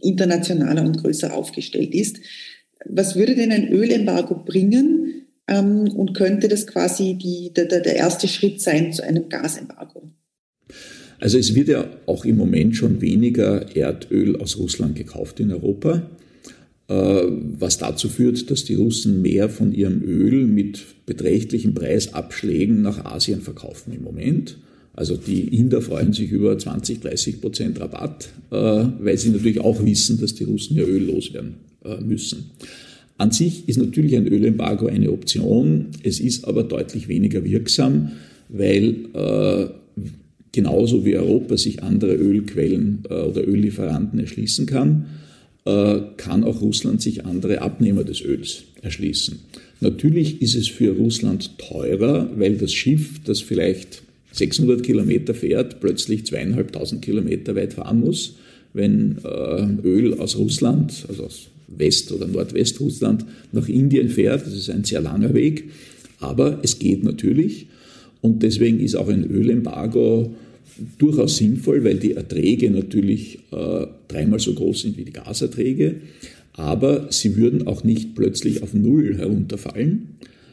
internationaler 0.00 0.84
und 0.84 0.98
größer 0.98 1.34
aufgestellt 1.34 1.94
ist. 1.94 2.18
Was 2.86 3.16
würde 3.16 3.34
denn 3.34 3.52
ein 3.52 3.68
Ölembargo 3.68 4.36
bringen? 4.44 5.20
ähm, 5.50 5.88
und 5.88 6.14
könnte 6.14 6.48
das 6.48 6.66
quasi 6.66 7.14
die, 7.14 7.52
der, 7.52 7.66
der 7.66 7.96
erste 7.96 8.28
Schritt 8.28 8.62
sein 8.62 8.92
zu 8.92 9.04
einem 9.04 9.28
Gasembargo. 9.28 10.10
Also 11.18 11.36
es 11.36 11.54
wird 11.54 11.68
ja 11.68 11.86
auch 12.06 12.24
im 12.24 12.36
Moment 12.36 12.76
schon 12.76 13.02
weniger 13.02 13.76
Erdöl 13.76 14.40
aus 14.40 14.56
Russland 14.56 14.96
gekauft 14.96 15.40
in 15.40 15.52
Europa, 15.52 16.08
äh, 16.88 16.94
was 16.94 17.76
dazu 17.76 18.08
führt, 18.08 18.50
dass 18.50 18.64
die 18.64 18.76
Russen 18.76 19.20
mehr 19.20 19.50
von 19.50 19.74
ihrem 19.74 20.02
Öl 20.02 20.46
mit 20.46 21.04
beträchtlichen 21.04 21.74
Preisabschlägen 21.74 22.80
nach 22.80 23.04
Asien 23.04 23.42
verkaufen 23.42 23.92
im 23.92 24.02
Moment. 24.02 24.56
Also 25.00 25.16
die 25.16 25.56
Inder 25.56 25.80
freuen 25.80 26.12
sich 26.12 26.30
über 26.30 26.58
20, 26.58 27.00
30 27.00 27.40
Prozent 27.40 27.80
Rabatt, 27.80 28.28
äh, 28.50 28.54
weil 28.54 29.16
sie 29.16 29.30
natürlich 29.30 29.58
auch 29.58 29.82
wissen, 29.82 30.20
dass 30.20 30.34
die 30.34 30.44
Russen 30.44 30.76
ja 30.76 30.82
Öl 30.82 31.04
loswerden 31.04 31.54
äh, 31.82 32.02
müssen. 32.02 32.50
An 33.16 33.30
sich 33.30 33.66
ist 33.66 33.78
natürlich 33.78 34.14
ein 34.14 34.26
Ölembargo 34.26 34.88
eine 34.88 35.10
Option, 35.10 35.86
es 36.02 36.20
ist 36.20 36.44
aber 36.44 36.64
deutlich 36.64 37.08
weniger 37.08 37.42
wirksam, 37.44 38.10
weil 38.50 38.94
äh, 39.14 39.68
genauso 40.52 41.06
wie 41.06 41.16
Europa 41.16 41.56
sich 41.56 41.82
andere 41.82 42.14
Ölquellen 42.16 42.98
oder 43.06 43.46
Öllieferanten 43.46 44.18
erschließen 44.18 44.66
kann, 44.66 45.06
kann 45.64 46.42
auch 46.42 46.60
Russland 46.60 47.00
sich 47.00 47.24
andere 47.24 47.62
Abnehmer 47.62 48.02
des 48.02 48.20
Öls 48.22 48.64
erschließen. 48.82 49.38
Natürlich 49.80 50.42
ist 50.42 50.56
es 50.56 50.66
für 50.66 50.96
Russland 50.96 51.56
teurer, 51.58 52.28
weil 52.36 52.56
das 52.56 52.72
Schiff, 52.72 53.20
das 53.24 53.40
vielleicht 53.40 54.02
600 54.32 54.82
Kilometer 54.82 55.34
fährt, 55.34 55.80
plötzlich 55.80 56.26
zweieinhalbtausend 56.26 57.02
Kilometer 57.02 57.54
weit 57.56 57.74
fahren 57.74 58.00
muss, 58.00 58.36
wenn 58.72 59.18
äh, 59.24 59.86
Öl 59.86 60.14
aus 60.18 60.36
Russland, 60.36 61.04
also 61.08 61.24
aus 61.24 61.48
West- 61.66 62.12
oder 62.12 62.26
Nordwestrussland 62.26 63.24
nach 63.52 63.68
Indien 63.68 64.08
fährt. 64.08 64.46
Das 64.46 64.54
ist 64.54 64.70
ein 64.70 64.84
sehr 64.84 65.00
langer 65.00 65.34
Weg, 65.34 65.70
aber 66.20 66.60
es 66.62 66.78
geht 66.78 67.04
natürlich. 67.04 67.66
Und 68.20 68.42
deswegen 68.42 68.80
ist 68.80 68.96
auch 68.96 69.08
ein 69.08 69.24
Ölembargo 69.24 70.34
durchaus 70.98 71.36
sinnvoll, 71.36 71.84
weil 71.84 71.96
die 71.96 72.14
Erträge 72.14 72.70
natürlich 72.70 73.38
äh, 73.50 73.86
dreimal 74.08 74.38
so 74.38 74.54
groß 74.54 74.82
sind 74.82 74.96
wie 74.98 75.04
die 75.04 75.12
Gaserträge. 75.12 75.96
Aber 76.52 77.06
sie 77.10 77.36
würden 77.36 77.66
auch 77.66 77.84
nicht 77.84 78.14
plötzlich 78.14 78.62
auf 78.62 78.74
Null 78.74 79.16
herunterfallen, 79.16 80.09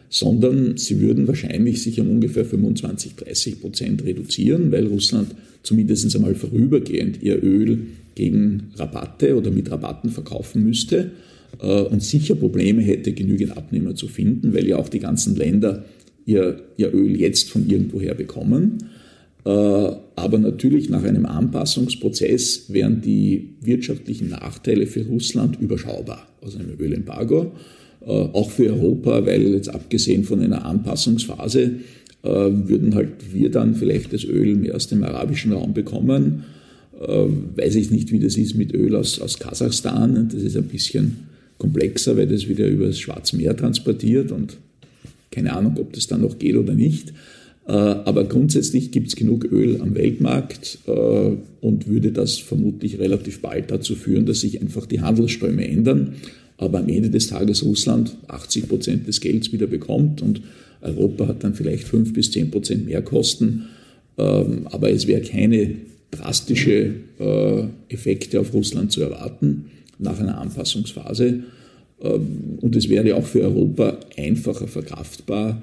sondern 0.09 0.77
sie 0.77 1.01
würden 1.01 1.27
wahrscheinlich 1.27 1.81
sich 1.81 1.99
um 1.99 2.09
ungefähr 2.09 2.45
25, 2.45 3.15
30 3.15 3.61
Prozent 3.61 4.05
reduzieren, 4.05 4.71
weil 4.71 4.87
Russland 4.87 5.35
zumindest 5.63 6.15
einmal 6.15 6.35
vorübergehend 6.35 7.21
ihr 7.21 7.43
Öl 7.43 7.79
gegen 8.15 8.71
Rabatte 8.75 9.37
oder 9.37 9.51
mit 9.51 9.69
Rabatten 9.69 10.09
verkaufen 10.09 10.63
müsste 10.63 11.11
äh, 11.61 11.81
und 11.81 12.01
sicher 12.01 12.35
Probleme 12.35 12.81
hätte, 12.81 13.11
genügend 13.11 13.57
Abnehmer 13.57 13.95
zu 13.95 14.07
finden, 14.07 14.53
weil 14.53 14.67
ja 14.67 14.77
auch 14.77 14.89
die 14.89 14.99
ganzen 14.99 15.35
Länder 15.35 15.85
ihr, 16.25 16.61
ihr 16.77 16.93
Öl 16.93 17.19
jetzt 17.19 17.49
von 17.49 17.69
irgendwoher 17.69 18.15
bekommen. 18.15 18.77
Äh, 19.45 19.49
aber 19.49 20.37
natürlich 20.39 20.89
nach 20.89 21.03
einem 21.03 21.25
Anpassungsprozess 21.25 22.71
wären 22.73 23.01
die 23.01 23.55
wirtschaftlichen 23.61 24.29
Nachteile 24.29 24.87
für 24.87 25.05
Russland 25.05 25.59
überschaubar 25.59 26.27
aus 26.41 26.55
einem 26.55 26.79
Ölembargo. 26.79 27.53
Äh, 28.07 28.11
auch 28.11 28.49
für 28.49 28.71
Europa, 28.73 29.25
weil 29.25 29.53
jetzt 29.53 29.69
abgesehen 29.69 30.23
von 30.23 30.41
einer 30.41 30.65
Anpassungsphase 30.65 31.71
würden 32.23 32.93
halt 32.95 33.31
wir 33.31 33.51
dann 33.51 33.75
vielleicht 33.75 34.11
das 34.11 34.25
Öl 34.25 34.55
mehr 34.55 34.75
aus 34.75 34.87
dem 34.87 35.03
arabischen 35.03 35.53
Raum 35.53 35.73
bekommen 35.73 36.43
ähm, 37.05 37.49
weiß 37.55 37.75
ich 37.75 37.91
nicht, 37.91 38.11
wie 38.11 38.19
das 38.19 38.37
ist 38.37 38.55
mit 38.55 38.73
Öl 38.73 38.95
aus, 38.95 39.19
aus 39.19 39.37
Kasachstan. 39.37 40.29
Das 40.31 40.41
ist 40.41 40.57
ein 40.57 40.67
bisschen 40.67 41.17
komplexer, 41.57 42.17
weil 42.17 42.27
das 42.27 42.47
wieder 42.47 42.67
über 42.67 42.87
das 42.87 42.99
Schwarze 42.99 43.37
Meer 43.37 43.55
transportiert 43.55 44.31
und 44.31 44.57
keine 45.31 45.53
Ahnung, 45.53 45.75
ob 45.77 45.93
das 45.93 46.07
dann 46.07 46.21
noch 46.21 46.39
geht 46.39 46.55
oder 46.55 46.73
nicht. 46.73 47.13
Äh, 47.67 47.71
aber 47.71 48.23
grundsätzlich 48.23 48.91
gibt 48.91 49.09
es 49.09 49.15
genug 49.15 49.45
Öl 49.51 49.79
am 49.81 49.93
Weltmarkt 49.93 50.79
äh, 50.87 51.31
und 51.61 51.87
würde 51.87 52.11
das 52.11 52.37
vermutlich 52.37 52.97
relativ 52.97 53.41
bald 53.41 53.69
dazu 53.69 53.95
führen, 53.95 54.25
dass 54.25 54.41
sich 54.41 54.61
einfach 54.61 54.85
die 54.85 55.01
Handelsströme 55.01 55.67
ändern. 55.67 56.15
Aber 56.57 56.79
am 56.79 56.89
Ende 56.89 57.09
des 57.09 57.27
Tages 57.27 57.63
Russland 57.63 58.17
80 58.27 58.67
Prozent 58.67 59.07
des 59.07 59.21
Gelds 59.21 59.51
wieder 59.51 59.67
bekommt 59.67 60.21
und 60.21 60.41
Europa 60.81 61.27
hat 61.27 61.43
dann 61.43 61.53
vielleicht 61.53 61.83
5 61.83 62.13
bis 62.13 62.31
10 62.31 62.51
Prozent 62.51 62.85
mehr 62.85 63.01
Kosten. 63.01 63.67
Ähm, 64.17 64.67
aber 64.67 64.89
es 64.89 65.07
wäre 65.07 65.21
keine 65.21 65.75
drastische 66.11 66.93
äh, 67.19 67.63
Effekte 67.89 68.39
auf 68.39 68.53
Russland 68.53 68.91
zu 68.91 69.01
erwarten 69.01 69.65
nach 69.99 70.19
einer 70.19 70.39
Anpassungsphase. 70.39 71.43
Ähm, 72.01 72.57
und 72.61 72.75
es 72.75 72.89
wäre 72.89 73.15
auch 73.15 73.25
für 73.25 73.41
Europa 73.41 73.99
einfacher 74.15 74.67
verkraftbar, 74.67 75.61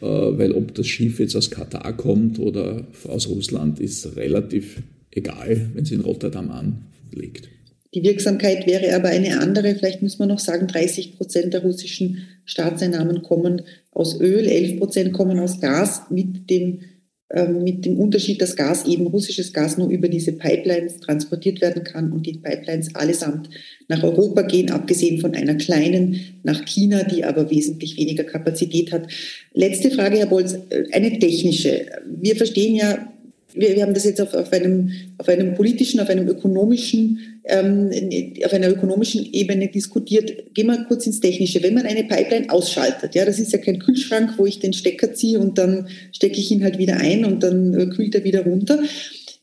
äh, 0.00 0.06
weil 0.06 0.52
ob 0.52 0.74
das 0.74 0.86
Schiff 0.86 1.20
jetzt 1.20 1.36
aus 1.36 1.50
Katar 1.50 1.96
kommt 1.96 2.38
oder 2.38 2.86
aus 3.08 3.28
Russland, 3.28 3.80
ist 3.80 4.16
relativ 4.16 4.82
egal, 5.10 5.70
wenn 5.74 5.84
es 5.84 5.92
in 5.92 6.00
Rotterdam 6.00 6.50
anlegt. 6.50 7.48
Die 7.94 8.02
Wirksamkeit 8.02 8.66
wäre 8.66 8.94
aber 8.94 9.08
eine 9.08 9.40
andere. 9.40 9.74
Vielleicht 9.76 10.02
müssen 10.02 10.18
wir 10.18 10.26
noch 10.26 10.40
sagen, 10.40 10.66
30 10.66 11.16
Prozent 11.16 11.54
der 11.54 11.62
russischen 11.62 12.26
Staatseinnahmen 12.44 13.22
kommen 13.22 13.62
aus 13.92 14.20
Öl, 14.20 14.46
11 14.46 14.78
Prozent 14.78 15.12
kommen 15.12 15.38
aus 15.38 15.60
Gas 15.60 16.02
mit 16.10 16.50
dem 16.50 16.80
ähm, 17.30 17.64
mit 17.64 17.86
dem 17.86 17.98
Unterschied, 17.98 18.42
dass 18.42 18.54
Gas 18.54 18.86
eben 18.86 19.06
russisches 19.06 19.52
Gas 19.52 19.78
nur 19.78 19.88
über 19.88 20.08
diese 20.08 20.32
Pipelines 20.32 21.00
transportiert 21.00 21.62
werden 21.62 21.82
kann 21.82 22.12
und 22.12 22.26
die 22.26 22.34
Pipelines 22.34 22.94
allesamt 22.94 23.48
nach 23.88 24.02
Europa 24.02 24.42
gehen, 24.42 24.70
abgesehen 24.70 25.20
von 25.20 25.34
einer 25.34 25.54
kleinen 25.54 26.20
nach 26.42 26.64
China, 26.66 27.02
die 27.02 27.24
aber 27.24 27.50
wesentlich 27.50 27.96
weniger 27.96 28.24
Kapazität 28.24 28.92
hat. 28.92 29.08
Letzte 29.54 29.90
Frage, 29.90 30.18
Herr 30.18 30.26
Bolz, 30.26 30.54
eine 30.92 31.18
technische. 31.18 31.86
Wir 32.06 32.36
verstehen 32.36 32.74
ja 32.74 33.13
wir, 33.54 33.74
wir 33.76 33.82
haben 33.82 33.94
das 33.94 34.04
jetzt 34.04 34.20
auf, 34.20 34.34
auf, 34.34 34.52
einem, 34.52 34.90
auf 35.18 35.28
einem 35.28 35.54
politischen, 35.54 36.00
auf 36.00 36.08
einem 36.08 36.28
ökonomischen, 36.28 37.18
ähm, 37.44 37.90
auf 38.44 38.52
einer 38.52 38.68
ökonomischen 38.68 39.32
Ebene 39.32 39.68
diskutiert. 39.68 40.54
Gehen 40.54 40.66
wir 40.66 40.84
kurz 40.88 41.06
ins 41.06 41.20
Technische. 41.20 41.62
Wenn 41.62 41.74
man 41.74 41.86
eine 41.86 42.04
Pipeline 42.04 42.50
ausschaltet, 42.50 43.14
ja, 43.14 43.24
das 43.24 43.38
ist 43.38 43.52
ja 43.52 43.58
kein 43.58 43.78
Kühlschrank, 43.78 44.34
wo 44.36 44.46
ich 44.46 44.58
den 44.58 44.72
Stecker 44.72 45.14
ziehe 45.14 45.38
und 45.38 45.56
dann 45.58 45.86
stecke 46.12 46.38
ich 46.38 46.50
ihn 46.50 46.64
halt 46.64 46.78
wieder 46.78 46.96
ein 46.96 47.24
und 47.24 47.42
dann 47.42 47.74
äh, 47.74 47.86
kühlt 47.86 48.14
er 48.14 48.24
wieder 48.24 48.44
runter. 48.44 48.80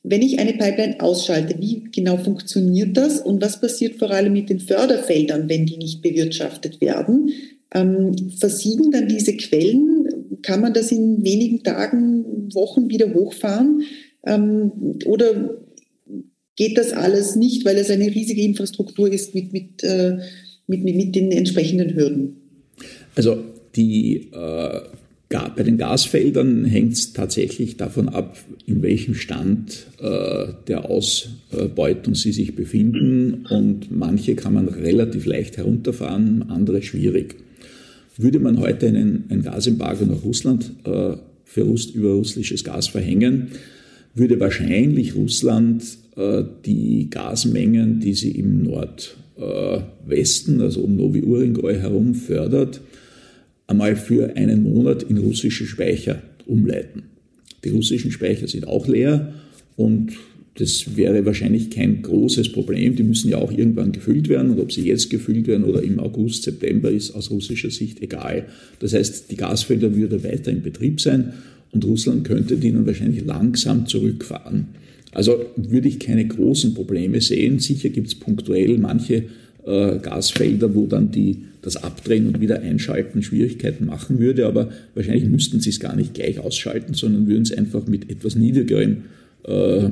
Wenn 0.04 0.24
ich 0.24 0.40
eine 0.40 0.54
Pipeline 0.54 1.00
ausschalte, 1.00 1.56
wie 1.60 1.84
genau 1.92 2.18
funktioniert 2.18 2.98
das 2.98 3.20
und 3.20 3.42
was 3.42 3.62
passiert 3.62 3.98
vor 4.00 4.10
allem 4.10 4.34
mit 4.34 4.50
den 4.50 4.60
Förderfeldern, 4.60 5.48
wenn 5.48 5.68
die 5.68 5.78
nicht 5.78 6.02
bewirtschaftet 6.02 6.82
werden? 6.82 7.32
Ähm, 7.74 8.16
versiegen 8.38 8.92
dann 8.92 9.08
diese 9.08 9.38
Quellen? 9.38 10.10
Kann 10.42 10.62
man 10.62 10.74
das 10.74 10.92
in 10.92 11.24
wenigen 11.24 11.64
Tagen, 11.64 12.54
Wochen 12.54 12.90
wieder 12.90 13.14
hochfahren? 13.14 13.84
Ähm, 14.26 14.72
oder 15.06 15.58
geht 16.56 16.78
das 16.78 16.94
alles 16.94 17.36
nicht, 17.36 17.66
weil 17.66 17.78
es 17.78 17.90
eine 17.90 18.08
riesige 18.08 18.42
Infrastruktur 18.42 19.12
ist 19.12 19.34
mit, 19.34 19.54
mit, 19.54 19.84
äh, 19.84 20.18
mit, 20.68 20.84
mit, 20.84 20.96
mit 20.96 21.16
den 21.16 21.32
entsprechenden 21.32 21.96
Hürden? 21.96 22.38
Also 23.16 23.38
die, 23.76 24.30
äh, 24.32 24.82
bei 25.56 25.64
den 25.64 25.78
Gasfeldern 25.78 26.66
hängt 26.66 26.94
es 26.94 27.14
tatsächlich 27.14 27.78
davon 27.78 28.10
ab, 28.10 28.38
in 28.66 28.82
welchem 28.82 29.16
Stand 29.16 29.88
äh, 30.00 30.48
der 30.68 30.90
Ausbeutung 30.90 32.16
sie 32.16 32.34
sich 32.34 32.56
befinden. 32.56 33.46
Und 33.50 33.92
manche 33.92 34.36
kann 34.36 34.54
man 34.54 34.68
relativ 34.68 35.26
leicht 35.26 35.58
herunterfahren, 35.58 36.50
andere 36.50 36.82
schwierig. 36.82 37.36
Würde 38.22 38.40
man 38.40 38.60
heute 38.60 38.88
einen, 38.88 39.24
ein 39.30 39.42
Gasembargo 39.42 40.06
nach 40.06 40.24
Russland 40.24 40.74
äh, 40.84 41.14
für 41.44 41.64
Russ, 41.64 41.88
über 41.88 42.14
russisches 42.14 42.64
Gas 42.64 42.88
verhängen, 42.88 43.48
würde 44.14 44.40
wahrscheinlich 44.40 45.16
Russland 45.16 45.84
äh, 46.16 46.44
die 46.64 47.10
Gasmengen, 47.10 48.00
die 48.00 48.14
sie 48.14 48.30
im 48.32 48.62
Nordwesten, 48.62 50.60
äh, 50.60 50.64
also 50.64 50.82
um 50.82 50.98
Novi 50.98 51.24
Uringoi 51.24 51.80
herum 51.80 52.14
fördert, 52.14 52.82
einmal 53.66 53.96
für 53.96 54.36
einen 54.36 54.62
Monat 54.64 55.02
in 55.02 55.18
russische 55.18 55.66
Speicher 55.66 56.22
umleiten. 56.46 57.04
Die 57.64 57.70
russischen 57.70 58.12
Speicher 58.12 58.48
sind 58.48 58.68
auch 58.68 58.88
leer 58.88 59.34
und 59.78 60.12
das 60.56 60.98
wäre 60.98 61.26
wahrscheinlich 61.26 61.70
kein 61.70 62.02
großes 62.02 62.52
Problem. 62.52 62.96
Die 62.96 63.04
müssen 63.04 63.30
ja 63.30 63.38
auch 63.38 63.52
irgendwann 63.52 63.94
gefüllt 63.94 64.28
werden 64.28 64.52
und 64.52 64.60
ob 64.60 64.72
sie 64.72 64.86
jetzt 64.86 65.10
gefüllt 65.10 65.48
werden 65.48 65.64
oder 65.64 65.82
im 65.82 66.00
August, 66.00 66.44
September 66.44 66.92
ist 66.92 67.12
aus 67.12 67.32
russischer 67.32 67.72
Sicht 67.72 68.02
egal. 68.02 68.48
Das 68.80 68.94
heißt, 68.94 69.32
die 69.32 69.38
Gasfelder 69.38 69.96
würden 69.96 70.24
weiter 70.24 70.52
in 70.52 70.62
Betrieb 70.62 71.00
sein 71.00 71.34
und 71.72 71.86
Russland 71.86 72.26
könnte 72.26 72.58
die 72.58 72.72
dann 72.74 72.86
wahrscheinlich 72.86 73.24
langsam 73.24 73.88
zurückfahren. 73.88 74.68
Also 75.14 75.46
würde 75.56 75.88
ich 75.88 76.00
keine 76.00 76.26
großen 76.26 76.74
Probleme 76.74 77.22
sehen. 77.22 77.60
Sicher 77.60 77.90
gibt 77.90 78.08
es 78.08 78.16
punktuell 78.16 78.78
manche 78.78 79.26
äh, 79.66 80.00
Gasfelder, 80.00 80.74
wo 80.76 80.86
dann 80.86 81.12
die, 81.12 81.44
das 81.62 81.78
Abdrehen 81.78 82.28
und 82.28 82.42
wieder 82.42 82.62
einschalten 82.62 83.24
Schwierigkeiten 83.24 83.86
machen 83.86 84.20
würde, 84.20 84.48
aber 84.48 84.70
wahrscheinlich 84.96 85.26
müssten 85.26 85.62
sie 85.62 85.70
es 85.70 85.80
gar 85.80 85.96
nicht 85.96 86.14
gleich 86.14 86.40
ausschalten, 86.40 86.94
sondern 86.94 87.28
würden 87.28 87.44
es 87.44 87.52
einfach 87.52 87.88
mit 87.88 88.10
etwas 88.10 88.36
niedrigeren 88.36 89.04
äh, 89.44 89.90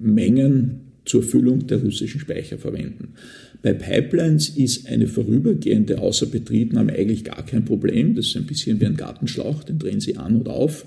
Mengen 0.00 0.80
zur 1.04 1.22
Füllung 1.22 1.66
der 1.66 1.82
russischen 1.82 2.20
Speicher 2.20 2.58
verwenden. 2.58 3.14
Bei 3.62 3.72
Pipelines 3.72 4.50
ist 4.50 4.86
eine 4.86 5.08
vorübergehende 5.08 5.98
Außerbetriebnahme 6.00 6.92
eigentlich 6.92 7.24
gar 7.24 7.44
kein 7.44 7.64
Problem. 7.64 8.14
Das 8.14 8.26
ist 8.26 8.36
ein 8.36 8.46
bisschen 8.46 8.80
wie 8.80 8.86
ein 8.86 8.96
Gartenschlauch, 8.96 9.64
den 9.64 9.78
drehen 9.78 10.00
Sie 10.00 10.16
an 10.16 10.36
und 10.36 10.48
auf. 10.48 10.86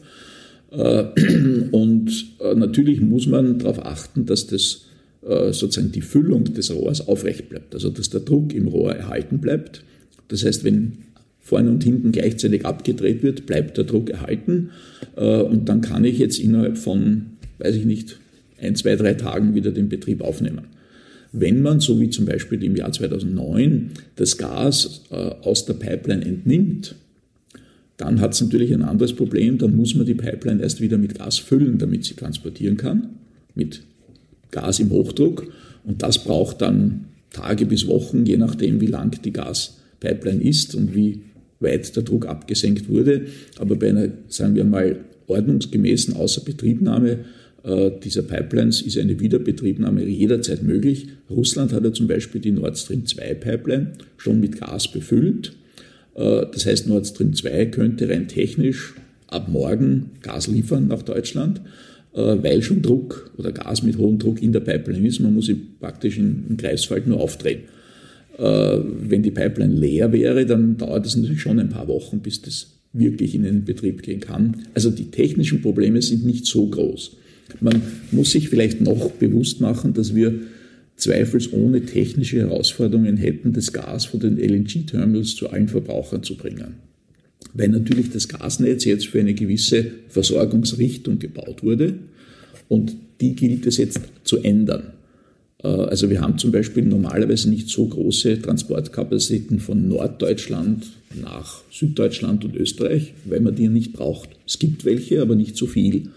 Äh, 0.72 1.06
und 1.72 2.26
äh, 2.40 2.56
natürlich 2.56 3.02
muss 3.02 3.28
man 3.28 3.60
darauf 3.60 3.86
achten, 3.86 4.26
dass 4.26 4.48
das 4.48 4.86
äh, 5.28 5.52
sozusagen 5.52 5.92
die 5.92 6.02
Füllung 6.02 6.46
des 6.46 6.74
Rohrs 6.74 7.08
aufrecht 7.08 7.50
bleibt, 7.50 7.74
also 7.74 7.90
dass 7.90 8.10
der 8.10 8.22
Druck 8.22 8.54
im 8.54 8.68
Rohr 8.68 8.96
erhalten 8.96 9.40
bleibt. 9.40 9.84
Das 10.30 10.46
heißt, 10.46 10.64
wenn 10.64 10.94
vorne 11.42 11.72
und 11.72 11.84
hinten 11.84 12.14
gleichzeitig 12.14 12.66
abgedreht 12.66 13.22
wird, 13.22 13.46
bleibt 13.48 13.78
der 13.78 13.84
Druck 13.84 14.12
erhalten 14.12 14.70
und 15.16 15.68
dann 15.68 15.82
kann 15.82 16.06
ich 16.06 16.20
jetzt 16.20 16.40
innerhalb 16.40 16.78
von, 16.78 17.31
weiß 17.62 17.76
ich 17.76 17.86
nicht, 17.86 18.20
ein, 18.60 18.76
zwei, 18.76 18.96
drei 18.96 19.14
Tagen 19.14 19.56
wieder 19.56 19.72
den 19.72 19.90
Betrieb 19.90 20.22
aufnehmen. 20.22 20.66
Wenn 21.32 21.62
man, 21.62 21.80
so 21.80 22.00
wie 22.00 22.10
zum 22.10 22.26
Beispiel 22.26 22.64
im 22.64 22.76
Jahr 22.76 22.92
2009, 22.92 23.92
das 24.16 24.38
Gas 24.38 25.04
äh, 25.12 25.16
aus 25.16 25.66
der 25.66 25.74
Pipeline 25.74 26.26
entnimmt, 26.26 26.96
dann 27.98 28.20
hat 28.20 28.34
es 28.34 28.42
natürlich 28.42 28.74
ein 28.74 28.82
anderes 28.82 29.14
Problem. 29.14 29.58
Dann 29.58 29.76
muss 29.76 29.96
man 29.96 30.06
die 30.06 30.16
Pipeline 30.16 30.62
erst 30.62 30.82
wieder 30.82 30.98
mit 30.98 31.18
Gas 31.18 31.38
füllen, 31.38 31.78
damit 31.78 32.04
sie 32.04 32.16
transportieren 32.16 32.76
kann, 32.76 33.12
mit 33.56 33.84
Gas 34.50 34.80
im 34.80 34.90
Hochdruck. 34.90 35.52
Und 35.86 36.04
das 36.04 36.24
braucht 36.24 36.62
dann 36.62 37.06
Tage 37.32 37.66
bis 37.66 37.88
Wochen, 37.88 38.26
je 38.26 38.38
nachdem, 38.38 38.82
wie 38.82 38.88
lang 38.88 39.22
die 39.24 39.32
Gaspipeline 39.32 40.44
ist 40.44 40.76
und 40.76 40.94
wie 40.96 41.22
weit 41.60 41.96
der 41.96 42.04
Druck 42.04 42.26
abgesenkt 42.26 42.90
wurde. 42.90 43.28
Aber 43.58 43.76
bei 43.76 43.90
einer, 43.90 44.10
sagen 44.28 44.56
wir 44.56 44.66
mal, 44.66 44.98
ordnungsgemäßen 45.28 46.16
Außerbetriebnahme 46.16 47.20
dieser 47.64 48.24
Pipelines 48.24 48.82
ist 48.82 48.98
eine 48.98 49.20
Wiederbetriebnahme 49.20 50.04
jederzeit 50.04 50.64
möglich. 50.64 51.10
Russland 51.30 51.74
hat 51.74 51.84
ja 51.84 51.94
zum 51.94 52.08
Beispiel 52.08 52.42
die 52.42 52.52
Nord 52.52 52.78
Stream 52.78 53.06
2 53.06 53.36
Pipeline 53.36 53.92
schon 54.18 54.40
mit 54.40 54.60
Gas 54.60 54.92
befüllt. 54.92 55.54
Äh, 56.16 56.46
das 56.52 56.66
heißt, 56.66 56.88
Nord 56.88 57.08
Stream 57.08 57.34
2 57.34 57.68
könnte 57.68 58.10
rein 58.10 58.28
technisch 58.28 58.94
ab 59.28 59.48
morgen 59.50 60.12
Gas 60.22 60.48
liefern 60.48 60.88
nach 60.88 61.04
Deutschland, 61.04 61.62
äh, 62.14 62.20
weil 62.20 62.62
schon 62.62 62.82
Druck 62.82 63.32
oder 63.38 63.52
Gas 63.52 63.84
mit 63.84 63.98
hohem 63.98 64.20
Druck 64.20 64.42
in 64.42 64.52
der 64.52 64.60
Pipeline 64.62 65.08
ist. 65.08 65.20
Man 65.20 65.34
muss 65.34 65.46
sie 65.46 65.56
praktisch 65.56 66.18
im 66.18 66.58
Kreisfall 66.58 67.04
nur 67.06 67.20
aufdrehen. 67.20 67.62
Wenn 68.38 69.22
die 69.22 69.30
Pipeline 69.30 69.76
leer 69.76 70.12
wäre, 70.14 70.46
dann 70.48 70.78
dauert 70.78 71.06
es 71.06 71.16
natürlich 71.16 71.42
schon 71.42 71.60
ein 71.60 71.70
paar 71.70 71.88
Wochen, 71.90 72.22
bis 72.22 72.42
das 72.42 72.80
wirklich 72.92 73.36
in 73.36 73.44
den 73.44 73.66
Betrieb 73.66 74.02
gehen 74.02 74.22
kann. 74.22 74.64
Also 74.74 74.90
die 74.90 75.12
technischen 75.12 75.62
Probleme 75.62 76.02
sind 76.02 76.26
nicht 76.26 76.48
so 76.48 76.66
groß. 76.66 77.18
Man 77.60 77.82
muss 78.12 78.32
sich 78.32 78.50
vielleicht 78.50 78.82
noch 78.82 79.12
bewusst 79.12 79.62
machen, 79.62 79.94
dass 79.94 80.16
wir 80.16 80.34
zweifelsohne 80.96 81.86
technische 81.86 82.38
Herausforderungen 82.38 83.18
hätten, 83.18 83.54
das 83.54 83.74
Gas 83.74 84.06
von 84.06 84.20
den 84.20 84.38
LNG-Terminals 84.38 85.36
zu 85.36 85.50
allen 85.50 85.68
Verbrauchern 85.68 86.24
zu 86.24 86.38
bringen. 86.38 86.76
Weil 87.54 87.70
natürlich 87.70 88.12
das 88.12 88.28
Gasnetz 88.28 88.86
jetzt 88.86 89.08
für 89.08 89.20
eine 89.20 89.34
gewisse 89.34 89.88
Versorgungsrichtung 90.10 91.20
gebaut 91.20 91.64
wurde 91.64 91.96
und 92.68 92.96
die 93.20 93.36
gilt 93.36 93.66
es 93.66 93.78
jetzt 93.78 94.00
zu 94.24 94.38
ändern. 94.38 94.94
Äh, 95.64 95.68
also 95.68 96.10
wir 96.10 96.22
haben 96.22 96.38
zum 96.38 96.52
Beispiel 96.52 96.86
normalerweise 96.86 97.50
nicht 97.50 97.70
so 97.70 97.86
große 97.86 98.42
Transportkapazitäten 98.42 99.60
von 99.60 99.88
Norddeutschland 99.88 100.86
nach 101.20 101.64
Süddeutschland 101.72 102.46
und 102.46 102.56
Österreich, 102.56 103.14
weil 103.26 103.42
man 103.42 103.56
die 103.56 103.68
nicht 103.68 103.94
braucht. 103.94 104.30
Es 104.48 104.60
gibt 104.60 104.86
welche, 104.86 105.22
aber 105.22 105.36
nicht 105.36 105.58
so 105.58 105.68
viel. 105.68 106.10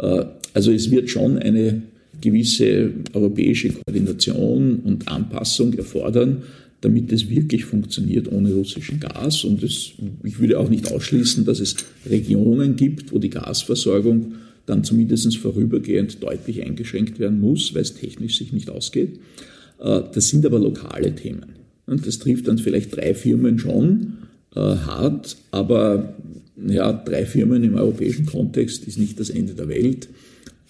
Äh, 0.00 0.24
also 0.54 0.72
es 0.72 0.90
wird 0.90 1.10
schon 1.10 1.38
eine 1.38 1.82
gewisse 2.20 2.90
europäische 3.12 3.70
Koordination 3.70 4.80
und 4.80 5.08
Anpassung 5.08 5.74
erfordern, 5.74 6.42
damit 6.80 7.12
es 7.12 7.28
wirklich 7.28 7.64
funktioniert 7.64 8.30
ohne 8.32 8.54
russischen 8.54 9.00
Gas. 9.00 9.44
Und 9.44 9.62
es, 9.62 9.92
ich 10.24 10.38
würde 10.38 10.58
auch 10.58 10.68
nicht 10.68 10.90
ausschließen, 10.90 11.44
dass 11.44 11.60
es 11.60 11.76
Regionen 12.06 12.76
gibt, 12.76 13.12
wo 13.12 13.18
die 13.18 13.30
Gasversorgung 13.30 14.34
dann 14.66 14.84
zumindest 14.84 15.36
vorübergehend 15.36 16.22
deutlich 16.22 16.62
eingeschränkt 16.62 17.18
werden 17.18 17.40
muss, 17.40 17.74
weil 17.74 17.82
es 17.82 17.94
technisch 17.94 18.38
sich 18.38 18.52
nicht 18.52 18.70
ausgeht. 18.70 19.18
Äh, 19.80 20.02
das 20.12 20.28
sind 20.28 20.46
aber 20.46 20.58
lokale 20.58 21.14
Themen. 21.14 21.60
Und 21.86 22.06
das 22.06 22.18
trifft 22.18 22.48
dann 22.48 22.58
vielleicht 22.58 22.96
drei 22.96 23.14
Firmen 23.14 23.58
schon 23.58 24.18
äh, 24.54 24.60
hart, 24.60 25.36
aber 25.50 26.14
ja, 26.66 26.92
drei 26.92 27.24
Firmen 27.26 27.62
im 27.64 27.74
europäischen 27.74 28.26
Kontext 28.26 28.84
ist 28.86 28.98
nicht 28.98 29.18
das 29.18 29.30
Ende 29.30 29.54
der 29.54 29.68
Welt. 29.68 30.08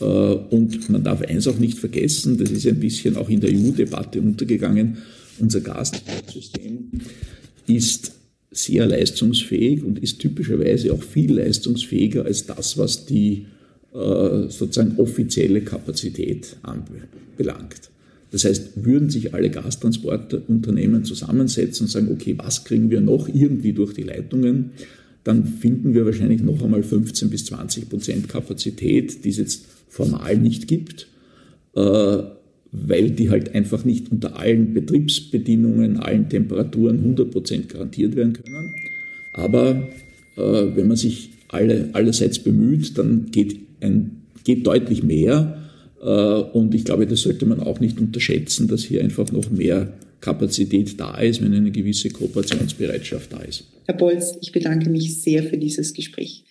Äh, 0.01 0.05
und 0.05 0.89
man 0.91 1.05
darf 1.05 1.23
eins 1.23 1.47
auch 1.49 1.59
nicht 1.59 1.79
vergessen, 1.79 2.39
das 2.39 2.51
ist 2.51 2.67
ein 2.67 2.81
bisschen 2.81 3.17
auch 3.17 3.29
in 3.29 3.41
der 3.41 3.51
EU-Debatte 3.51 4.21
untergegangen, 4.21 4.99
unser 5.39 5.61
Gastransportsystem 5.61 6.91
ist 7.67 8.13
sehr 8.51 8.87
leistungsfähig 8.87 9.85
und 9.85 9.99
ist 10.01 10.19
typischerweise 10.19 10.93
auch 10.93 11.03
viel 11.03 11.35
leistungsfähiger 11.35 12.25
als 12.25 12.47
das, 12.47 12.77
was 12.77 13.07
die 13.07 13.47
äh, 13.95 14.49
sozusagen 14.49 14.97
offizielle 14.99 15.63
Kapazität 15.63 16.57
anbelangt. 16.63 17.91
Das 18.33 18.45
heißt, 18.45 18.85
würden 18.85 19.11
sich 19.11 19.35
alle 19.35 19.51
Gastransportunternehmen 19.51 21.05
zusammensetzen 21.05 21.87
und 21.87 21.91
sagen, 21.91 22.09
okay, 22.13 22.35
was 22.39 22.65
kriegen 22.65 22.91
wir 22.91 23.01
noch 23.01 23.29
irgendwie 23.29 23.73
durch 23.73 23.95
die 23.95 24.03
Leitungen, 24.03 24.71
dann 25.25 25.45
finden 25.45 25.95
wir 25.95 26.07
wahrscheinlich 26.07 26.43
noch 26.43 26.63
einmal 26.63 26.83
15 26.83 27.31
bis 27.31 27.45
20 27.47 27.89
Prozent 27.89 28.29
Kapazität, 28.29 29.25
die 29.25 29.29
es 29.29 29.37
jetzt 29.37 29.67
formal 29.89 30.39
nicht 30.39 30.67
gibt, 30.67 31.09
äh, 31.75 32.19
weil 32.73 33.11
die 33.11 33.31
halt 33.31 33.55
einfach 33.55 33.85
nicht 33.85 34.11
unter 34.11 34.39
allen 34.39 34.73
Betriebsbedingungen, 34.73 35.99
allen 35.99 36.29
Temperaturen 36.29 36.99
100 36.99 37.31
Prozent 37.31 37.69
garantiert 37.69 38.17
werden 38.17 38.33
können. 38.33 38.75
Aber 39.35 39.89
äh, 40.37 40.77
wenn 40.77 40.89
man 40.89 40.97
sich 40.97 41.31
alle, 41.49 41.91
allerseits 41.93 42.39
bemüht, 42.39 42.97
dann 42.97 43.27
geht, 43.31 43.57
ein, 43.81 44.23
geht 44.45 44.67
deutlich 44.67 45.03
mehr. 45.03 45.59
Äh, 46.01 46.07
und 46.07 46.75
ich 46.75 46.85
glaube, 46.85 47.07
das 47.07 47.23
sollte 47.23 47.45
man 47.47 47.61
auch 47.61 47.81
nicht 47.81 48.01
unterschätzen, 48.01 48.69
dass 48.69 48.85
hier 48.85 49.03
einfach 49.03 49.31
noch 49.33 49.51
mehr 49.51 49.93
Kapazität 50.21 50.99
da 50.99 51.19
ist, 51.19 51.43
wenn 51.43 51.55
eine 51.55 51.71
gewisse 51.71 52.11
Kooperationsbereitschaft 52.11 53.33
da 53.33 53.41
ist. 53.41 53.65
Herr 53.87 53.97
Bolz, 53.97 54.37
ich 54.41 54.53
bedanke 54.53 54.91
mich 54.91 55.21
sehr 55.21 55.43
für 55.43 55.59
dieses 55.59 55.95
Gespräch. 55.95 56.45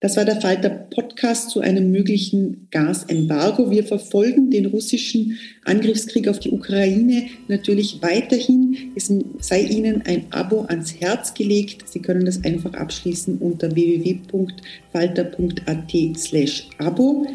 Das 0.00 0.18
war 0.18 0.26
der 0.26 0.42
Falter 0.42 0.68
Podcast 0.68 1.48
zu 1.48 1.60
einem 1.60 1.90
möglichen 1.90 2.68
Gasembargo. 2.70 3.70
Wir 3.70 3.82
verfolgen 3.82 4.50
den 4.50 4.66
russischen 4.66 5.38
Angriffskrieg 5.64 6.28
auf 6.28 6.38
die 6.38 6.50
Ukraine 6.50 7.28
natürlich 7.48 8.02
weiterhin. 8.02 8.92
Es 8.94 9.10
sei 9.38 9.62
Ihnen 9.62 10.02
ein 10.02 10.26
Abo 10.32 10.66
ans 10.68 11.00
Herz 11.00 11.32
gelegt. 11.32 11.88
Sie 11.88 12.00
können 12.00 12.26
das 12.26 12.44
einfach 12.44 12.74
abschließen 12.74 13.38
unter 13.38 13.74
www.falter.at 13.74 16.18
slash 16.18 16.68
Abo. 16.76 17.26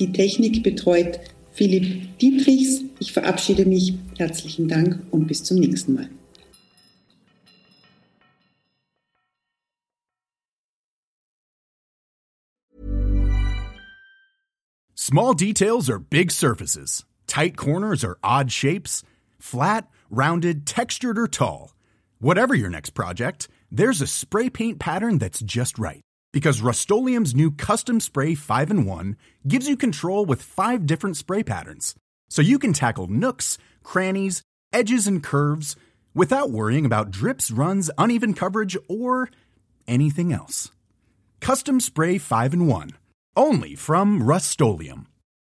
Die 0.00 0.10
Technik 0.10 0.64
betreut 0.64 1.20
Philipp 1.60 2.16
Dietrichs. 2.16 2.84
Ich 3.00 3.12
verabschiede 3.12 3.66
mich. 3.66 3.92
Herzlichen 4.16 4.66
Dank 4.66 4.98
und 5.10 5.26
bis 5.26 5.44
zum 5.44 5.58
nächsten 5.58 5.92
Mal. 5.92 6.08
Small 14.94 15.34
details 15.34 15.90
are 15.90 15.98
big 15.98 16.30
surfaces. 16.30 17.04
Tight 17.26 17.58
corners 17.58 18.02
are 18.02 18.16
odd 18.24 18.50
shapes. 18.50 19.02
Flat, 19.38 19.86
rounded, 20.08 20.64
textured 20.64 21.18
or 21.18 21.28
tall. 21.28 21.74
Whatever 22.20 22.54
your 22.54 22.70
next 22.70 22.94
project, 22.94 23.48
there's 23.70 24.00
a 24.00 24.06
spray 24.06 24.48
paint 24.48 24.78
pattern 24.78 25.18
that's 25.18 25.40
just 25.40 25.78
right. 25.78 26.00
Because 26.32 26.60
Rust 26.60 26.88
new 26.90 27.50
Custom 27.50 27.98
Spray 27.98 28.34
5 28.34 28.70
in 28.70 28.84
1 28.84 29.16
gives 29.48 29.68
you 29.68 29.76
control 29.76 30.24
with 30.24 30.42
five 30.42 30.86
different 30.86 31.16
spray 31.16 31.42
patterns. 31.42 31.94
So 32.28 32.40
you 32.40 32.58
can 32.58 32.72
tackle 32.72 33.08
nooks, 33.08 33.58
crannies, 33.82 34.42
edges, 34.72 35.08
and 35.08 35.22
curves 35.22 35.74
without 36.14 36.50
worrying 36.50 36.86
about 36.86 37.10
drips, 37.10 37.50
runs, 37.50 37.90
uneven 37.98 38.34
coverage, 38.34 38.76
or 38.88 39.28
anything 39.88 40.32
else. 40.32 40.70
Custom 41.40 41.80
Spray 41.80 42.18
5 42.18 42.54
in 42.54 42.66
1. 42.66 42.90
Only 43.36 43.74
from 43.74 44.22
Rust 44.22 44.60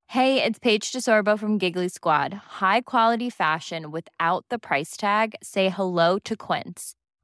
Hey, 0.07 0.43
it's 0.43 0.59
Paige 0.59 0.93
DeSorbo 0.93 1.39
from 1.39 1.59
Giggly 1.59 1.89
Squad. 1.89 2.33
High 2.61 2.83
quality 2.83 3.31
fashion 3.31 3.91
without 3.91 4.45
the 4.49 4.59
price 4.59 4.97
tag? 4.97 5.35
Say 5.43 5.68
hello 5.70 6.18
to 6.20 6.37
Quince. 6.37 6.95